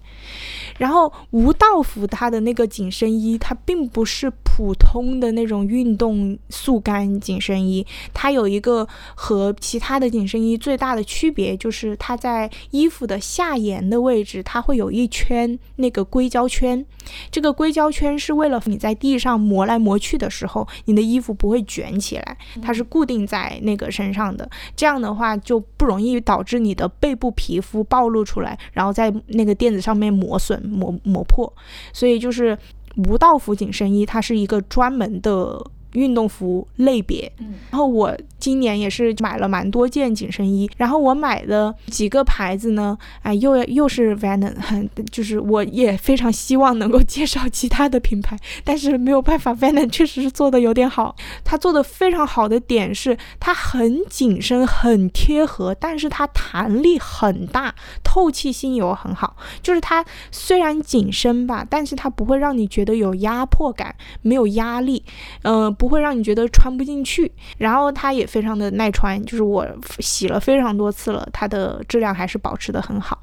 [0.77, 16.85] 然后无道服它的那个紧身衣，它并不是普通的那种运动速干紧身衣，它有一个和其他的紧身衣最大的区别，就是它在衣服的下沿的位置，它会有一圈那个硅胶圈。
[17.29, 24.49] 这个硅胶圈是为了你在地上磨来磨去的时候，你的衣服不会卷起来，它是固定在那个身上的。
[24.75, 30.64] 这样的话就不容易导致你的背部皮肤暴露出来，然后在那个垫子上面磨损。
[30.65, 31.51] 磨磨破，
[31.93, 32.57] 所以就是
[32.97, 35.65] 无道服紧身衣，它是一个专门的。
[35.95, 37.31] 运动服类别，
[37.71, 38.13] 然后我
[38.45, 44.53] 今年也是买了蛮多件紧身衣，然后我买的几个牌子呢，哎，又又是 Venom，
[45.11, 57.73] 就是我也非常希望能够介绍其他的品牌，但是没有办法，Venom 确实是做的有点好，它做的非常好的点是它很紧身，很贴合，但是它弹力很大，
[58.03, 65.03] 透气性又很好，就是它虽然紧身吧，但是它不会让你觉得有压迫感，没有压力，
[65.41, 65.73] 嗯。
[65.73, 69.65] 不会让你觉得穿不进去，然后它也非常的耐穿，就是我
[69.99, 73.17] 洗了非常多次了，它的质量还是保持的很好。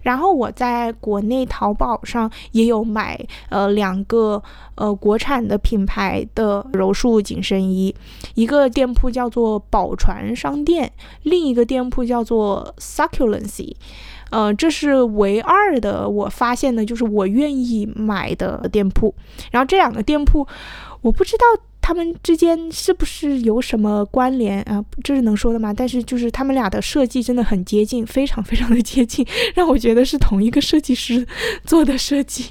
[0.00, 4.42] 然后我在国内淘宝上也有买，呃，两个
[4.76, 7.94] 呃国产的品牌的柔术紧身衣，
[8.34, 10.90] 一个店铺叫做宝船商店，
[11.24, 13.74] 另一个店铺叫做 Succulency，
[14.30, 19.14] 呃，这是唯二的我发现的就是我愿意买的店铺。
[19.50, 20.48] 然后这两个店铺，
[21.02, 21.44] 我不知道。
[21.86, 24.84] 他们之间是不是有什么关联啊？
[25.04, 25.72] 这是能说的吗？
[25.72, 29.24] 但是就是他们俩的设计真的很接近，非常非常的接近，
[29.54, 31.24] 让我觉得是同一个设计师
[31.64, 32.46] 做的设计。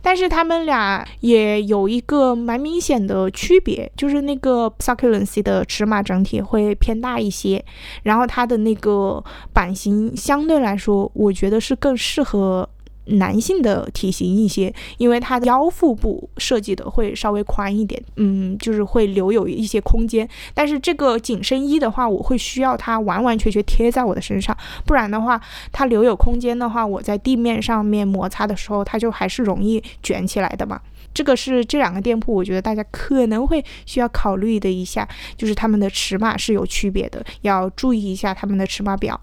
[0.00, 7.64] 但是他们俩也有一个蛮明显的区别，就是那个 Succulency 的尺码整体会偏大一些，
[8.04, 9.20] 然后它的那个
[9.52, 12.68] 版型相对来说，我觉得是更适合。
[13.06, 20.28] 男性的体型一些，因为它的腰腹部设计的会稍微宽一点，嗯，就是会留有一些空间。
[20.52, 25.40] 但是这个紧身衣的话，我会需要它完完全全贴在我的身上，不然的话，
[25.70, 30.80] 它留有空间的话，我在地面上面摩擦的时候，它就还是容易卷起来的嘛。
[31.14, 39.18] 这个是这两个店铺，我觉得大家可能会需要考虑的一下，就是他们的尺码是有区别的，要注意一下他们的尺码表。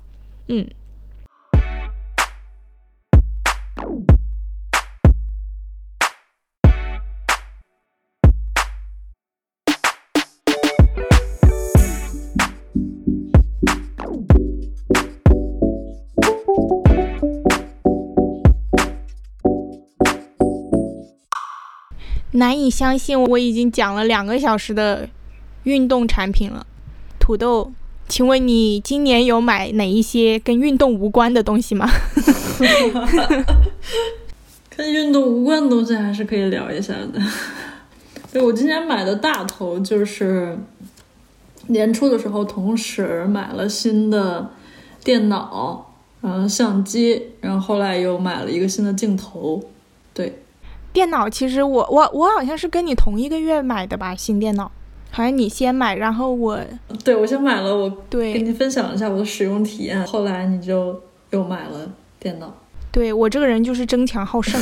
[0.48, 0.68] 嗯。
[22.34, 25.08] 难以相信，我已经讲了两个小时的
[25.64, 26.66] 运动产品了。
[27.20, 27.72] 土豆，
[28.08, 31.90] 请问你今年有买哪一些跟运动无关的东西吗？
[34.76, 37.22] 跟运动无关的东西还是可以聊一下的。
[38.32, 40.58] 对我今年买的大头就是
[41.68, 44.50] 年初的时候，同时买了新的
[45.04, 49.64] 电脑，然后相机，然后后来又买了一个新的镜头。
[50.94, 51.04] 对。
[51.04, 54.72] 电脑其实我我我好像是跟你同一个月买的吧，新电脑，
[55.12, 56.60] 好像你先买，然后我
[57.04, 62.54] 对我先买了，我对跟你分享一下我的使用体验，后来你就又买了电脑。
[62.92, 64.62] 对我这个人就是争强好胜，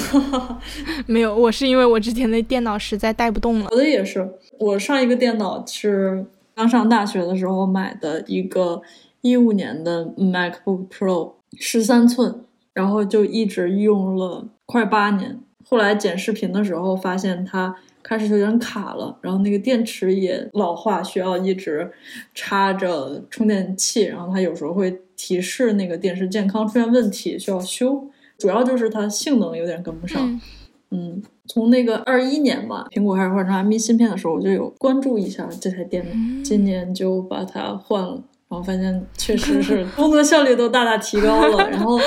[1.06, 3.68] 没有，我是因为我之前的电脑实在带不动了。
[3.70, 4.26] 我的也是，
[4.58, 6.26] 我上一个电脑是
[6.56, 8.82] 刚上大学的时候买的一个
[9.20, 15.42] 一五年的 MacBook Pro 十三寸，然后就一直用了快八年。
[15.72, 21.90] 后来剪视频的时候，发现它开始有点卡了，然后那个电池也老化，需要一直
[22.36, 28.06] 插着充电器，然后它有时候会提示那个电池健康出现问题，需要修。
[28.38, 30.42] 主要就是它性能有点跟不上。
[30.90, 38.22] 嗯，从那个二一年吧，苹果开始换成 M1 芯片的时候，我就有关注一下这台电脑，今年就把它换了。
[38.52, 41.70] 然后发现确实是 工作效率都大大提高了。
[41.70, 41.98] 然后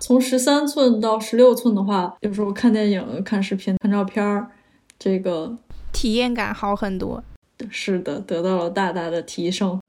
[0.00, 4.48] 从十三寸到十六寸的话，有时候看电影、看视频、看照片儿，
[4.98, 5.56] 这个
[5.92, 7.22] 体验感好很多。
[7.70, 9.80] 是的，得到了大大的提升。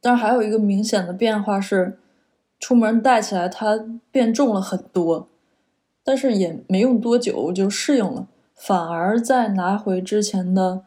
[0.00, 1.98] 但是还有一个明显的变化是，
[2.58, 3.78] 出门带起来它
[4.10, 5.28] 变重了很多，
[6.02, 8.26] 但是也没用多久我就适应了，
[8.56, 10.80] 反而在拿回之前的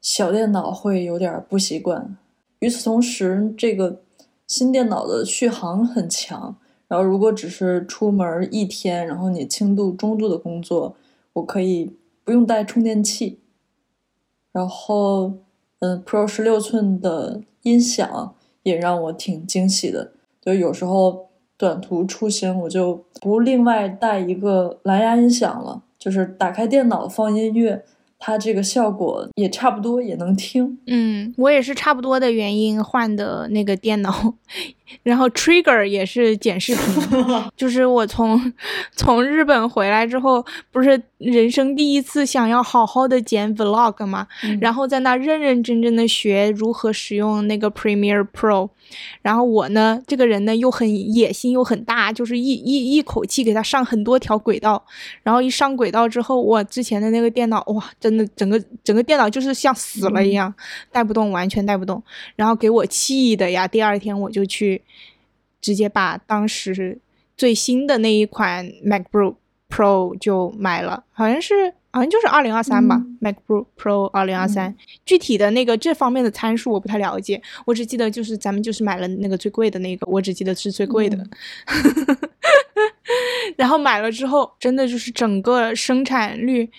[0.00, 2.16] 小电脑会有点不习惯。
[2.60, 4.00] 与此同时，这个
[4.46, 6.56] 新电脑的续航很强。
[6.88, 10.96] 然后，如果只是出门一天，然后你轻度、中度的工作，
[11.34, 13.38] 我可以不用带充电器。
[14.52, 15.34] 然后，
[15.78, 18.34] 嗯，Pro 十六寸的音响
[18.64, 20.12] 也让我挺惊喜的。
[20.40, 27.84] 就有时候短途出行，我就不另外带一个蓝牙音响了，就是打开电脑放音乐。
[28.20, 30.78] 它这个效果也差不多，也能听。
[30.86, 34.34] 嗯，我也是差不多的原因换的那个电脑。
[35.02, 36.84] 然后 Trigger 也是剪视频，
[37.56, 38.52] 就是我从
[38.94, 44.26] 从日本回来之后，不是人生第一次想要好好的剪 Vlog 嘛，
[44.60, 48.70] 然后在那认认真真的学如何使用那个 Premiere Pro。
[49.22, 54.84] 然后我呢，这个人呢又很野心又很大，就是一一一口气给他上很多条轨道。
[55.22, 60.52] 然后一上轨道之后，我之前的那个电脑哇，真的整个整个电脑就是像死了一样，
[60.90, 62.02] 带不动，完全带不动。
[62.34, 64.79] 然后给我气的呀，第二天我就去。
[65.60, 66.98] 直接把当时
[67.36, 69.36] 最新的那一款 MacBook
[69.68, 74.74] Pro 就买了，好像是好像就是二零二三吧，MacBook Pro 二零二三。
[75.04, 81.18] 具体的那个这方面的参数我不太了解，我只记得就是咱们就是买了那个最贵的那个，我只记得是最贵的。
[83.56, 86.70] 然后买了之后，真的就是整个生产率。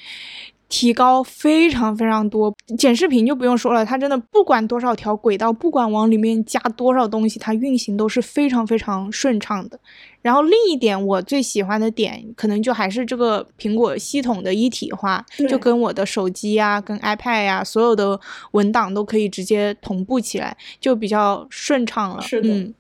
[0.72, 9.78] 提高非常非常多，剪视频就不用说了，它真的不管多少条轨道，不管往里面加多少东西，它运行都是非常非常顺畅的。
[10.22, 18.18] 然后另一点我最喜欢的点，可能就还是这个苹果系统的一体化，就跟我的手机呀、跟 iPad 呀，所有的
[18.52, 22.22] 文档都可以直接同步起来，就比较顺畅了。
[22.22, 22.50] 是的。
[22.50, 22.74] 嗯。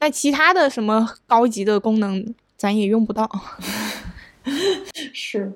[0.00, 3.30] 那其他的什么高级的功能，咱也用不到。
[5.14, 5.52] 是。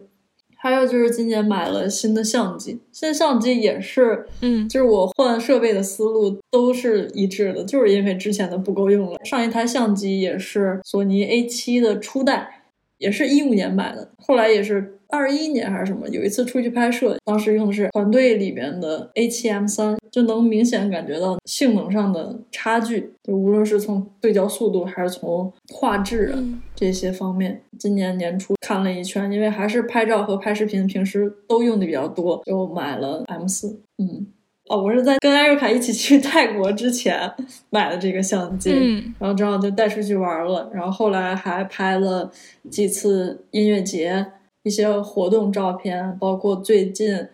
[0.65, 9.21] 还有就是今年买了新的相机，新的相机也是，嗯，就是我换设备的思路都是一致的，就是因为之前的不够用了。
[9.23, 12.63] 上一台相机也是索尼 A 七的初代，
[12.97, 14.99] 也是一五年买的，后来也是。
[15.15, 16.09] 二一年还是什么？
[16.09, 26.43] 有一次出去拍摄，当时用的是团队里边的 A7M 三，就能明显感觉到性能上的差距，就无论是从对焦速度还是从画质啊
[26.75, 27.63] 这些方面。
[27.79, 33.81] 今年年初看了一圈，因为还是拍照和拍视频，平时都用的比较多，就买了 M 四。
[33.99, 34.27] 嗯，
[34.69, 37.33] 哦，我是在跟艾瑞卡一起去泰国之前
[37.71, 38.73] 买的这个相机，
[39.21, 42.31] 然后正好就带出去玩了，然后后来还拍了
[42.69, 44.27] 几次音乐节。
[44.65, 47.29] 一些活动照片，包括最近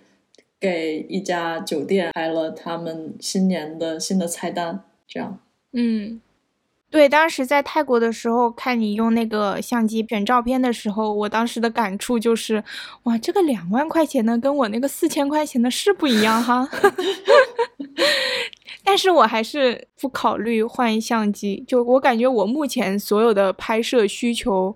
[0.61, 5.39] 给一家酒店拍了他们新年的新的菜单，这样。
[5.73, 6.21] 嗯，
[6.91, 12.65] 对，当时在泰国的时候，看你用那个相机选照片的时候，我当时的感触就是，
[13.05, 16.69] 哇，这个两万块钱的跟我那个四千块钱的是不一样哈。
[18.83, 24.75] 但是我还是不考虑换相机，就我感觉我目前所有的拍摄需求，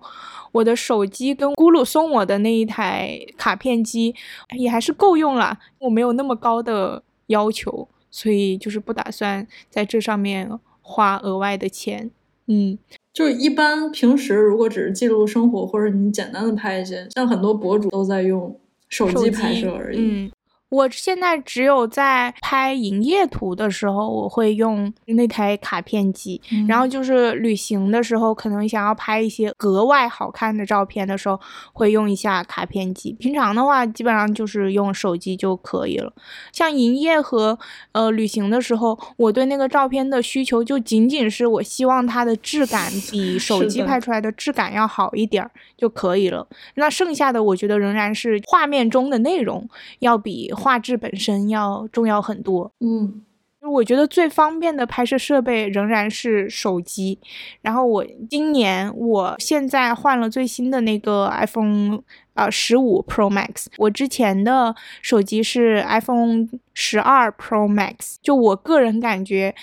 [0.55, 4.15] 我的手机跟咕噜送我的那一台卡片机
[4.57, 10.49] 也还是够用了，我没有那么高的要求，所以就是不打算在这上面
[10.81, 12.09] 花额外的钱。
[12.47, 12.77] 嗯，
[13.11, 19.97] 就是一般平时如果只是记录生活，或者你简单的拍一些，像很多博主都在用手机拍摄而已。
[19.99, 20.31] 嗯，
[20.75, 26.41] 我现在只有在拍营业图的时候，我会用那台卡片机。
[26.51, 31.39] 嗯然后就是旅行的时候，可能想要拍一些格外好看的照片的时候，
[31.71, 33.13] 会用一下卡片机。
[33.13, 36.11] 平常的话，基本上就是用手机就可以了。
[36.51, 37.57] 像营业和
[37.93, 46.45] 呃旅行的时候，我对那个照片的需求就仅仅是我希望它的质感 比手机拍出来的质感要好一点儿就可以了。
[46.75, 49.67] 那剩下的，我觉得仍然是画面中的内容
[49.99, 52.71] 要比画质本身要重要很多。
[52.79, 53.21] 嗯
[53.61, 57.19] 我觉得最方便的拍摄设备仍然是手机。
[57.61, 61.99] 然后我今年我现在换了最新的那个 iPhone
[62.33, 68.15] 呃十五 Pro Max，我之前的手机是 iPhone 十二 Pro Max。
[68.23, 69.53] 就我个人感觉。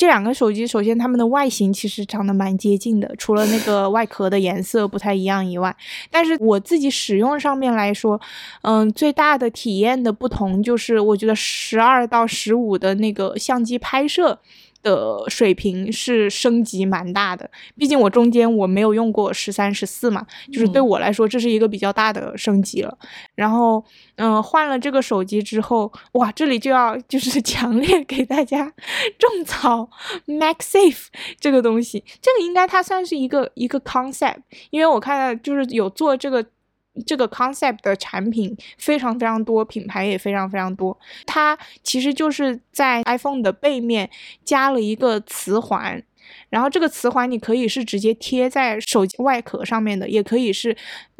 [0.00, 5.76] 这两个手机，首先它们的外形其实长得蛮接近的，除了那个 外壳的颜色不太一样以外，
[6.10, 8.18] 但是我自己使用上面来说，
[8.62, 14.38] 嗯，最大的体验的不同就是，我觉得十二到十五的那个相机拍摄
[14.82, 17.50] 的水平是升级蛮大的。
[17.76, 22.98] 毕竟我中间我没有用过十三、十四嘛，就是对嗯我来说这是一个比较大的升级了。
[23.34, 23.84] 然后，
[24.16, 28.72] 嗯，换了这个手机之后，哇，这里就要就是 强烈给大家
[29.18, 29.88] 种草
[30.26, 31.06] MagSafe
[31.38, 34.38] 这个东西，这个应该它算是一个一个 concept，
[34.70, 36.44] 因为我看到就是有做这个。
[37.06, 40.98] 这个 concept 的产品非常非常多，品牌也非常非常多。
[41.26, 44.08] 它其实就是在 iPhone 的背面
[44.44, 46.02] 加了一个磁环，
[46.48, 50.76] 然后这个磁环你可以是直接贴在手机外壳上面的，也可以是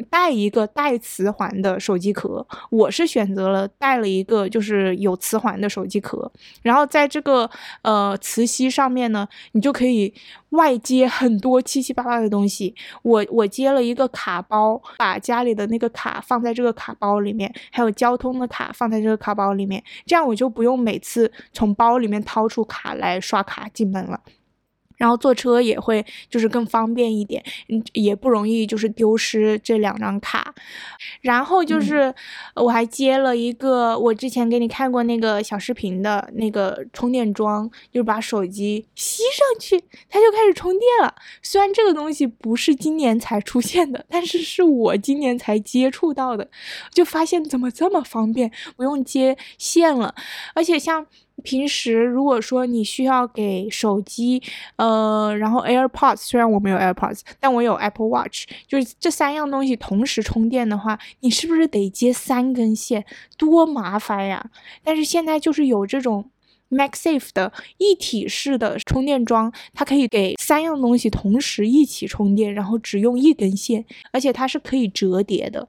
[0.09, 2.45] 带一个带磁环的手机壳。
[2.69, 6.31] 我是选择了带了一个就是有磁环的手机壳，
[6.61, 7.49] 然后在这个
[7.81, 10.13] 呃磁吸上面呢，你就可以
[10.49, 12.73] 外接很多七七八八的东西。
[13.03, 24.19] 我我接了一个卡包，把家里的那个卡放在这个卡包里面，还有交通的卡放在这个卡包里面，这样我就不用每次从包里面掏出卡来刷卡进门了。
[25.01, 30.53] 然后坐车也会就是更方便一点，嗯，也不容易就是丢失这两张卡。
[31.21, 32.13] 然后就是
[32.53, 41.15] 呃我还接了一个我之前给你看过那个小视频的那个充电桩，就是把手机吸上去，它就开始充电了。
[41.41, 46.47] 虽然这个东西不是今年才出现的，但是是我今年才接触到的，
[46.93, 50.13] 就发现怎么这么方便，不用接线了，
[50.53, 51.07] 而且像。
[51.41, 54.41] 平时如果说你需要给手机，
[54.77, 63.05] 呃，然后 AirPods，虽然我没有 AirPods，但我有 Apple Watch，就是这三样东西同时充电的话，你是不是得接三根线？
[63.37, 64.49] 多麻烦呀！
[64.83, 66.29] 但是现在就是有这种
[66.69, 75.67] MagSafe 的一体式的充电桩，它可以给三样东西同时一起充电，然后只用一根线，而且它是可以折叠的。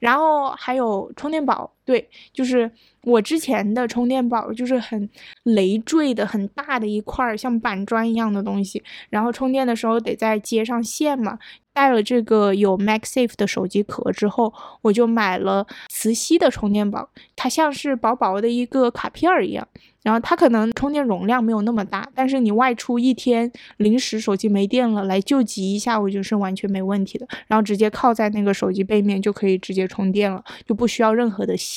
[0.00, 2.70] 然后还有充电宝，对，就是
[3.02, 5.08] 我之前的充电宝就是很
[5.42, 11.38] 累赘的、很大的一块儿像板砖一样的东西，然后充电的时候得再接上线嘛。
[11.74, 14.52] 带了这个有 MagSafe 的手机壳之后，
[14.82, 19.66] 我就买了磁吸的充电宝，它像是薄薄的一个卡片儿一样。
[20.02, 27.26] 然后它可能充电容量没有那么大，但是你外出一天，临时手机没电了，来救急一下，我觉得是完全没问题的。
[27.46, 31.71] 然后直接靠在那个手机背面就可以直接充电了，就不需要任何的线。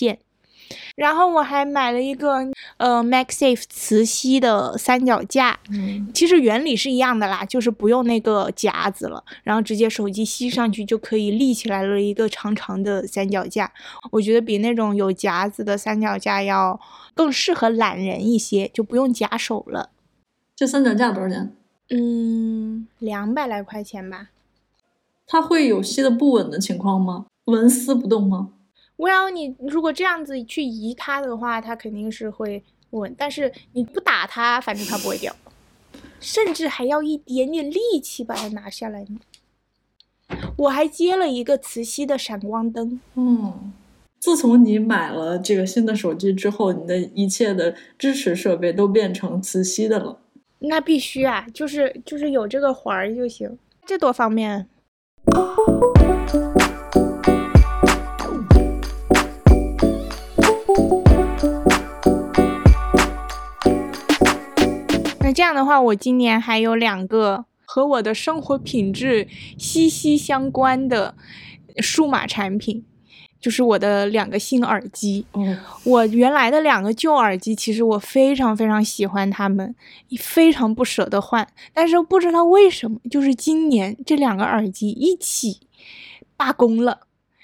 [0.96, 2.38] 然后我还买了一个
[2.78, 13.72] 呃 MagSafe 磁吸的三脚架，嗯其实原理是一样的啦，就是不用那个夹子了，然后直接手机吸上去就可以立起来了一个长长的三脚架。
[14.12, 16.80] 我觉得比那种有夹子的三脚架要
[17.14, 19.92] 更适合懒人一些，就不用夹手了。
[20.56, 21.56] 这三脚架多少钱？
[21.92, 24.30] 嗯，两百来块钱吧。
[25.28, 27.28] 它会有吸的不稳的情况吗？
[27.46, 28.50] 纹丝不动吗？
[28.98, 35.36] Well，你如果这样子去移它的话，它肯定是会稳，但是你不打它，反正它不会掉，
[36.22, 39.20] 甚至还要一点点力气把它拿下来呢。
[40.58, 43.00] 我还接了一个磁吸的闪光灯。
[43.16, 43.74] 嗯，
[44.20, 50.20] 自从你买了这个新的手机之后，你的一切的支持设备都变成磁吸的了。
[50.60, 54.68] 那必须啊，就是就是有这个环儿就行，这多方便。
[65.26, 69.28] 那这样的话，我今年还有两个和我的生活品质
[69.58, 71.16] 息息相关的
[71.80, 72.86] 数码产品。
[73.42, 75.26] 就是我的两个新耳机，
[75.84, 79.76] 我原来的两个旧耳机，其实我非常非常喜欢它们，
[80.20, 81.48] 非常不舍得换。
[81.74, 85.62] 但是不知道为什么，就是今年这两个耳机一起
[86.38, 87.02] 罢工了。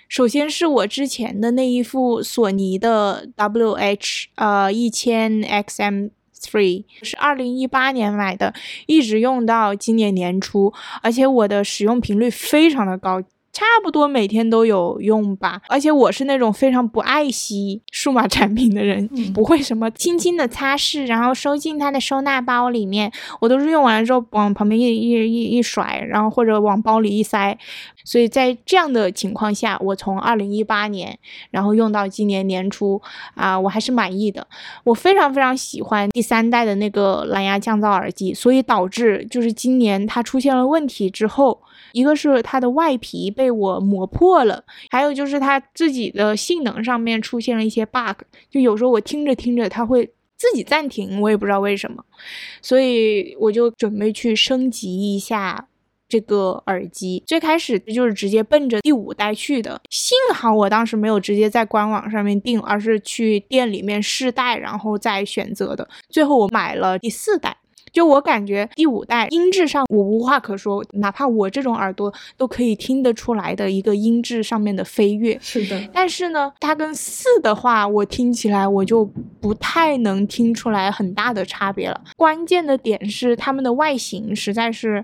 [0.08, 6.12] 首先是我之前的那一副索尼的 WH 呃一千 XM
[6.42, 8.54] Three，是二零一八年买的，
[8.88, 13.22] 一直用到今年年初，而且我的使用频率非常的高。
[13.54, 23.12] 差不多每天都有用吧，而且我是那种非常不爱惜数码产品的人，不会什么轻轻的擦拭，然后收进它的收纳包里面，
[23.42, 27.58] 我都是用完了之后往旁边一一一一甩，然后或者往包里一塞。
[28.04, 31.20] 所以在这样的情况下，我从二零一八年，
[31.52, 33.02] 然后用到今年年初，
[33.36, 34.48] 啊，我还是满意的。
[34.86, 41.62] 我非常非常喜欢第三代的那个蓝牙降噪耳机，所以导致就是今年它出现了问题之后。
[41.92, 50.06] 一个是它的外皮被我磨破了，还有就是它自己的性能上面出现了一些 bug，就有时候我听着听着它会
[50.38, 52.04] 自己暂停，我也不知道为什么，
[52.62, 55.68] 所以我就准备去升级一下
[56.10, 57.24] 这个耳机。
[57.28, 65.88] 最开始就是直接奔着第五代去的，幸好我当时没有直接在官网上面订，而是去店里面试戴，然后再选择的。
[66.10, 67.56] 最后我买了第四代。
[67.92, 75.38] 就我感觉第五代音质上我无话可说，哪怕我这种耳朵都可以听得出来的一个音质上面的飞跃。
[75.42, 79.04] 是的，但是呢，它跟四的话，我听起来我就
[79.40, 82.02] 不太能听出来很大的差别了。
[82.16, 85.04] 关键的点是它们的外形实在是。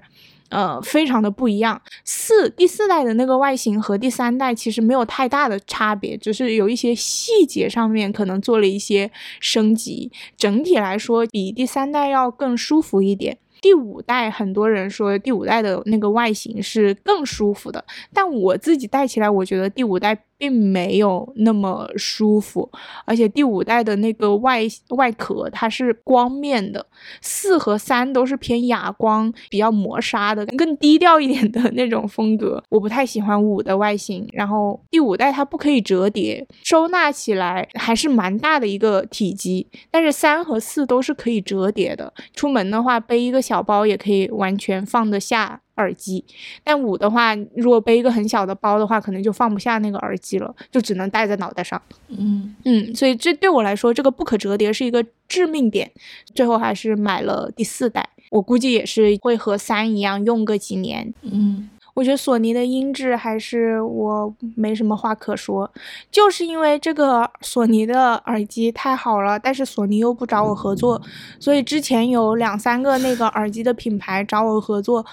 [0.49, 1.82] 呃，非常的不一样。
[2.03, 10.11] 四第四代的那个外形和第三代其实没有太大的差别，只是有一些细节上面可能做了一些升级。
[10.38, 13.38] 整体来说，比第三代要更舒服一点。
[13.60, 17.84] 第五代很多人说第五代的那个外形是更舒服的，
[18.14, 20.26] 但我自己戴起来，我觉得第五代。
[20.38, 22.69] 并没有那么舒服，
[23.05, 26.85] 而且第五代的那个外外壳它是光面的，
[27.22, 32.64] 四和三都是偏哑光，比较磨砂的，更低调一点的那种风格。
[32.69, 45.61] 我不太喜欢五的外形，然后第五代它不可以折叠，收纳起来还是蛮大的一个体积，但是三和四都是可以折叠的，出门的话背一个小包也可以完全放得下。
[45.77, 46.23] 耳机，
[46.63, 51.81] 但五的话，如果背一个很小的包的话，可能就放不下那个耳机了，就只能戴在脑袋上。
[52.09, 55.89] 嗯嗯，所以这对我来说，这个不可折叠是一个致命点。
[56.35, 61.13] 最后还是买了第四代，我估计也是会和三一样用个几年。
[61.21, 61.69] 嗯。
[61.93, 65.67] 我觉得索尼的音质还是我没什么话可说，
[66.11, 71.01] 就是因为这个索尼的耳机太好了，但是索尼又不找我合作，
[71.39, 75.03] 所以之前有两三个那个耳机的品牌找我合作，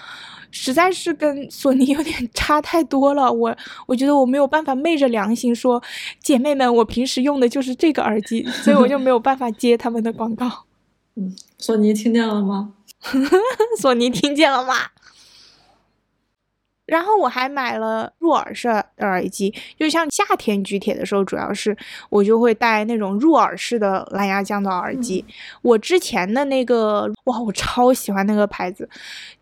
[0.57, 3.29] 实在是跟索尼 有点差太多了。
[3.31, 3.53] 我
[3.85, 5.83] 我觉得我没有办法昧着良心说，
[6.21, 10.63] 姐妹们，我平时用的就是这个耳机，所以我就没有办法接他们的广告。
[11.17, 12.73] 嗯，索尼听见了吗？
[13.77, 14.75] 索尼听见了吗？
[16.85, 21.75] 然后我还买了入耳式的耳机，就像夏天举铁的时候，主要是
[22.11, 25.25] 我就会戴那种入耳式的蓝牙降噪耳机。
[25.63, 28.87] 我之前的那个，哇，我超喜欢那个牌子。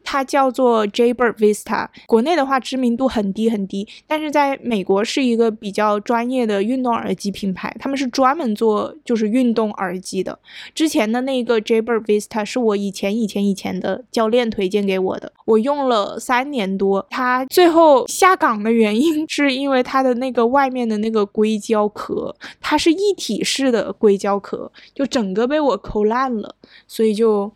[0.03, 10.37] 它叫做 Jaybird Vista，国内的话知名度很低很低，但是在美国是一个比较专业的运动耳机品牌，他们是专门做就是运动耳机的。
[10.75, 26.55] 之前的那个 Jaybird Vista 是我以前以前以前的教练推荐给我的，我用了三年多，它最后下岗的原因是因为它的那个外面的那个硅胶壳，它是一体式的硅胶壳，就整个被我抠烂了，
[26.87, 27.51] 所以就。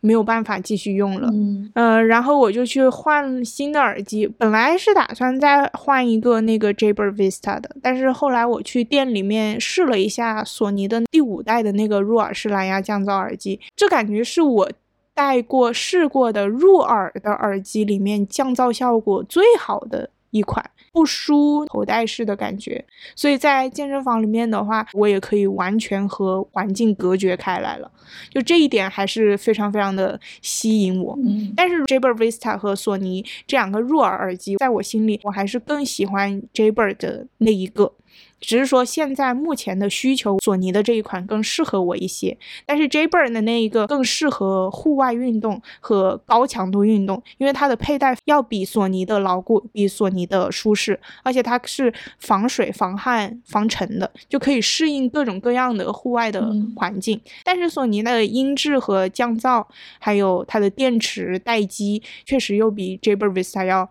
[0.00, 14.70] 没有办法继续用了，嗯，呃，然后我就去换新的耳机，本来是打算再换一个那个 Jaybird Vista 的，但是后来我去店里面试了一下索尼的第五代的那个入耳式蓝牙降噪耳机，这感觉是我
[15.14, 20.64] 戴过试过的入耳的耳机里面降噪效果最好的一款。
[20.96, 22.82] 不输头戴式的感觉。
[23.14, 27.90] 所以在健身房里面的话，我也可以完全和环境隔绝开来了，
[28.30, 31.14] 就这一点还是非常非常的吸引我。
[31.18, 37.92] 嗯但是 Jaybird Vista 和索尼这两个入耳耳机，在我心里，我还是更喜欢 Jaybird 的那一个。
[38.40, 57.20] 只是说现在目前的需求，索尼的这一款更适合我一些，但是 Jaybird 的那一个更适合户外运动和高强度运动，因为它的佩戴要比索尼的牢固，比索尼的舒适，而且它是防水、防汗、防尘的，就可以适应各种各样的户外的嗯环境。
[57.42, 59.64] 但是索尼的音质和降噪，
[59.98, 63.88] 还有它的电池待机，确实又比 Jaybird Vista 要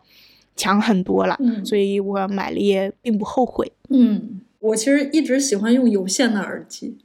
[0.55, 3.71] 强很多了，嗯所以我买了也并不后悔。
[3.89, 6.97] 嗯，我其实一直喜欢用有线的耳机，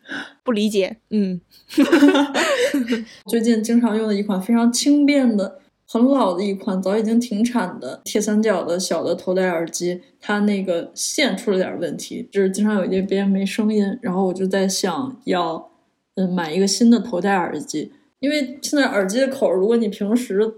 [0.43, 1.41] 不理解，嗯
[3.27, 13.99] 最近经常用的一款非常轻便的、很老的一款，早已经停产的铁三角的小的头戴耳机，它那个线出了点问题，就是经常有一边没声音。
[14.01, 15.71] 然后我就在想要，
[16.15, 20.55] 嗯，买一个新的头戴耳机，因为现在耳机的口儿，如果你平时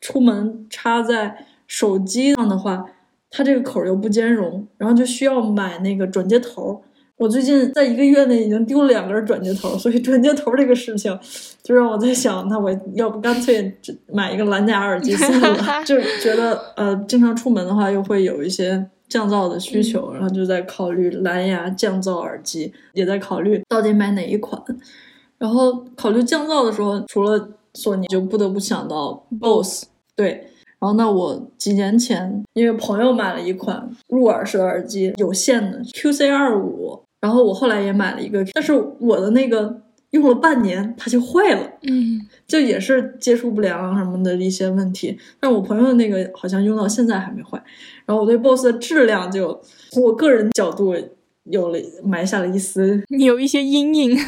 [0.00, 2.84] 出门插在手机上的话，
[3.30, 6.82] 它这个口儿又不兼容，然后就需要买那个转接头。
[7.16, 11.18] 我最近在一个月内已经丢了两根转接头，所以转接头这个事情，
[11.62, 15.56] 就让我在想，那我要不干脆只买一个蓝牙耳机算了？
[15.86, 24.62] 就觉得呃，经常出门的话又会有一些降噪的需求，然后就在考虑蓝牙降噪耳机，也在考虑到底买哪一款。
[25.38, 29.84] 然后考虑降噪的时候，除了索尼，就不得不想到 BOSS。
[30.14, 30.48] 对，
[30.82, 39.80] 然后那我几年前因为朋友买了一款入耳式的耳机，有线的 QC 二五，然后我后来也买了一个，但是我的那个
[40.10, 45.16] 用了半年它就坏了，嗯就也是接触不良什么的一些问题。
[45.38, 47.62] 但我朋友的那个好像用到现在还没坏，
[48.04, 50.96] 然后我对 BOSS 的质量就从我个人角度
[51.44, 54.18] 有了埋下了一丝 你有一些阴影。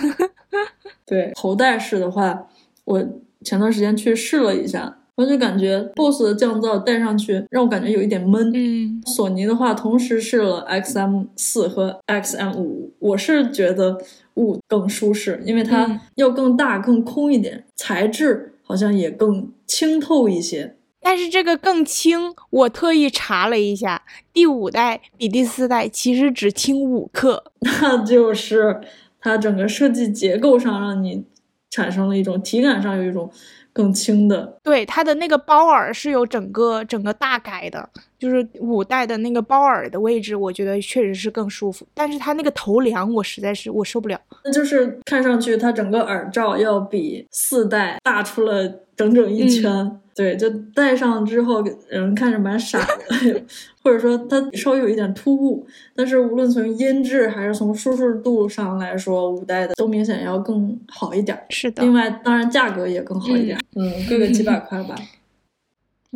[1.05, 2.47] 对头戴式的话，
[2.85, 3.05] 我
[3.43, 8.51] 前段时间去试了一下，我就感觉 BOSS 的降噪戴上去让我感觉有一点闷。
[8.55, 13.99] 嗯索尼的话，同时试了 XM 四和 XM 五，我是觉得
[14.35, 20.77] 五更舒适，因为嗯它要更大、更空一点，材质好像也更清透一些。
[21.01, 27.45] 但是这个更轻，我特意查了一下，第五代比第四代其实只轻五克。
[27.61, 28.81] 那就是
[29.21, 31.25] 它整个设计结构上让你
[31.71, 33.31] 产生了一种体感上有一种
[33.75, 37.87] 更轻的，对，它的那个包耳是有整个整个大改的，
[38.19, 41.85] 就是五代的那个包耳的位置，我觉得确实是更舒服。
[41.93, 44.19] 但是它那个头梁，我实在是我受不了。
[44.45, 50.01] 那就是看上去它整个耳罩要比四代大出了整整一圈。
[50.15, 53.43] 对，就戴上之后，人看着蛮傻的，
[53.83, 55.67] 或者说它稍微有一点突兀。
[55.97, 61.37] 但是无论从音质还是从舒适度上来说，五代的都明显要更好一点。
[61.51, 64.95] 是的另外，当然价格也更好一点，嗯，贵个几百块吧。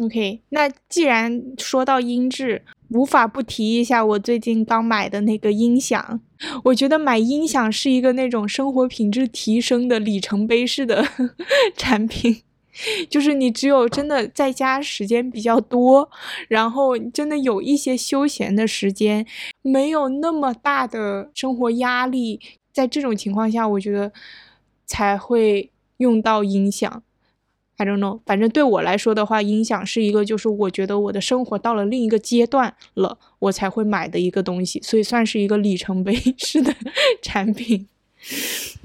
[0.00, 6.20] OK，那既然说到音质，无法不提一下我最近刚买的那个音响。
[6.62, 11.04] 我觉得买音响是一个那种生活品质提升的里程碑式的
[11.76, 12.42] 产品。
[13.08, 16.08] 就是你只有真的在家时间比较多，
[16.48, 19.26] 然后真的有一些休闲的时间，
[19.62, 22.40] 没有那么大的生活压力，
[22.72, 24.12] 在这种情况下，我觉得
[24.86, 27.02] 才会用到音响。
[27.76, 36.74] I don't know，反正对我来说的话，音响是一个就是我觉得我的生活到了另一个阶段了，我才会买的一个东西，所以算是一个里程碑式的
[37.22, 37.86] 产品。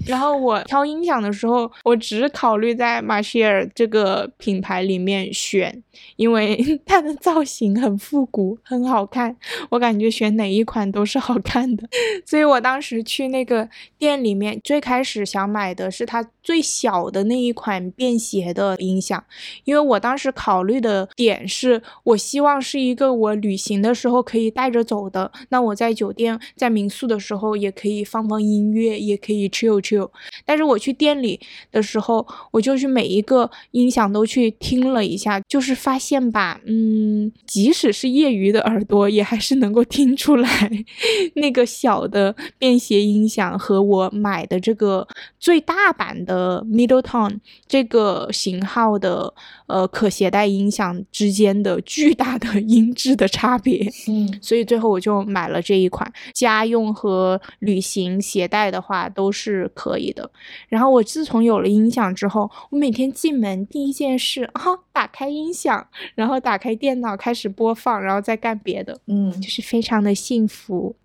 [0.05, 5.81] 然后我挑音响的时候，我只考虑在马歇尔这个品牌里面选，
[6.17, 9.35] 因为 它的造型很复古，很好看，
[9.69, 11.87] 我感觉选哪一款都是好看的。
[12.25, 13.67] 所以我当时去那个
[13.97, 19.23] 店里面，最开始想买的是它最小的那一款便携的音响，
[19.63, 30.09] 因为我当时考虑的点是我希望是一个我旅行的时候可以带着走的，那我在酒店、在民宿的时候也可以放放音乐，也可以 chill chill。
[30.45, 31.39] 但是我去店里
[31.71, 40.71] 的时候，我就去每一个音响都去听了一下，就是发现吧，嗯，即使是业余的耳朵，也还是能够听出来
[41.35, 45.07] 那个小的便携音响和我买的这个
[45.39, 49.33] 最大版的 Middle Tone 这个型号的
[49.73, 53.91] 呃可携带音响之间的巨大的 音质的差别。
[54.07, 56.11] 嗯，所以最后我就买了这一款。
[56.31, 60.29] 家用和旅行携带的话，都是可以的。
[60.69, 70.95] 然后我自从有了音响之后，我每天进门第一件事啊，打开音响，然后打开电脑开始播放，然后再干别的，嗯，就是非常的幸福。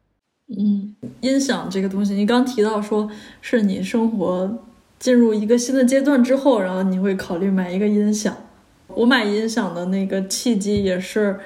[0.54, 4.58] 嗯，音响这个东西，你刚提到说是你生活
[4.98, 8.36] 进入一个新的阶段之后，然后你会考虑买一个音响。
[8.94, 11.39] 我买音响的那个契机也是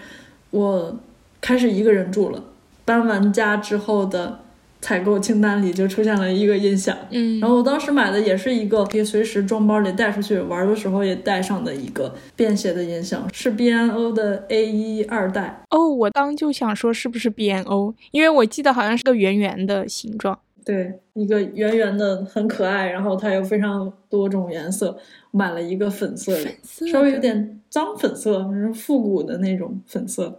[0.51, 0.97] 我
[1.41, 2.43] 开始一个人住了，
[2.85, 4.41] 搬完家之后的
[4.81, 6.97] 采购清单里就出现了一个音响。
[7.11, 15.63] 嗯然后我当时买的也是一个可以随时装包里带出去玩的时候也带上的一个便携的音响，是 BNO 的 A 一二代。
[15.71, 20.39] 哦，我刚就想说是不是 BNO，因为我记得好像是个圆圆的形状。
[20.65, 24.97] 对，一个圆圆的，很可爱，然后它有非常多种颜色，
[25.31, 30.39] 买了一个粉色的，色稍微有点脏粉色，是复古的那种粉色。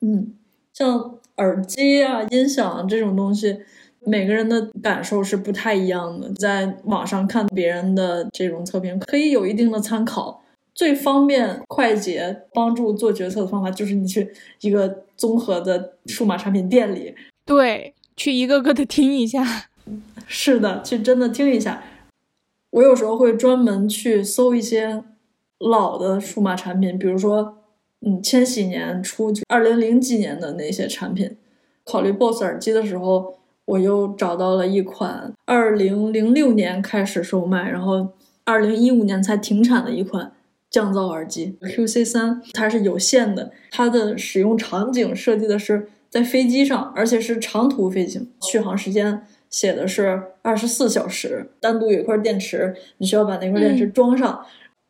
[0.00, 0.34] 嗯，
[0.72, 3.60] 像耳机啊、音响啊这种东西，
[4.00, 6.32] 每个人的感受是不太一样的。
[6.34, 10.42] 在网上看别人的这种测评，可以有一定的参考。
[10.74, 14.32] 最方便、快捷、帮助做决策的方法，就是你去
[14.62, 17.92] 一个综合的数码产品店里，对，
[18.22, 19.44] 去一个个的听一下。
[20.28, 21.82] 是的，去真的听一下。
[22.70, 25.02] 我有时候会专门去搜一些
[25.58, 27.58] 老的数码产品，比如说，
[28.06, 31.36] 嗯，千禧年初、二零零几年的那些产品。
[31.82, 38.10] 考虑 BOSS 耳机的时候，我又找到了一款二零零六年开始售卖，然后
[38.44, 40.30] 二零一五年才停产的一款
[40.70, 54.44] 降噪耳机 QC 三，它是有线的，它的使用场景设计的是在飞机上，而且是长途飞行，续航时间写的是二十四小时，单独有一块电池，你需要把那块电池装上，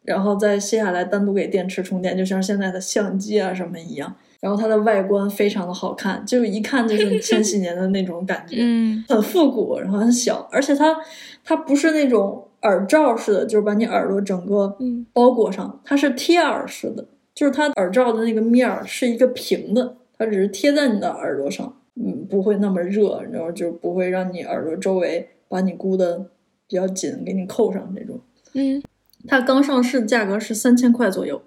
[0.05, 4.12] 然后再卸下来单独给电池充电，就像现在的相机啊什么一样。
[4.40, 8.57] 然后它的外观非常的好看，就一看就是千禧年的那种感觉。
[8.59, 10.97] 嗯很复古，然后很小，而且它
[11.44, 19.94] 它不是那种耳罩式的，就是把你耳朵整个嗯包裹上，它是贴耳式的，就是它耳罩的那个面儿是一个平的，
[20.24, 26.31] 它只是贴在你的耳朵上，嗯，不会那么热，然后就不会让你耳朵周围把你箍的
[26.69, 28.20] 比较紧，给你扣上这种。
[28.53, 28.81] 嗯，
[29.27, 31.43] 它刚上市价格是三千块左右，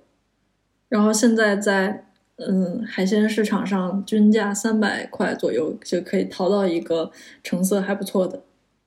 [0.89, 7.09] 然后现在在嗯海鲜市场上均价三百块左右就可以淘到一个
[7.41, 8.43] 成色还不错的。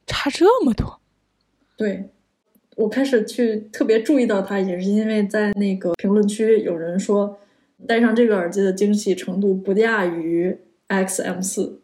[0.07, 1.01] 差这么多。
[1.79, 2.11] 对，
[2.77, 7.39] 我开始去特别注意到它，也是因为在那个评论区有人说，
[7.87, 11.81] 戴上这个耳机的惊喜程度不亚于 XM 四。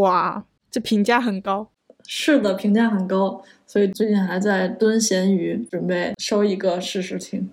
[0.00, 1.70] 哇，这评价很高。
[2.06, 7.50] 是的，评价很高，所以最近还在蹲闲鱼，准备收一个试试听。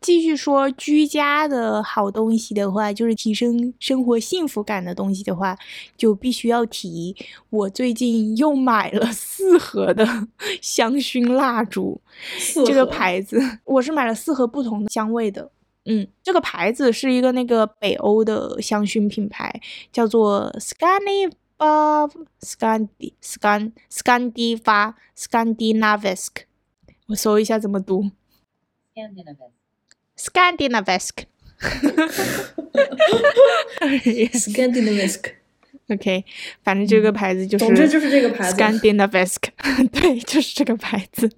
[0.00, 5.56] 继续说居家的好东西的话，就是提升生活幸福感的东西的话，
[5.96, 7.16] 就必须要提
[7.50, 10.06] 我最近又买了四盒的
[10.62, 12.00] 香薰蜡烛。
[12.66, 15.50] 这个牌子 我是买了四盒不同的香味的。
[15.84, 19.60] 嗯，这个牌子是一个那个北欧的香薰品牌，
[19.90, 26.42] 叫做 Scandi Bav Scandi Scan Scandiva Scandinavisk。
[27.06, 28.10] 我搜一下怎么读
[30.18, 31.24] Scandinavisk。
[34.34, 35.32] Scandinavisk。
[35.88, 36.22] OK，
[36.62, 38.54] 反正这个牌子就是，总之就是这个牌子。
[38.54, 39.38] Scandinavisk，
[39.90, 41.30] 对，就是这个牌子。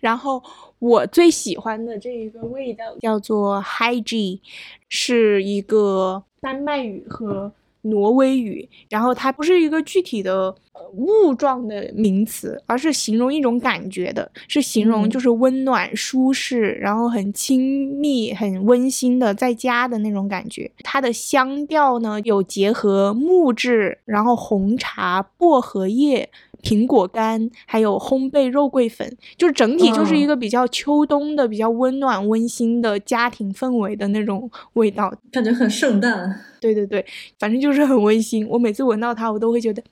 [0.00, 0.42] 然后
[0.80, 4.42] 我最喜欢的这一个味道叫做 h y g e
[4.88, 7.52] 是一个丹麦语和
[7.82, 20.70] 挪威语，然后它不是一个具体的呃物状的名词，而是形容一种感觉的，是形容嗯就是温暖、舒适，然后很亲密、很温馨的在家的那种感觉。
[20.82, 26.30] 它的香调呢有结合木质，然后红茶、薄荷叶。
[26.62, 35.12] 苹果干，还有烘焙肉桂粉，就是整体就是一哦个比较秋冬的、比较温暖、温馨的家庭氛围的那种味道。
[35.30, 36.40] 感觉很圣诞。
[36.60, 37.04] 对对对，
[37.40, 38.46] 反正就是很温馨。
[38.48, 39.82] 我每次闻到它，我都会觉得，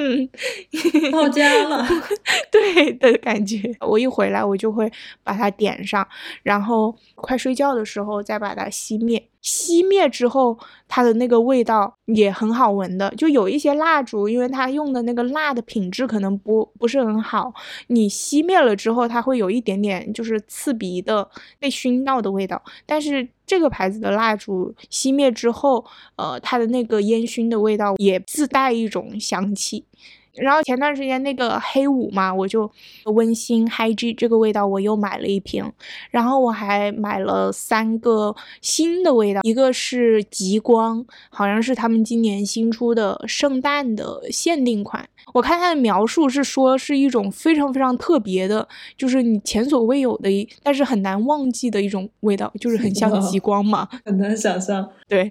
[0.00, 0.28] 嗯，
[1.12, 1.86] 到家了，
[2.50, 3.72] 对的感觉。
[3.80, 4.90] 我一回来，我就会
[5.22, 6.04] 把它点上，
[6.42, 9.28] 然后快睡觉的时候再把它熄灭。
[9.42, 13.08] 熄灭之后，它的那个味道也很好闻的。
[13.16, 17.50] 就有一些蜡烛，因为它用的那个蜡的品质可能不不是很好，
[17.86, 21.26] 你熄灭了之后，它会有一点点就是刺鼻的
[21.58, 22.62] 被熏到的味道。
[22.84, 25.86] 但是这个牌子的蜡烛熄灭之后，
[26.16, 29.86] 呃，它的那个烟熏的味道也自带一种香气。
[30.34, 32.70] 然后前段时间那个黑五嘛，我就
[33.06, 35.70] 温馨 Hi G 这个味道我又买了一瓶，
[36.10, 45.08] 然后我还买了三个新的味道，一个是极光，好像是他们今年新出的圣诞的限定款。
[45.34, 48.66] 我看它的描述是说是一种非常非常特别的，
[48.96, 54.88] 就是你前所未有的，但是很难忘记的一种味道，就是很像极 光嘛，很难想象。
[55.08, 55.30] 对，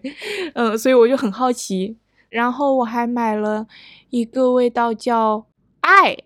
[0.54, 1.98] 嗯，所以我就很好奇。
[2.30, 3.66] 然后我还买了
[4.10, 5.46] 一个味道叫
[5.82, 6.18] 爱，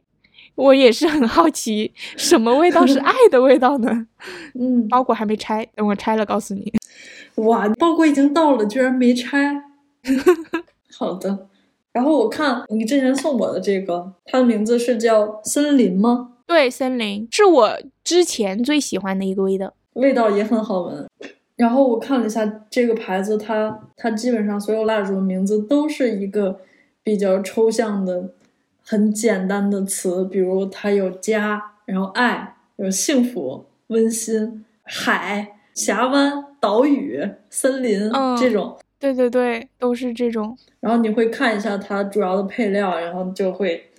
[0.55, 4.07] 我也是很好奇，什么味道是 爱的味道呢？
[4.53, 6.71] 嗯，包裹还没拆，等我拆了告诉你。
[7.35, 9.63] 哇，包裹已经到了，居然没拆。
[10.97, 11.47] 好的。
[11.91, 16.31] 然后我看你之前送我的这个，它的名字是叫森林吗？
[16.47, 21.07] 对，森林是我之前最喜欢的一个味道，味道也很好闻。
[21.55, 26.59] 然后我看了一下这个牌子，它它基本上所有蜡烛的名字都是一个
[27.03, 28.29] 比较抽象的、
[28.83, 38.09] 很简单的词，比如它有家，然后爱，有幸福、温馨、海、峡湾、岛屿、森林
[38.39, 38.77] 这种。
[38.99, 40.57] 对对对，都是这种。
[40.79, 43.89] 然后你会看一下它主要的配料，然后就会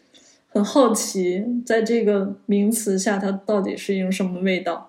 [0.48, 4.89] 很好奇，在这个名词下它到底是一种什么味道。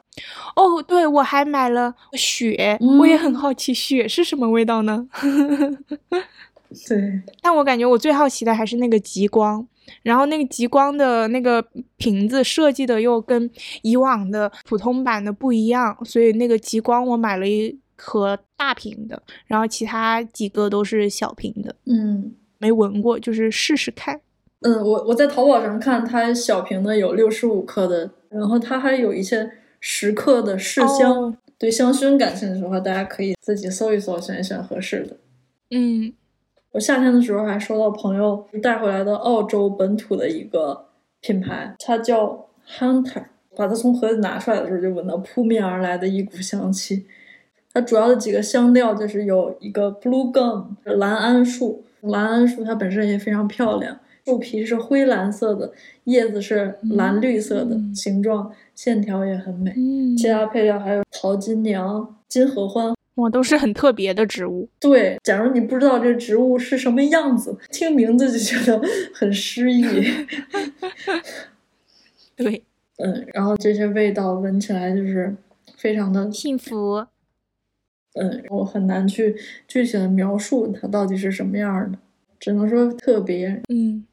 [0.55, 5.05] 哦，对，我还买了雪，我也很好奇雪是什么味道呢？
[6.88, 9.65] 对，但我感觉我最好奇的还是那个极光，
[10.03, 11.65] 然后那个极光的那个
[11.97, 13.49] 瓶子设计的又跟
[13.81, 17.77] 以往的普通版的不一样，所以那个极光我买了一。
[17.97, 21.73] 盒大瓶的，然后其他几个都是小瓶的。
[21.85, 24.19] 嗯，没闻过，就是试试看。
[24.64, 29.49] 嗯，我我在淘宝上看，它小瓶的有六十五克的，然后它还有一些
[29.80, 31.38] 十克的试香。
[31.57, 35.15] 对香薰感兴趣的话，大家可以自己搜一搜，选一选合适的。
[35.72, 36.11] 嗯，
[36.76, 40.88] 我夏天的时候还收到朋友带回来的澳洲本土的一个
[41.22, 43.23] 品牌，它叫 Hunter。
[43.56, 47.06] 把它从盒子拿出来的时候，就闻到扑面而来的一股香气。
[47.72, 55.72] 它主要的几个香调就是有一个 blue gum 蓝桉树，蓝桉树它本身也非常漂亮，树皮是灰蓝色的，
[56.03, 59.73] 叶子是蓝绿色的，形状线条也很美。
[60.18, 64.67] 其他配料还有桃金娘、金合欢，哇，都是很特别的植物。
[64.79, 68.81] 对，假如你不知道这植物是什么样子，听名字就觉得
[69.13, 69.83] 很诗意。
[72.35, 72.61] 对，
[72.97, 75.33] 嗯，然后这些味道闻起来就是
[75.77, 77.05] 非常的幸福。
[78.15, 79.35] 嗯，我很难去
[79.67, 81.97] 具体的描述它到底是什么样的，
[82.39, 83.61] 只能说特别。
[83.69, 84.05] 嗯，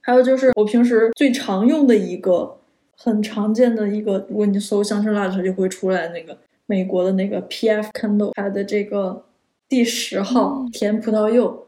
[0.00, 2.58] 还有就是我平时最常用的一个
[2.96, 6.36] 很常见的一个，如果你搜香薰蜡烛就会出来那个
[6.68, 7.90] 美国的那个 P.F.
[7.92, 9.24] Candle 它的这个
[9.68, 11.66] 第十号甜葡萄柚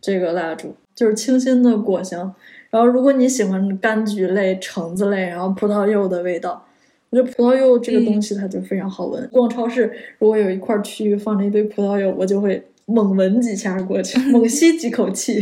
[0.00, 2.34] 这个蜡烛，就是清新的果香。
[2.70, 6.66] 然后如果你喜欢柑橘类、橙子类，然后葡萄柚的味道。
[7.10, 9.28] 我觉得葡萄柚这个东西它就非常好闻。
[9.30, 15.38] 逛超市，如果有一块区域放着一堆葡萄柚，我就会猛闻几下过去， 猛吸几口气，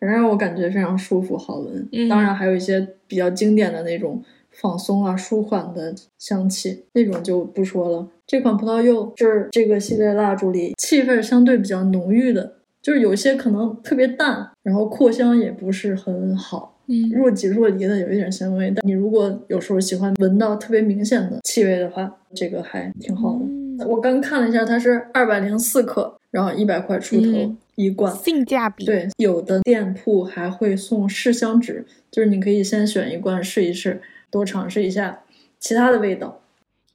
[0.00, 1.88] 正让我感觉非常舒服，好闻。
[2.08, 8.08] 当然还有一些比较经典的那种放松啊、舒缓的香气，那种就不说了。
[8.26, 16.74] 这款葡萄柚是这个系列蜡烛里气味相对比较浓郁的，就是有些可能特别淡，然后扩香也不是很好。
[16.88, 23.86] 嗯，若即若离的有一点香味，但你如果有时候喜欢闻到特别明显的气味的话，这个还挺好的。
[23.86, 28.84] 我刚看了一下，它是二百零四克，然后一百块出头一罐，性价比。
[28.84, 34.00] 对，有的店铺还会送试香纸，就是你可以先选一罐试一试，
[34.30, 35.20] 多尝试一下
[35.58, 36.40] 其他的味道。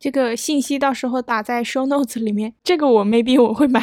[0.02, 3.80] 这个信息到时候打在 show notes 里面，这个我 maybe 我会买。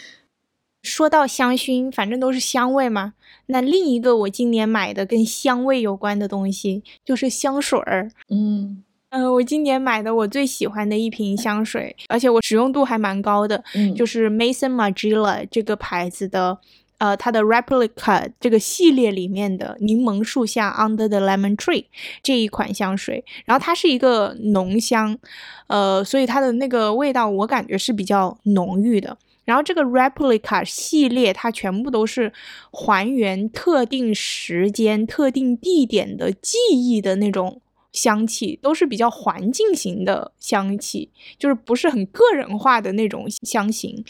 [0.84, 3.14] 说到香薰，反正都是香味嘛。
[3.46, 8.10] 那另一个我今年买的跟香味有关的东西就是香水儿。
[8.28, 13.64] 嗯嗯，我今年买的我最喜欢的一瓶香水，而且我使用度还蛮高的，
[13.96, 16.58] 就是 Maison Margiela 这个牌子的，
[16.98, 21.84] 呃，它的 Replica 这个系列里面的柠檬树下 Under the Lemon Tree
[22.22, 23.24] 这一款香水。
[23.44, 25.18] 然后它是一个浓香，
[25.66, 29.16] 呃，所以它的那个味道我感觉是比较浓郁的。
[29.44, 32.32] 然后这个 replica 系列，它全部都是
[32.72, 37.60] 还原特定时间、特定地点的记忆的那种
[37.96, 44.04] 香气，都是比较环境型的香气，就是不是很个人化的那种香型。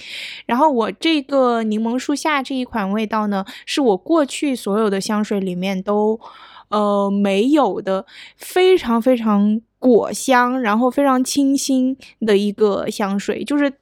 [0.44, 6.20] 然后我这个柠檬树下这一款味道呢，是我过去所有的香水里面都
[6.68, 8.04] 呃没有的，
[8.36, 13.72] 非常非常果香，然后非常清新的一个香水，就是。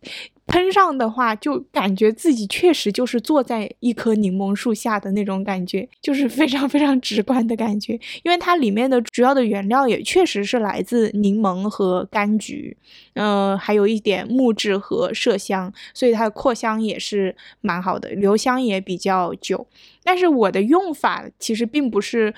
[0.46, 7.98] 喷上的话，就感觉自己确实就是坐在一棵柠檬树下的那种感觉，就是非常非常直观的感觉。
[8.22, 12.76] 因为它里面的主要的原料也确实是来自柠檬和柑橘，
[13.14, 19.66] 嗯，还有一点木质和麝香，所以它的扩香也是蛮好的，留香也比较久。
[20.04, 22.32] 但是我的用法其实并不是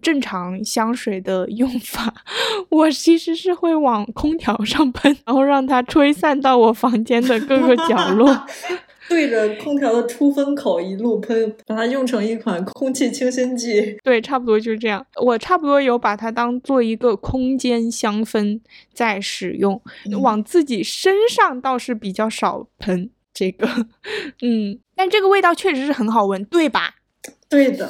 [0.00, 2.14] 正常香水的用法，
[2.70, 8.46] 我其实是会往空调上喷，然后让它吹散到我房间的各个角落，
[9.08, 13.98] 对着空调的出风口一路喷，把它用成一款空气清新剂。
[14.04, 15.04] 对，差不多就是这样。
[15.22, 18.60] 我差不多有把它当做一个空间香氛
[18.92, 19.80] 在使用，
[20.20, 23.66] 往自己身上倒是比较少喷这个，
[24.42, 26.96] 嗯，但这个味道确实是很好闻，对吧？
[27.48, 27.88] 对的，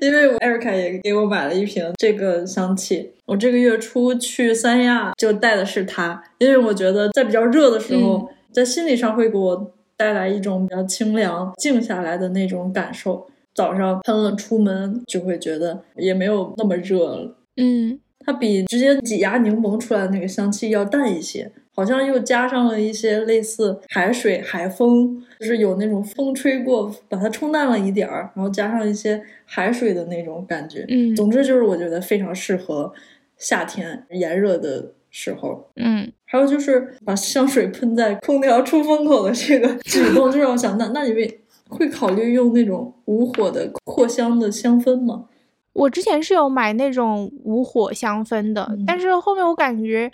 [0.00, 3.12] 因为我艾瑞卡也给我买了一瓶这个香气。
[3.26, 13.28] 我这个月初去三亚就带的是它，因为我觉得在比较热的时候，在心理上会给我带来一种比较清凉、静下来的那种感受。
[13.54, 17.36] 早上喷了出门就会觉得也没有那么热了。
[17.56, 21.52] 嗯，它比直接挤压柠檬出来的那个香气要淡一些。
[21.74, 30.84] 好像又加上了一些类似海水、海风，就是有那种风吹过，把它冲淡了一点儿，然后加上一些海水的那种感觉。
[30.88, 32.92] 嗯，总之就是我觉得非常适合
[33.38, 35.66] 夏天炎热的时候。
[35.76, 41.40] 嗯，还有就是把香水喷在空调出风口的这个 举动，就让我想，那那你会
[41.70, 45.24] 会考虑用那种无火的扩香的香氛吗？
[45.72, 50.12] 我之前是有买那种无火香氛的，但是后面我感觉。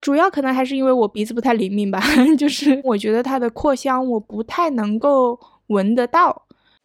[0.00, 2.00] 主要可能还是因为我鼻子不太灵敏吧，
[2.38, 6.42] 就是我觉得它的扩香我不太能够闻得到。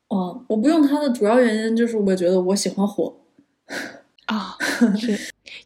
[0.09, 3.13] 哦，我不用它的主要原因就是我觉得我喜欢火。
[4.27, 4.55] 啊，
[4.99, 5.17] 是。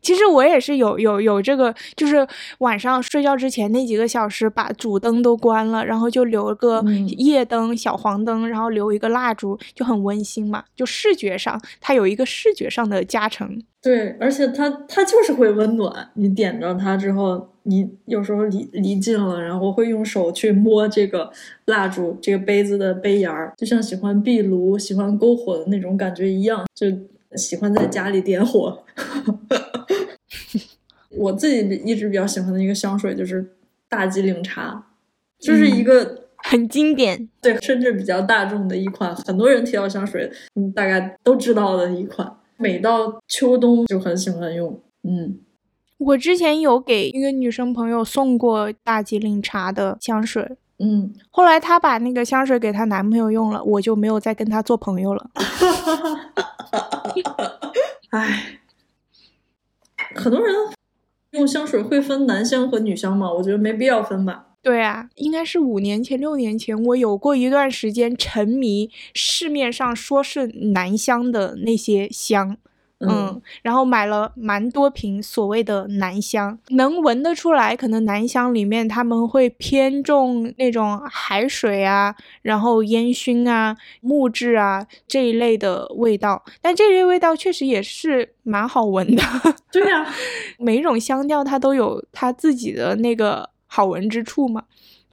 [0.01, 2.27] 其实我也是有有有这个，就是
[2.57, 6.83] 晚上睡觉之前那几个小时，把主灯都关了，然后就留个
[7.17, 10.63] 夜灯、小黄灯，然后留一个蜡烛，就很温馨嘛。
[10.75, 13.61] 就视觉上，它有一个视觉上的加成。
[13.79, 16.09] 对，而且它它就是会温暖。
[16.15, 21.31] 你点着它之后，你有时候离离近了，然后会用手去摸这个
[21.65, 26.87] 蜡烛、这个杯子的杯沿儿，就像喜欢壁炉、喜欢篝火的那种感觉一样，就。
[27.35, 28.83] 喜欢在家里点火，
[31.17, 33.55] 我自己一直比较喜欢的一个香水就是
[33.89, 34.87] 大吉岭茶，
[35.39, 42.37] 就是一个很经典，对，甚至比较大众的一款，很多人提到香水，嗯，大概都知道的一款。
[42.57, 45.39] 每到秋冬就很喜欢用，嗯，
[45.97, 50.55] 我之前有给一个女生朋友送过大吉岭茶的香水。
[50.79, 55.29] 嗯，后来她把那个香水给她男朋友用了，我就没有再跟她做朋友了。
[58.11, 58.59] 唉，
[60.15, 60.53] 很多人
[61.31, 63.31] 用香水会分男香和女香吗？
[63.31, 64.47] 我觉得没必要分吧。
[64.61, 72.57] 对啊，应该是五年前、六年前，我有过一段时间沉迷市面上说是男香的那些香。
[72.99, 89.21] 嗯，然后买了蛮多瓶所谓的男香，能闻得出来，可能男香里面他们会偏重那种海水啊，然后烟熏啊、木质啊这一类的味道，但这类味道确实也是蛮好闻的。
[89.71, 90.07] 对呀，
[90.57, 94.63] 每一种香调它都有它自己的那个好闻之处嘛。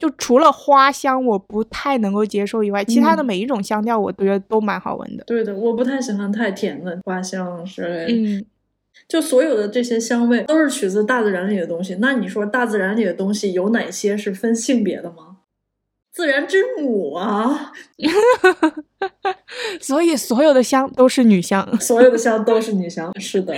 [0.03, 5.23] 就除了花香我不太能够接受以外，其他的每一种香调我都觉得都蛮好闻的。
[5.23, 8.13] 对的，我不太喜欢太甜的花香之类的。
[8.13, 8.45] 嗯，
[9.07, 11.95] 就所有的这些香味都是取自大自然里的东西。
[12.01, 15.37] 那你说大自然里的东西有哪些是分性别的吗？
[16.11, 17.71] 自然之母啊！
[19.79, 23.17] 所以所有的香都是女香， 所有的香都是女香。
[23.17, 23.55] 是的。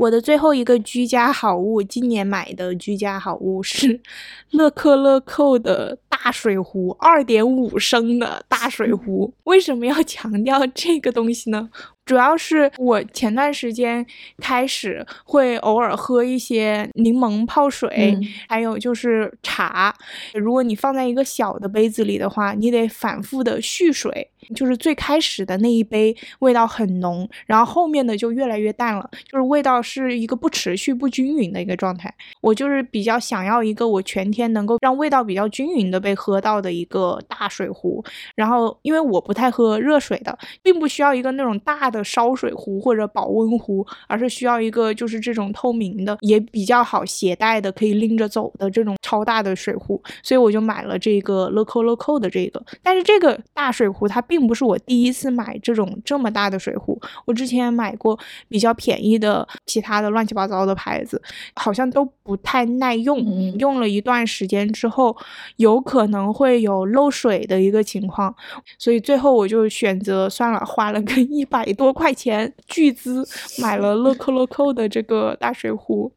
[0.00, 4.00] 我的最后一个居家好物，今年买的居家好物是
[4.52, 9.34] 乐扣乐扣的大水壶，二点五升的大水壶。
[9.44, 11.68] 为什么要强调这个东西呢？
[12.04, 14.04] 主要是我前段时间
[14.38, 18.18] 开始会偶尔喝一些柠檬泡水，
[18.48, 19.94] 还有就是茶。
[20.34, 24.28] 如果你放在一个小的杯子里的话，你得反复的蓄水。
[24.54, 32.12] 就是最开始的那一杯味道很浓，然后后面的就越来越淡了，就是味道是一个不持续、不均匀的一个状态。
[32.40, 38.02] 我就是比较想要一个我全天能够让味道比较均匀的被喝到的一个大水壶。
[38.34, 42.04] 然后因为我不太喝热水的，并不需要一个那种大的。
[42.10, 52.62] 烧水壶或者保温壶，而是需要一个就是这种透明的，也比较好携带的，可以拎着走的这种超大的水壶，所以我就买了这个 Loco Loco 的这个。
[52.80, 58.16] 但是这个大水壶它并不是我第一次买这种这么大的水壶，我之前买过
[58.48, 61.20] 比较便宜的其他的乱七八糟的牌子，
[61.56, 63.50] 好像都不太耐用，嗯。
[63.58, 65.14] 用了一段时间之后，
[65.56, 68.34] 有可能会有漏水的一个情况，
[68.78, 73.26] 所以最后我就选择算了，花了个一百多块钱巨资
[73.60, 76.10] 买了 Loco Loco 的这个大水壶，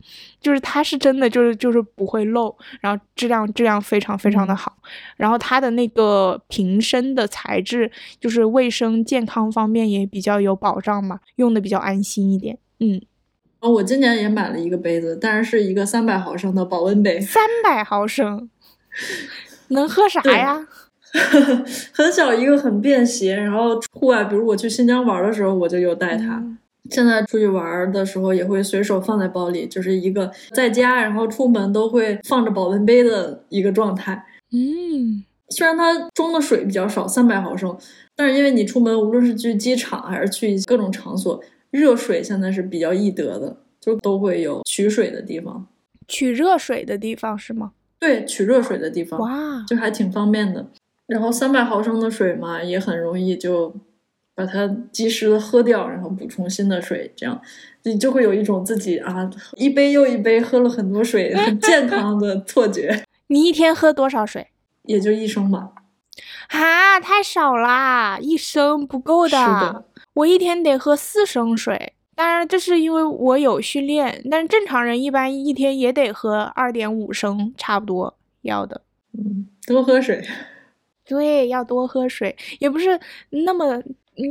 [0.43, 4.77] 就是它是真的就是就是不会漏，然后质量质量非常非常的好，
[5.17, 7.89] 然后它的那个瓶身的材质
[8.19, 13.01] 就是卫生健康方面也比较有保障嘛，用的比较安心一点，嗯。
[13.61, 18.49] 然后我今年也买了一个杯子，但是是一个三百毫升的保温杯，三百毫升，
[19.69, 20.67] 能喝啥对呀？
[21.93, 23.33] 很小一个，很便携。
[23.35, 26.35] 然后户外，比如我去新疆玩的时候，我就有带它。
[26.35, 26.57] 嗯
[26.89, 34.25] 现在出去玩的时候也会随手放在包里，就是一个在家，然后出门都会放着保温杯的一个状态。
[34.51, 37.75] 嗯，虽然它装的水比较少，三百毫升，
[38.15, 41.41] 但是因为你出门，无论是去机场还是去各种场所，
[41.71, 45.65] 热水现在是比较易得的，就都会有取水的地方。
[46.07, 47.71] 取热水的地方是吗？
[47.97, 50.67] 对，取热水的地方，哇，就还挺方便的。
[51.07, 53.73] 然后三百毫升的水嘛，也很容易就
[54.35, 57.39] 把它及时的喝掉，然后补充新的水，这样
[57.83, 63.03] 你就会有一种自己啊一杯又一杯喝了很多水，很健康的错觉。
[63.27, 64.47] 你一天喝多少水？
[64.83, 65.71] 也就一升吧。
[66.49, 69.37] 啊，太少啦，一升不够的。
[69.37, 71.93] 是的我一天得喝四升水。
[72.15, 78.81] 当然，这是因为我有训练，但是正常人一般一天也得喝二点五升，差不多要的。
[79.17, 80.23] 嗯，多喝水。
[81.05, 82.99] 对，要多喝水，也不是
[83.29, 83.81] 那么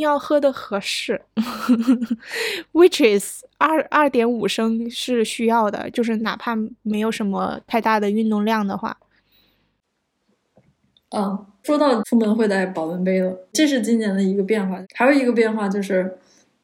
[0.00, 1.20] 要喝的合适，
[2.72, 8.96] which is 二二点五升是需要的，就是哪怕没有什么太大的运动量的话。
[11.10, 14.78] 啊，说到出门会带保温杯了，这是今年的一个变化。
[14.94, 16.18] 还有一个变化就是，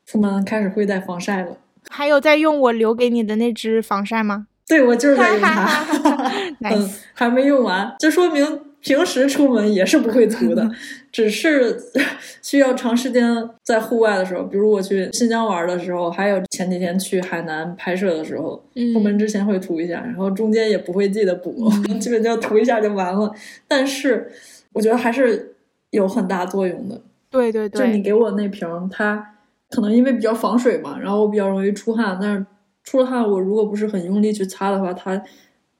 [0.06, 1.56] 出门开始会带防晒了。
[1.90, 4.46] 还有在用我留给你的那支防晒吗？
[4.66, 5.84] 对，我就是在用它，
[6.60, 10.70] 嗯 Nice，还没用完，这说明平时出门也是不会涂的，
[11.10, 11.76] 只是
[12.42, 21.68] 需要长时间在户外的时候，比如我去新疆玩的时候，还有前几天去海南拍摄的时候，嗯出门之前会涂一下，然后中间也不会记得补，
[22.00, 23.32] 基本就涂一下就完了。
[23.66, 24.30] 但是
[24.72, 25.54] 我觉得还是
[25.90, 27.00] 有很大作用的。
[27.30, 29.34] 对对对，就你给我那瓶，它
[29.70, 32.44] 可能因为比较防水嘛，然后我比较容易出汗，但是
[32.84, 35.22] 出了汗，我如果不是很用力去擦的话，它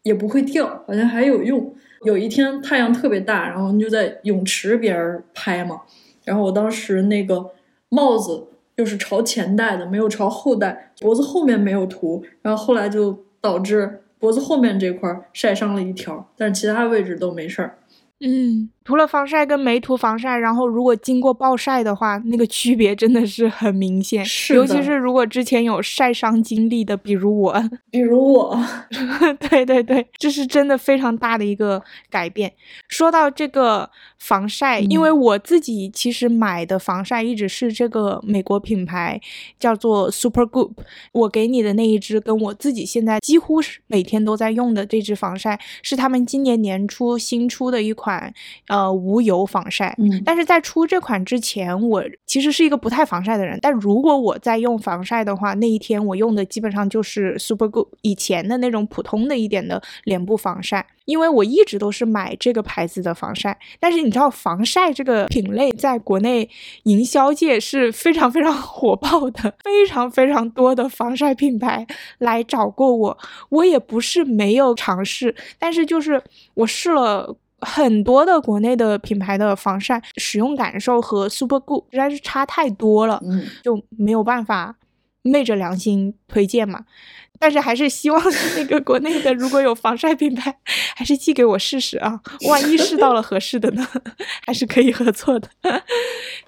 [0.03, 1.75] 也不会掉，好像还有用。
[2.05, 5.83] 有一天太阳特别大，然后你就在泳池边儿拍嘛，
[6.25, 7.51] 然后我当时那个
[7.89, 8.47] 帽子
[8.77, 17.79] 又是朝前戴的，没有朝后戴，脖子后面没有涂，然后后来就导致脖子后面这块儿晒伤了一条，但是其他位置都没事儿。
[18.21, 24.25] 嗯，涂了防晒跟没涂防晒，然后如果经过暴晒的话，那个区别真的是很明显。
[24.25, 27.63] 是尤其是如果之前有晒伤经历的，比如我，
[27.93, 28.59] 比如我，
[29.51, 32.51] 对对对，这是真的非常大的一个改变。
[32.89, 39.21] 说到这个防晒，因为我自己其实买的防晒一直是这个美国品牌，
[39.61, 40.73] 叫做 Super Goop。
[41.13, 48.33] 我给你的那一支，跟我自己现在几乎是每天都在用的这支防晒，是他们今年年初新出的一款
[48.69, 49.95] 呃无油防晒。
[49.99, 53.59] 嗯但是在出这款之前，我其实是一个不太防晒的人。
[53.63, 63.59] 但如果我在用防晒的话，那一天我用的基本上就是 Super Good 以前的那种普通的一点的脸部防晒，因为我一直都是买这个牌子的防晒。
[63.81, 66.49] 但是你知道，防晒这个品类在国内
[66.83, 71.87] 营销界是非常非常火爆的，非常非常多的防晒品牌
[72.19, 73.19] 来找过我，
[73.49, 76.23] 我也不是没有尝试，但是就是
[76.55, 77.37] 我试了。
[77.61, 84.77] 很多的国内的品牌的防晒使用感受和 Super Good 实在是差太多了，嗯，就没有办法
[85.23, 86.85] 昧着良心推荐嘛。
[87.39, 88.23] 但是还是希望
[88.57, 90.55] 那个国内的如果有防晒品牌，
[90.95, 93.87] 还是寄给我试试啊，万一试到了合适的呢，
[94.47, 95.49] 还是可以合作的。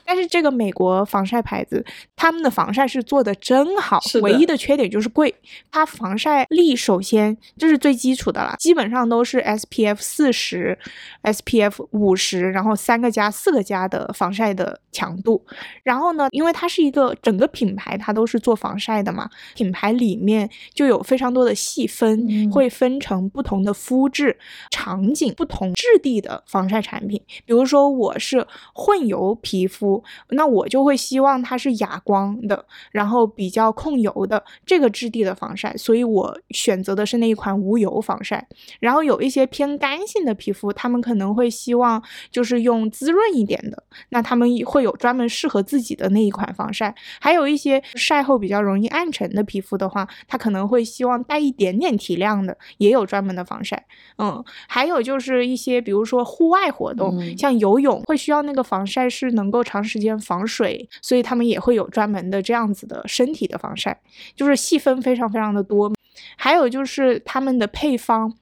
[0.05, 1.85] 但是这个美国防晒牌子，
[2.17, 5.33] 他们的防晒是做的真好唯一的缺点就是贵。
[5.71, 10.77] 它防晒力首先这是最基础的了，基本上都是 SPF 四十、
[11.23, 15.47] SPF 五十，然后三个加、四个加的防晒的强度。
[15.85, 20.51] 然后呢，因为它是一个整个品牌，它都是做防晒的嘛，品牌里面
[20.81, 24.35] 就有非常多的细分，嗯会分成不同的肤质、
[24.71, 27.21] 场景、不同质地的防晒产品。
[27.45, 38.49] 比如说我是混油皮肤，那我就会希望它是哑光的，然后比较控油的这个质地的防晒，所以我选择的是那一款无油防晒。
[38.79, 46.95] 然后有一些偏干性的皮肤，他们可能会希望就是用滋润一点的，那他们会有专门适合自己的那一款防晒。
[47.21, 53.85] 还有一些晒后比较容易暗沉的皮肤的话，它可能会希望带一点点提亮的，也有专门的防晒。
[54.17, 64.01] 嗯，还有就是一些比如说户外活动，嗯像游泳会需要那个防晒是能够长时间防水，所以他们也会有专门的这样子的身体的防晒，
[64.37, 65.93] 就是细分非常非常的多。
[66.37, 68.33] 还有就是他们的配方。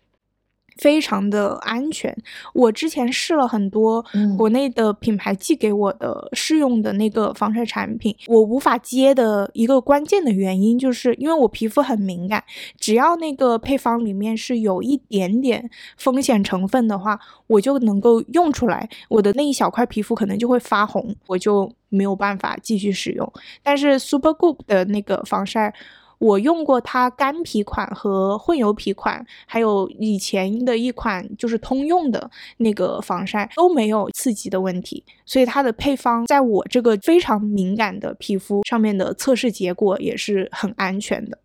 [0.79, 2.17] 非常的安全，
[2.55, 12.43] 我之前试了很多嗯国内的品牌寄给我的试用的那个防晒产品，我无法接的一个关键的原因，就是因为我皮肤很敏感，
[12.79, 17.19] 只要那个配方里面是有一点点风险成分的话，
[17.49, 23.33] 我就能够用出来，我的那一小块皮肤可能就会发红，我就没有办法继续使用。
[23.63, 25.75] 但是 Super Goop 的那个防晒。
[26.19, 41.39] 我用过它干皮款和混油皮款，还有以前的一款就是通用的那个防晒都没有刺激的问题，所以它的配方在我这个非常敏感的皮肤上面的测试结果也是很安全的。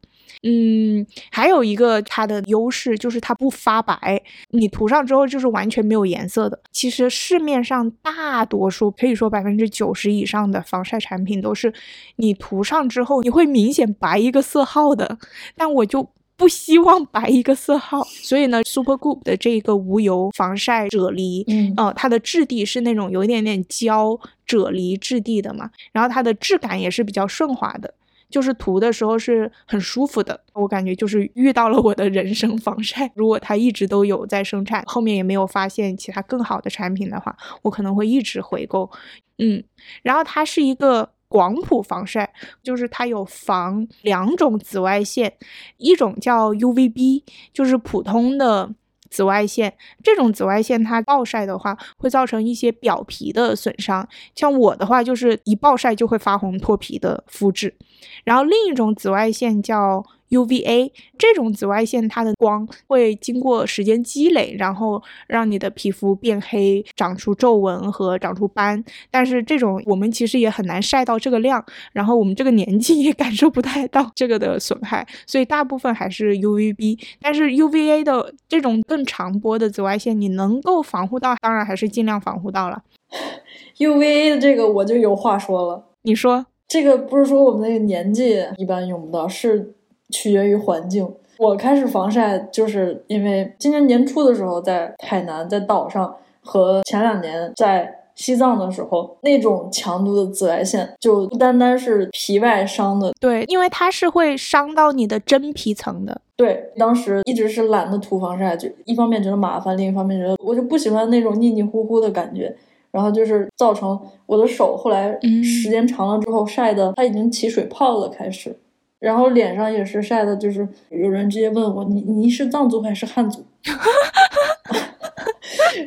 [0.43, 6.59] 嗯，还有一个它的优势就是它不发白，你涂上之后就是完全没有颜色的。
[6.71, 11.73] 其实市面上大多数可以说百分之九十以上的防晒产品都是
[12.17, 15.17] 你涂上之后你会明显白一个色号的，
[15.55, 16.09] 但我就。
[16.35, 27.93] 不希望白一个色号，所以呢，Super Goop 的这个无油防晒啫喱，嗯呃，它的质地是那种有一点点胶啫喱质地的嘛，然后它的质感也是比较顺滑的，
[28.33, 30.37] 就是涂的时候是很舒服的。
[30.53, 33.09] 我感觉就是遇到了我的人生防晒。
[33.13, 38.89] 如果它一直都有在生产，后面也没有发现其他更好的产品的话，我可能会一直回购。
[39.37, 39.63] 嗯，
[40.01, 41.11] 然后它是一个。
[41.33, 42.31] 广谱防晒
[42.61, 45.33] 就是它有防两种紫外线，
[45.77, 48.69] 一种叫 UVB，就是普通的
[49.13, 49.71] 紫外线。
[50.01, 54.07] 这种紫外线它暴晒的话，会造成一些表皮的损伤。
[54.33, 57.75] 像我的话，就是一暴晒就会发红脱皮的肤质。
[58.23, 60.03] 然后另一种紫外线叫
[60.33, 68.83] UVA 这种紫外线，它的光会经过时间积累，然后让你的皮肤变黑、长出皱纹和长出斑。
[69.11, 76.99] 但是这种我们其实也很难晒到这个量，然后我们这个年纪也感受不太到这个的损害，所以大部分还是 UVB。
[77.21, 82.83] 但是 UVA 的这种更长波的紫外线，你能够防护到，当然还是尽量防护到了。
[83.77, 89.75] UVA 的这个我就有话说了，你说，这个不是说我们那个年纪一般用不到，是
[90.13, 91.11] 取决于环境。
[91.39, 103.11] 我开始防晒，就是因为今年年初的时候在海南，在岛上，和前两年在西藏的时候，那种强度的紫外线就不单单是皮外伤的。
[103.19, 106.21] 对，因为它是会伤到你的真皮层的。
[106.37, 112.55] 对，当时一直是懒得涂防晒，就一方面觉得麻烦，另一方面觉得我就不喜欢那种腻腻乎乎的感觉。
[112.91, 118.55] 然后就是造成我的手后来嗯时间长了之后晒的，它已经起水泡了，开始。
[119.03, 123.43] 然后脸上也是晒的，就是有人直接问我：“你你是藏族还是汉族？”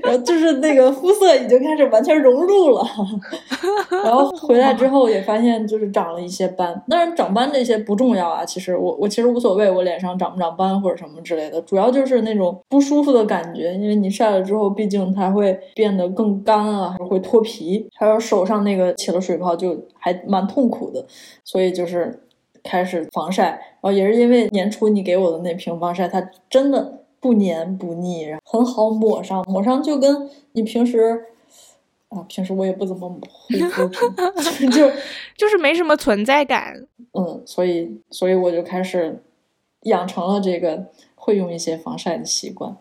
[0.03, 2.85] 然后就是那个肤色已经开始完全融入了，
[4.05, 6.83] 然后回来之后也发现就是长了一些斑。
[6.89, 21.05] 当然长斑这些不重要啊，其实我我其实无所谓，我脸上长不长斑或者什么之类的，主要就是那种不舒服的感觉，因为你晒了之后，毕竟它会变得更干啊，会脱皮，还有手上那个起了水泡就还蛮痛苦的，
[21.43, 22.26] 所以就是
[22.67, 23.51] 开始防晒。
[23.51, 26.21] 然后也是因为年初你给我的那瓶防晒，它
[26.51, 27.03] 真的。
[27.19, 31.25] 不黏不腻，很好抹上，抹上就跟你平时
[32.09, 33.19] 啊，平时我也不怎么护
[33.71, 33.89] 肤
[34.59, 34.89] 品，就
[35.37, 36.87] 就是没什么存在感。
[37.19, 39.21] 嗯，所以所以我就开始
[39.85, 40.87] 养成了这个
[41.17, 42.77] 会用一些防晒的习惯。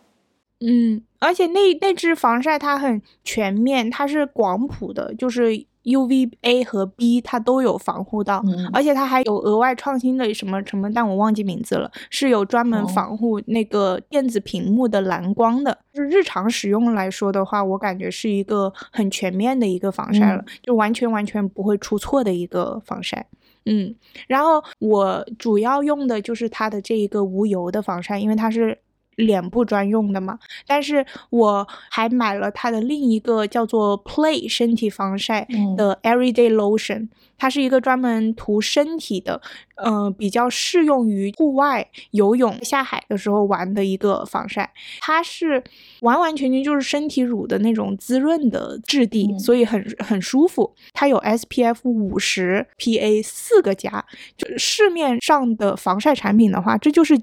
[0.60, 15.78] 嗯，而且那那支防晒它很全面，它是广谱的，就是 UVA 和 B 它都有防护到，嗯而且它还有额外创新的什么什么，但我忘记名字了，是有专门哦防护那个电子屏幕的蓝光的。
[15.94, 23.26] 就是日常使用来说的话，我感觉是一个很全面的一个防晒了，嗯就完全完全不会出错的一个防晒。
[23.68, 23.96] 嗯，
[24.28, 28.78] 然后我主要用的就是它的这一个无油的防晒，因为它是
[29.16, 30.38] 脸部专用的嘛。
[30.68, 35.48] 但是我还买了它的另一个叫做 Play 身体防晒
[35.78, 39.42] 的 Everyday Lotion，它是一个专门涂身体的，
[39.78, 44.72] 呃，比较适用于户外游泳、下海的时候玩的一个防晒。
[45.00, 45.64] 它是
[46.02, 50.74] 完完全全就是身体乳的那种滋润的质地，所以很很舒服。
[50.94, 54.06] 它有 SPF 五十 PA 四个加，
[54.38, 57.20] 就市面上的防晒产品的话，这就是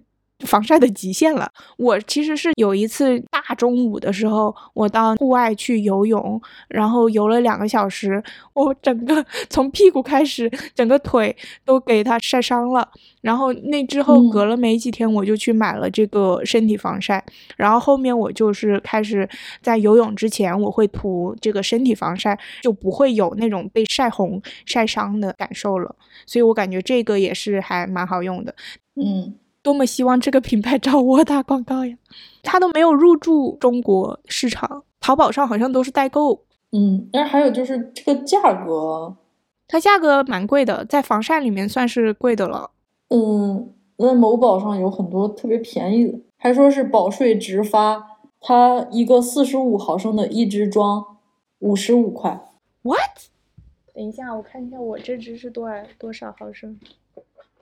[0.46, 1.50] 防晒的极限了。
[1.76, 8.22] 我其实是有一次大中午的时候，我到户外去游泳，然后游了两个小时，
[8.54, 12.88] 我整个从屁股开始，整个腿都给它晒伤了。
[13.20, 17.24] 然后那之后隔了没几天，我就去买了这个身体防晒。
[17.56, 19.28] 然后后面我就是开始
[19.60, 25.94] 在游泳之前，我会涂这个身体防晒，就不会有那种被晒红、晒伤的感受了。
[26.26, 28.54] 所以我感觉这个也是还蛮好用的。
[28.96, 29.34] 嗯。
[29.62, 31.96] 多么希望这个品牌找我打广告呀！
[32.42, 36.44] 它都没有入驻中国市场，淘宝上好像都是代购。
[36.72, 39.14] 嗯，但是还有就是这个价格，
[39.68, 42.70] 它价格蛮贵的，在防晒里面算是贵的了。
[43.08, 51.18] 嗯，那某宝上有很多特别便宜的，还说是保税直发，它一个四十五毫升的一支装
[51.60, 52.48] 五十五块。
[52.82, 53.28] What？
[53.94, 56.80] 等一下，我看一下我这支是多少多少毫升？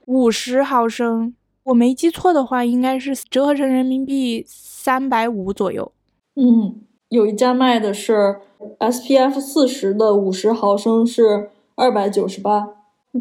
[0.06, 1.34] 五十毫升。
[1.70, 5.92] 我没记错的话，应该是折合成人民币三百五左右。
[6.34, 6.80] 嗯，
[7.10, 8.40] 有一家卖的是
[8.80, 12.70] SPF 四十的五十毫升是二百九十八，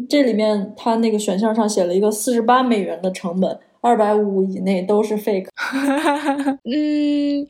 [0.08, 5.46] 这里面它那个选项上写了一个四十八美元的成本，二百五以内都是 fake。
[6.64, 7.46] 嗯，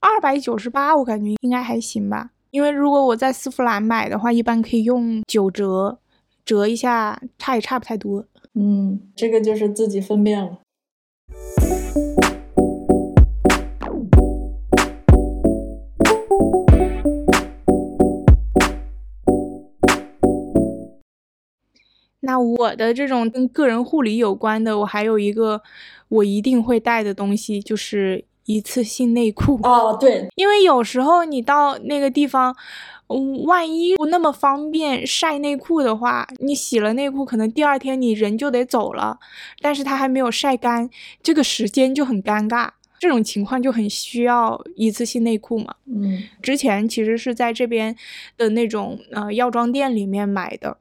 [0.00, 5.98] 二百九十八我感觉应该还行吧，因为如果我在丝芙兰买的话，一般可以用九折
[6.46, 8.24] 折一下，差也差不太多。
[8.54, 10.58] 嗯，这个就是自己分辨了。
[22.22, 25.62] 那我的这种跟个人护理有关的，我还有一个
[26.08, 29.60] 我一定会带的东西，就是一次性内裤。
[29.62, 32.56] 哦，对，因为有时候你到那个地方。
[33.44, 39.18] 万一不那么方便晒内裤的话，你洗了内裤，可能第二天你人就得走了，
[39.60, 40.88] 但是它还没有晒干，
[41.22, 42.70] 这个时间就很尴尬。
[42.98, 45.74] 这种情况就很需要一次性内裤嘛。
[45.86, 47.96] 嗯，之前其实是在这边
[48.36, 50.76] 的那种呃药妆店里面买的，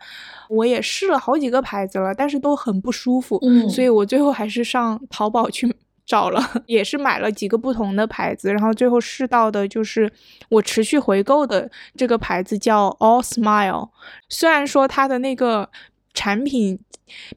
[0.49, 3.39] 我也试了好几个牌子了，但是都很不舒服。
[3.41, 5.73] 嗯，所以我最后还是上淘宝去。
[6.09, 10.11] 找了 也是买了几个不同的牌子，然后最后试到的就是
[10.49, 13.89] 我持续回购的这个牌子叫 All Smile，
[14.27, 15.69] 虽然说它的那个
[16.13, 16.79] 产品。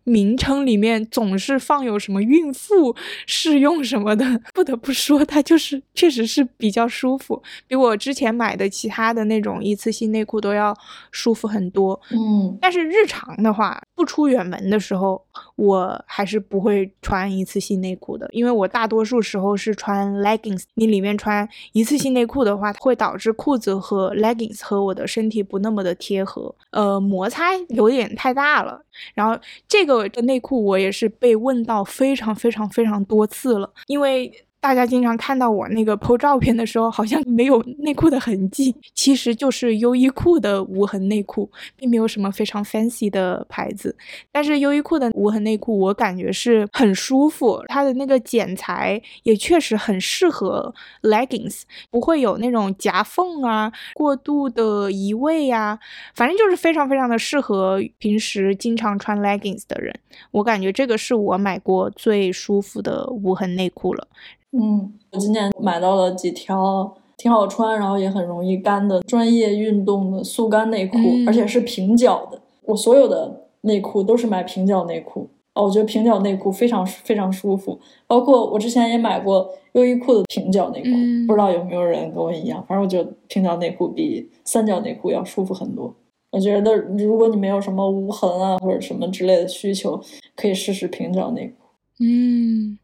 [0.05, 2.95] 名称里面总是放有什么孕妇
[3.27, 10.77] 试用什么的，不得不说它就是确实是比较舒服，比我之前买的其他的那种一次性内裤都要
[11.11, 11.99] 舒服很多。
[12.11, 15.25] 嗯，但是日常的话，不出远门的时候，
[15.57, 20.63] 我还是不会穿一次性内裤的，因为我大多数时候是穿 leggings。
[20.75, 28.81] 你里面穿一次性内裤的话，会导致裤子和 leggings 和我的身体不那么的贴合，呃，摩擦有点太大了，
[29.15, 29.39] 然后。
[29.67, 34.31] 这个的内裤我也是被问到非常非常非常多次了，因为。
[34.63, 43.95] 大家经常看到我那个 PO 照片的时候，好像没有内裤的痕迹，其实就是优衣库的无痕内裤，并没有什么非常 fancy 的牌子。
[44.31, 50.73] 但是优衣库的无痕内裤，我感觉是很舒服，它的那个剪裁也确实很适合
[51.03, 55.77] leggings，不会有那种夹缝啊、过度的移位呀，
[56.15, 59.93] 反正就是非常非常的适合平时经常穿 leggings 的人。
[60.31, 64.07] 我感觉这个是我买过最舒服的无痕内裤了。
[64.53, 72.41] 嗯，我今年买到了几条挺好穿，然后也很容易干的专业运动的速干内裤，而且是平角的。
[72.63, 77.79] 我所有的内裤都是买平角内裤哦，我觉得平角内裤非常非常舒服。
[78.07, 80.91] 包括我之前也买过优衣库的平角内裤，
[81.27, 82.65] 不知道有没有人跟我一样。
[82.69, 85.95] 反正我觉得平角内裤比三角内裤要舒服很多。
[86.31, 90.01] 我觉得如果你没有什么无痕啊或者什么之类的需求，
[90.35, 91.67] 可以试试平角内裤。
[92.01, 92.79] 嗯。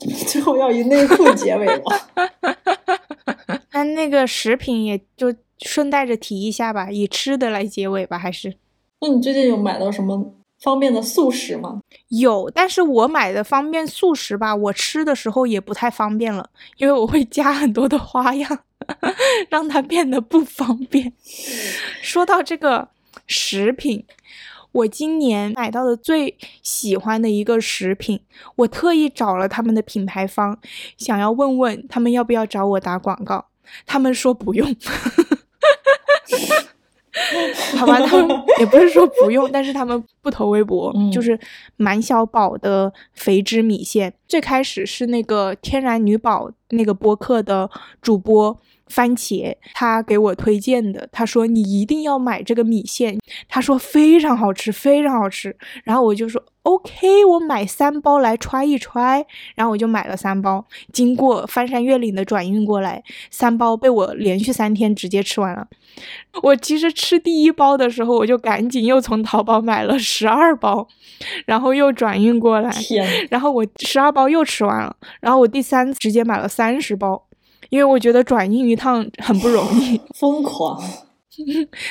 [0.26, 2.26] 最后要以内裤结尾吗？
[3.72, 8.54] 那那个食品也就顺带着提一下吧，以吃的来结尾吧，还是？
[9.00, 11.80] 那你最近有买到什么方便的速食吗？
[12.08, 16.48] 有，但是我买的方便速食吧，我吃的时候也不太方便了，
[16.78, 18.58] 因为我会加很多的花样，
[19.48, 21.12] 让它变得不方便。
[22.02, 22.88] 说到这个
[23.26, 24.04] 食品。
[24.72, 28.20] 我今年买到的最喜欢的一个食品，
[28.56, 30.56] 我特意找了他们的品牌方，
[30.96, 33.46] 想要问问他们要不要找我打广告，
[33.86, 34.76] 他们说不用。
[37.76, 38.28] 好吧，他们
[38.60, 41.38] 也不是说不用，但是他们不投微博，嗯就是
[41.76, 44.14] 满小宝的肥汁米线。
[44.28, 47.68] 最开始是那个天然女宝那个播客的
[48.00, 48.56] 主播
[48.90, 53.18] 番茄，他给我推荐的，他说你一定要买这个米线，
[53.48, 55.56] 他说非常好吃，非常好吃。
[55.84, 65.66] 然后我就说 OK，我买三包来揣一揣，然后我就买了三包，经过翻山越岭的转运过来，三包被我连续三天直接吃完了。
[66.42, 70.86] 我其实吃第一包的时候，我就赶紧又从淘宝买了十二包，
[71.46, 72.70] 然后又转运过来，
[73.30, 77.20] 然后我十二包又吃完了，然后我第三次直接买了三十包，
[77.70, 80.78] 因为我觉得转运一趟很不容易， 疯狂！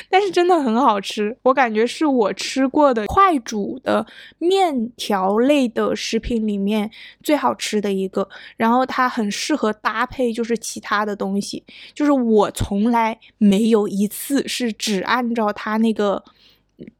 [0.08, 4.06] 但是真的很好吃，我感觉是我吃过的快煮的
[4.38, 6.88] 面条类的食品里面
[7.20, 8.28] 最好吃的一个。
[8.56, 11.64] 然后它很适合搭配，就是其他的东西。
[11.94, 16.22] 就是我从来没有一次是只按照它那个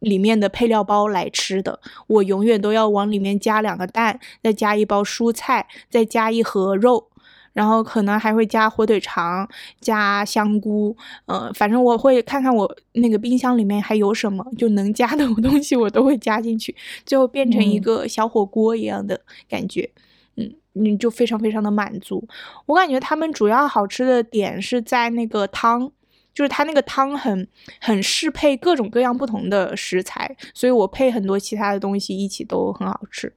[0.00, 1.78] 里面的配料包来吃的，
[2.08, 7.09] 我永远都要往里面加两个蛋，再加一包蔬菜，再加一盒肉。
[7.52, 9.48] 然后可能还会加火腿肠，
[9.80, 10.96] 加香菇，
[11.26, 16.74] 呃，反正我会看看我那个冰箱里面还有什么就能加的 东西，我都会加进去，
[17.04, 19.90] 最后变成一嗯个小火锅一样的感觉，
[20.36, 22.26] 嗯，你就非常非常的满足。
[22.66, 25.92] 我感觉他们主要好吃的点是在那个汤。
[26.32, 27.46] 就是它那个汤很
[27.80, 33.30] 很适配各种各样不同的食材，所以我配很多其他的东西一起都很好吃。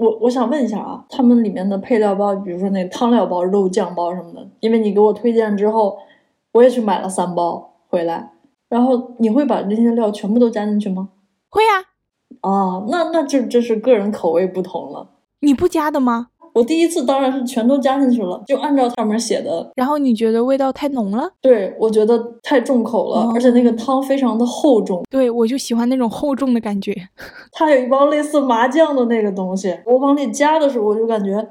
[0.00, 5.98] 我我想问一下啊，他们里面的配料包，比如说那汤料包、肉酱包什么的，因为你给我推荐之后，
[6.52, 8.32] 我也去买了三包回来。
[8.70, 11.10] 然后你会把这些料全部都加进去吗？
[11.50, 11.84] 会啊，
[12.40, 15.10] 哦，那那就这是个人口味不同了。
[15.40, 16.28] 你不加的吗？
[16.52, 19.70] 我第一次当然是全都加进去了，就按照上面写的。
[19.76, 21.30] 然后你觉得味道太浓了？
[21.40, 25.02] 对，我觉得太重口了，哦而且那个汤非常的厚重。
[25.10, 26.94] 对，我就喜欢那种厚重的感觉。
[27.52, 31.48] 它有一包类似麻酱的那个东西，我往里加的时候，我就感觉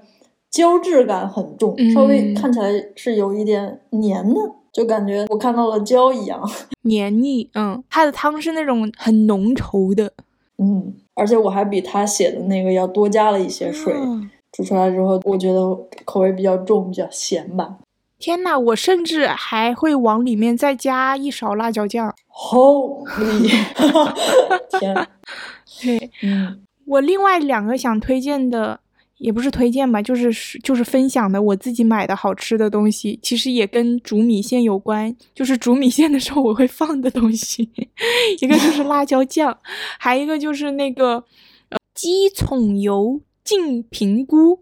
[0.49, 6.41] 胶质感很重，稍微嗯看起来是有一点黏的，就感觉我看到了胶一样。
[6.83, 10.11] 黏腻，嗯，它的汤是那种很浓稠的
[10.57, 15.61] 嗯，而且我还比他写的那个要多加了一些水，嗯煮出来之后，我觉得
[16.03, 17.77] 口味比较重，比较咸吧。
[18.17, 22.13] 天呐，我甚至还会往里面再加一勺辣椒酱。
[22.27, 23.49] Holy，
[24.77, 25.07] 天，
[25.81, 28.77] 对嗯我另外两个想推荐的，
[29.19, 35.15] 也不是推荐吧，就是就是分享的我自己买的好吃的东西，其实也跟煮米线有关。
[35.33, 37.69] 就是煮米线的时候我会放的东西，
[38.41, 39.57] 一个就是辣椒酱，
[39.97, 41.23] 还一个就是那个
[41.69, 43.21] 呃鸡枞油。
[43.49, 44.59] 净评估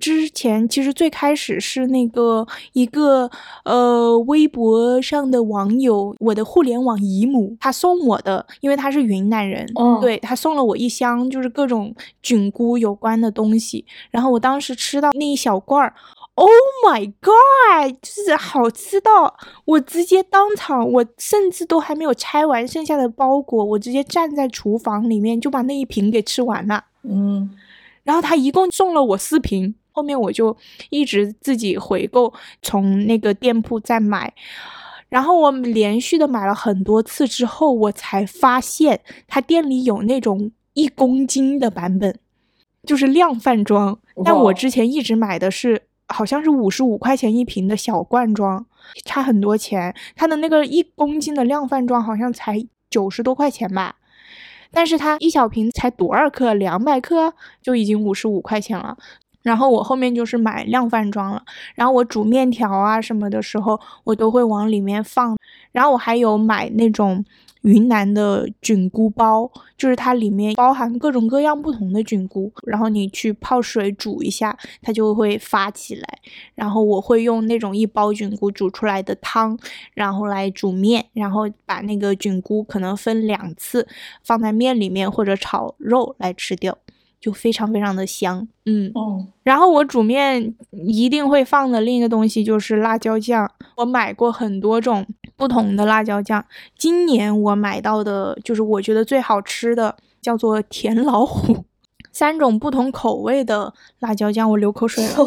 [0.00, 3.30] 之前，其实最开始是那个一个
[3.62, 13.84] 呃微博上的网友，我的互联网姨母，她送我的，因为她是云南人，哦对她送了我一箱，就是各种菌菇有关的东西。
[14.10, 15.92] 然后我当时吃到那一小罐儿
[16.36, 16.48] ，Oh
[16.86, 19.36] my god，就是好吃到
[19.66, 26.84] 我直接当场，我甚至都还没有拆完剩下的包裹，我直接站在厨房里面就把那一瓶给吃完了。
[27.04, 27.50] 嗯，
[28.04, 30.56] 然后他一共送了我四瓶，后面我就
[30.90, 34.32] 一直自己回购，从那个店铺再买。
[35.08, 42.18] 然后我连续的买了很多次之后，我才发现他店里有那种一公斤的版本，
[42.84, 43.98] 就是量贩装。
[44.24, 48.64] 但我之前一直买的是好像是五十五块钱一瓶的小罐装，
[49.04, 49.94] 差很多钱。
[50.16, 53.96] 他的那个一公斤的量贩装好像才九十多块钱吧。
[54.72, 56.54] 但是它一小瓶才多少克？
[56.54, 57.32] 两百克
[57.62, 58.96] 就已经五十五块钱了。
[59.42, 61.42] 然后我后面就是买量饭装了，
[61.74, 65.36] 然后我煮面条啊什么的时候，我都会往里面放。
[65.72, 67.24] 然后我还有买那种
[67.62, 76.18] 云南的菌菇包，就是它里面包含各种各样不同的菌菇，然后你去泡水煮一下，它就会发起来。
[76.54, 79.58] 然后我会用那种一包菌菇煮出来的汤，
[79.94, 83.86] 然后来煮面，然后把那个菌菇可能分两次
[84.22, 86.76] 放在面里面或者炒肉来吃掉，
[87.22, 88.46] 就非常非常的香。
[88.66, 96.44] 嗯，哦，然后我煮面一定会放的另一个东西就是辣椒酱，我买过很多种不同的辣椒酱。
[96.76, 101.64] 今年我买到的就是我觉得最好吃的，叫做甜老虎，
[102.10, 105.14] 三种不同口味的辣椒酱，我流口水了。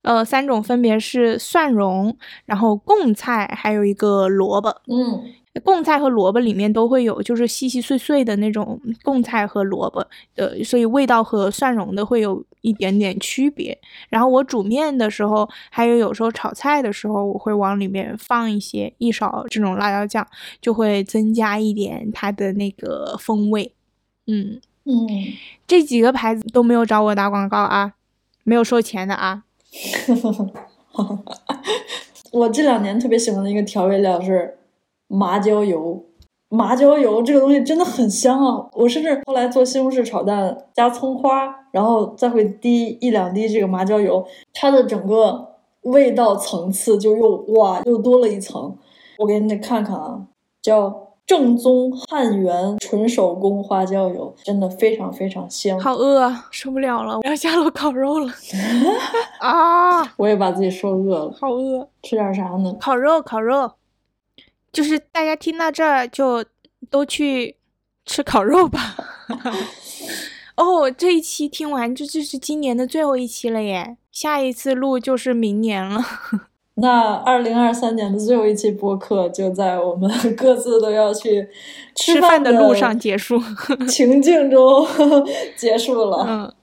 [0.00, 2.16] 呃，三种分别是蒜蓉，
[2.46, 4.80] 然后贡菜，还有一个萝卜。
[4.86, 5.22] 嗯
[5.60, 10.06] 贡菜和萝卜里面都会有，就是细细碎碎的那种贡菜和萝卜
[10.36, 13.78] 呃，所以味道和蒜蓉的会有一点点区别。
[14.08, 20.26] 然后我煮面的时候，还有有时候炒菜的时候，我会往里面放一些一勺这种辣椒酱，
[20.60, 23.74] 就会增加一点它的那个风味。
[24.26, 25.06] 嗯嗯，
[25.66, 27.92] 这几个牌子都没有找我打广告啊，
[28.44, 29.44] 没有收钱的啊。
[32.32, 34.56] 我这两年特别喜欢的一个调味料是
[35.12, 36.02] 麻椒油，
[36.48, 38.66] 麻椒油这个东西真的很香啊！
[38.72, 48.76] 我甚至后来做西红柿炒蛋加葱花，然后再会滴一两滴这个麻椒油，它的整个味道层次就又哇又多了一层。
[49.18, 50.22] 我给你看看啊，
[50.62, 51.08] 叫。
[51.24, 55.78] 正宗汉源纯手工花椒油，真的非常非常香。
[55.78, 58.30] 好饿啊，受不了了，我要下楼烤肉了。
[59.38, 60.02] 啊！
[60.16, 62.76] 我也把自己说饿了，好饿，吃点啥呢？
[62.80, 63.70] 烤肉，烤肉。
[64.72, 66.44] 就是大家听到这儿就
[66.88, 67.56] 都去
[68.06, 68.96] 吃烤肉吧。
[70.56, 76.02] 哦，这一期听完这就这是今年的最后一期了耶，下一次录就是明年了。
[76.76, 81.46] 那二零二三年的最后一期播客就在我们 各自都要去
[81.94, 83.38] 吃饭的路上结束，
[83.88, 84.86] 情境中
[85.56, 86.24] 结束了。
[86.26, 86.54] 嗯。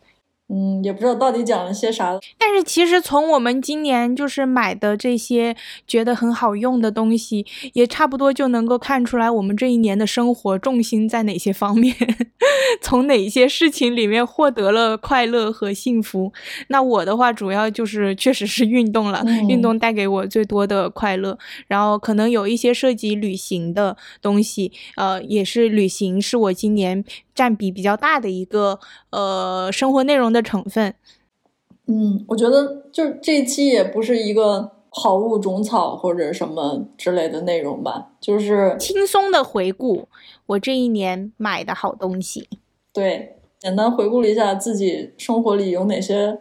[0.51, 2.17] 嗯，也不知道到底讲了些啥。
[2.37, 5.55] 但是其实从我们今年就是买的这些
[5.87, 11.95] 觉得很好用的东西，也差不多就能够看出来我们这一年的生活重心在哪些方面，
[12.81, 16.33] 从哪些事情里面获得了快乐和幸福。
[16.69, 21.37] 那我的话主要就是确实是运动了，运动带给我最多的快乐。
[21.67, 27.05] 然后可能有一些涉及旅行的东西，呃，也是旅行是我今年。
[27.39, 28.77] 占比比较大的一个
[29.11, 30.93] 呃生活内容的成分，
[31.87, 40.09] 嗯，我觉得就这一期也不是一个好物种草或者什么之类的内容吧，就是轻松的回顾
[40.47, 42.49] 我这一年买的好东西，
[42.91, 46.39] 对，简单回顾了一下自己生活里有哪些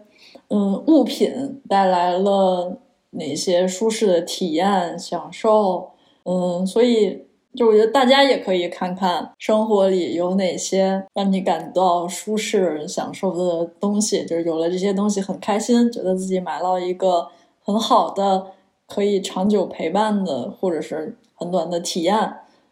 [0.48, 2.80] 嗯物品带来了
[3.10, 5.92] 哪些舒适的体验享受，
[6.24, 7.27] 嗯，所以。
[7.54, 17.28] 就我觉得大家也可以看看生活里有哪些让你感到舒适、享受的东西，就是有了这些东西很开心，觉得自己买到一个
[17.64, 18.48] 很好的、
[18.86, 22.14] 可以长久陪伴的，或者是很短的体验，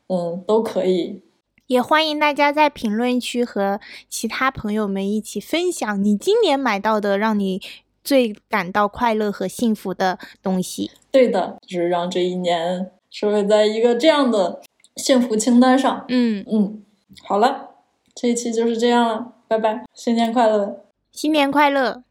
[0.08, 1.22] 嗯，都可以。
[1.66, 7.60] 也欢迎大家在评论区和其他朋友们一起分享你今年买到的让你
[8.04, 10.92] 最感到快乐和幸福的东西。
[11.10, 14.60] 对的，就是让这一年收尾在一个这样的。
[14.96, 16.82] 幸福清单上，嗯嗯，
[17.22, 17.70] 好了，
[18.14, 22.02] 这一期就是这样了，拜拜，新年快乐，新年快乐！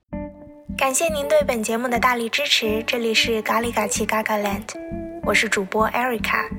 [0.75, 4.63] 感谢您对本节目的大力支持，这里是咖喱嘎奇嘎嘎 land，
[5.25, 6.49] 我是主播 Erica，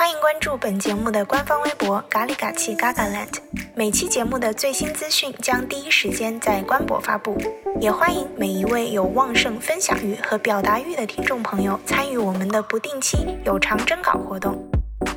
[0.00, 3.26] 欢迎关注本节目的官方微博咖喱嘎奇嘎嘎 land，
[3.74, 7.36] 每期节目的最新资讯将第一时间在官博发布，
[7.80, 14.56] 也欢迎每一位有旺盛分享欲和表达欲的听众朋友参与我们的不定期有偿征稿活动。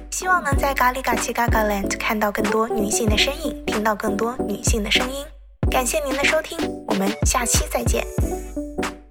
[0.09, 5.23] 希望能在咖喱嘎奇嘎嘎 land 看到更多女性的身影，听到更多女性的声音。
[5.69, 8.03] 感谢您的收听，我们下期再见。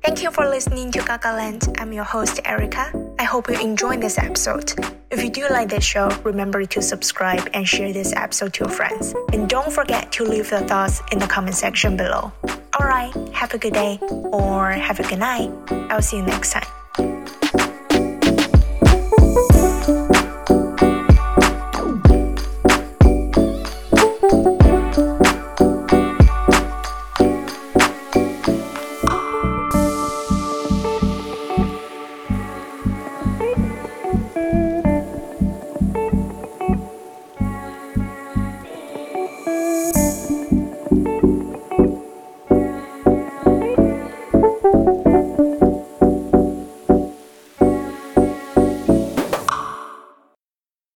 [0.03, 1.77] Thank you for listening to Gaga Land.
[1.79, 2.91] I'm your host, Erica.
[3.19, 4.73] I hope you enjoyed this episode.
[5.11, 8.73] If you do like this show, remember to subscribe and share this episode to your
[8.73, 9.15] friends.
[9.35, 12.33] And don't forget to leave your thoughts in the comment section below.
[12.81, 15.51] Alright, have a good day or have a good night.
[15.91, 16.67] I'll see you next time.